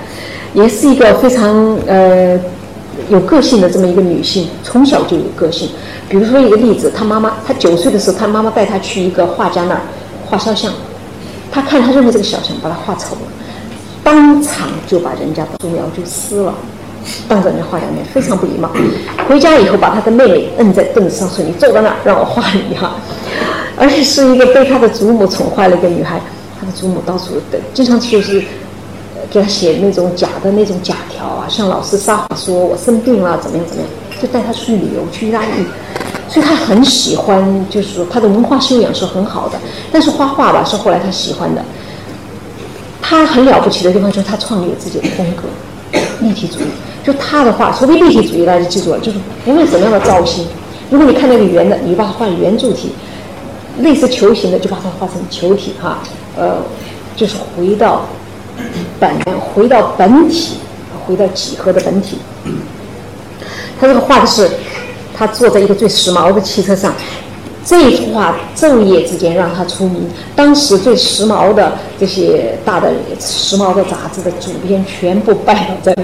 [0.54, 2.40] 也是一个非常呃
[3.10, 5.70] 有个性的这么一个女性，从小就有个性。
[6.08, 9.82] 比如说一个例子，她妈妈，她九岁的时候，她妈妈带她去一个画家那儿
[10.26, 10.72] 画肖像，
[11.52, 13.22] 她看她认为这个肖像把她画丑了，
[14.08, 16.54] 当场就把人家的素描就撕了，
[17.28, 18.72] 当着人家画家面非常不礼貌。
[19.28, 22.96] 回家以后把他的妹妹摁在凳子上说：“你坐在那儿让我画你哈。”
[23.76, 26.22] 而且是一个被他的祖母宠坏了一个女孩，
[26.58, 28.42] 她的祖母到处的经常就是。
[29.30, 35.48] 给他写那种假的那种假条啊，向老师撒谎说我生病了，怎么样怎么样，就带他去旅游去意大利，
[36.30, 39.60] 所以他很喜欢，就是说他的文化修养是很好的。
[39.92, 41.62] 但是画画吧是后来他喜欢的。
[43.02, 45.44] 他很了不起的地方就是他创立了自己的风格，
[46.22, 46.68] 立体主义。
[47.04, 50.46] 就他的画，所谓立体主义大家记住了，就是无论什么样的造型，
[50.90, 52.90] 如果你看那个圆的，你把它画圆柱体；
[53.80, 56.00] 类似球形的，就把它画成球体哈。
[56.38, 56.58] 呃，
[57.16, 58.06] 就是回到。
[59.00, 60.56] 本回到本体，
[61.06, 62.18] 回到几何的本体。
[63.80, 64.50] 他这个画的是，
[65.16, 66.92] 他坐在一个最时髦的汽车上。
[67.68, 70.10] 这一幅画昼夜之间让他出名。
[70.34, 75.96] 当时最时髦的这些大的时髦的杂志的主编全部拜倒在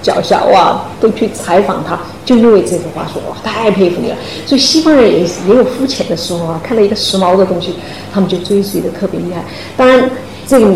[0.00, 4.16] 脚下，哇，都去采访他，就因为这幅画，说哇，太佩服你了。
[4.46, 7.74] 所以西方人也也有肤浅的时候啊，看到一个时髦的东西，
[8.10, 9.44] 他们就追随的特别厉害。
[9.76, 10.10] 当然。
[10.46, 10.74] 这个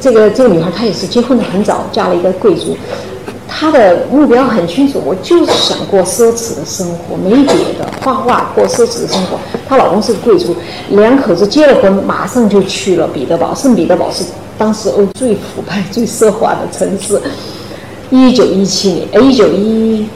[0.00, 2.76] 这个这个女孩她也是结婚的很早，嫁了一个贵族，
[3.54, 9.38] 她的目标很清楚，我就是想过奢侈的生活，没别的，画画过奢侈的生活。
[9.68, 10.56] 她老公是贵族，
[10.88, 13.54] 两口子结了婚，马上就去了彼得堡。
[13.54, 14.24] 圣彼得堡是
[14.56, 17.20] 当时欧最腐败、最奢华的城市。
[18.10, 20.08] 一九一七年，呃，一九一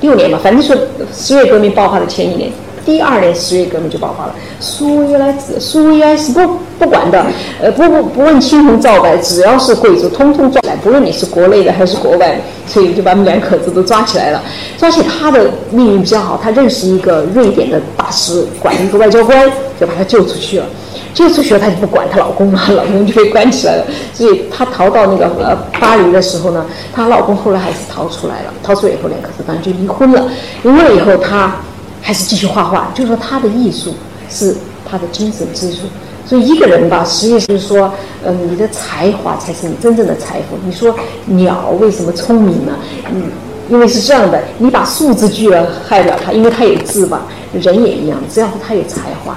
[0.00, 0.76] 六年吧，反正说
[1.12, 2.50] 十月革命爆发的前一年。
[2.84, 6.40] 第二年十月革命就爆发了，苏维埃苏维埃是不
[6.78, 7.24] 不管的，
[7.60, 14.42] 呃不不不问青红皂白，只要是贵族，通通抓来，不论你是国内的还是国外的，所以就把他们两口子都抓起来了。
[14.78, 20.66] 抓起他的命运比较好，他认识一个瑞典的大使馆一个外交官，就把他救出去了。
[21.12, 23.84] 救出去了，他就不管她老公了，老公就被关起来了。
[24.14, 28.54] 所以她逃到那个呃巴黎的时候呢，她老公后来还是逃出来了。
[28.62, 30.28] 逃出来以后，两口子当然就离婚了。
[30.62, 31.56] 离婚了以后，她。
[32.00, 33.94] 还是继续画画，就是说他的艺术
[34.28, 34.56] 是
[34.88, 35.82] 他的精神支柱。
[36.26, 37.92] 所以一个人吧，实际上是说，
[38.24, 40.56] 嗯，你的才华才是你真正的财富。
[40.64, 40.94] 你说
[41.26, 42.72] 鸟为什么聪明呢？
[43.10, 43.24] 嗯，
[43.68, 47.22] 因为是这样的，你把树枝锯了害了它，因为它有翅膀。
[47.52, 49.36] 人也一样，只要是他有才华，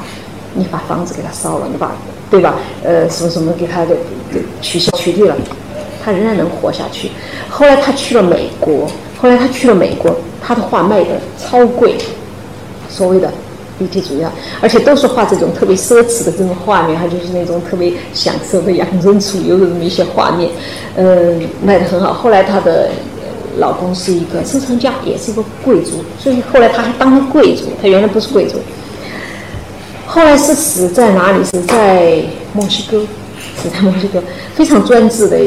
[0.54, 1.96] 你把房子给他烧了，你把
[2.30, 2.54] 对吧？
[2.84, 3.96] 呃，什么什么给他给
[4.62, 5.36] 取消取缔了，
[6.04, 7.10] 他仍然能活下去。
[7.50, 11.96] 后来他去了美国，后来他去了美国，他的画卖的超贵。
[12.96, 13.32] 所谓的
[13.80, 14.24] 立体主义，
[14.62, 20.52] 而且都是画这种特别奢侈的这种画面，还就是那种特别享受的养尊处优的这么一些画面，
[20.96, 22.14] 嗯，卖的很好。
[22.14, 22.92] 后来她的
[23.58, 27.64] 老公是一个收藏家，也是一个贵族，所以后来她还当了贵族。
[27.82, 28.58] 她原来不是贵族，
[30.06, 31.44] 后来是死在哪里？
[31.44, 32.22] 死在
[32.54, 33.00] 墨西哥，
[33.58, 34.22] 死在墨西哥，
[34.54, 35.40] 非常专制的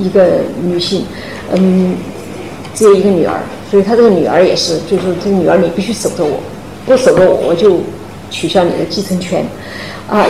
[0.00, 1.04] 一个女性，
[1.52, 1.94] 嗯，
[2.74, 3.38] 只有一个女儿，
[3.70, 6.38] 所以她这个女儿也是，就是这个女儿你必须守着我。
[6.86, 7.80] 不守着我，就
[8.30, 9.44] 取消你的继承权，
[10.08, 10.24] 啊，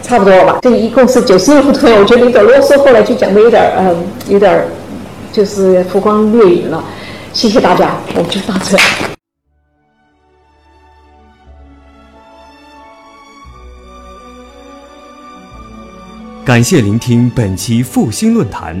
[0.00, 0.58] 差不多了吧？
[0.62, 4.68] 这一共是九十六幅图，我觉得有点啰嗦，后来就讲的有点儿嗯，有点儿
[5.32, 6.82] 就是浮光掠影了。
[7.32, 8.78] 谢谢大家，我们就到这。
[16.44, 18.80] 感谢聆听本期复兴论坛。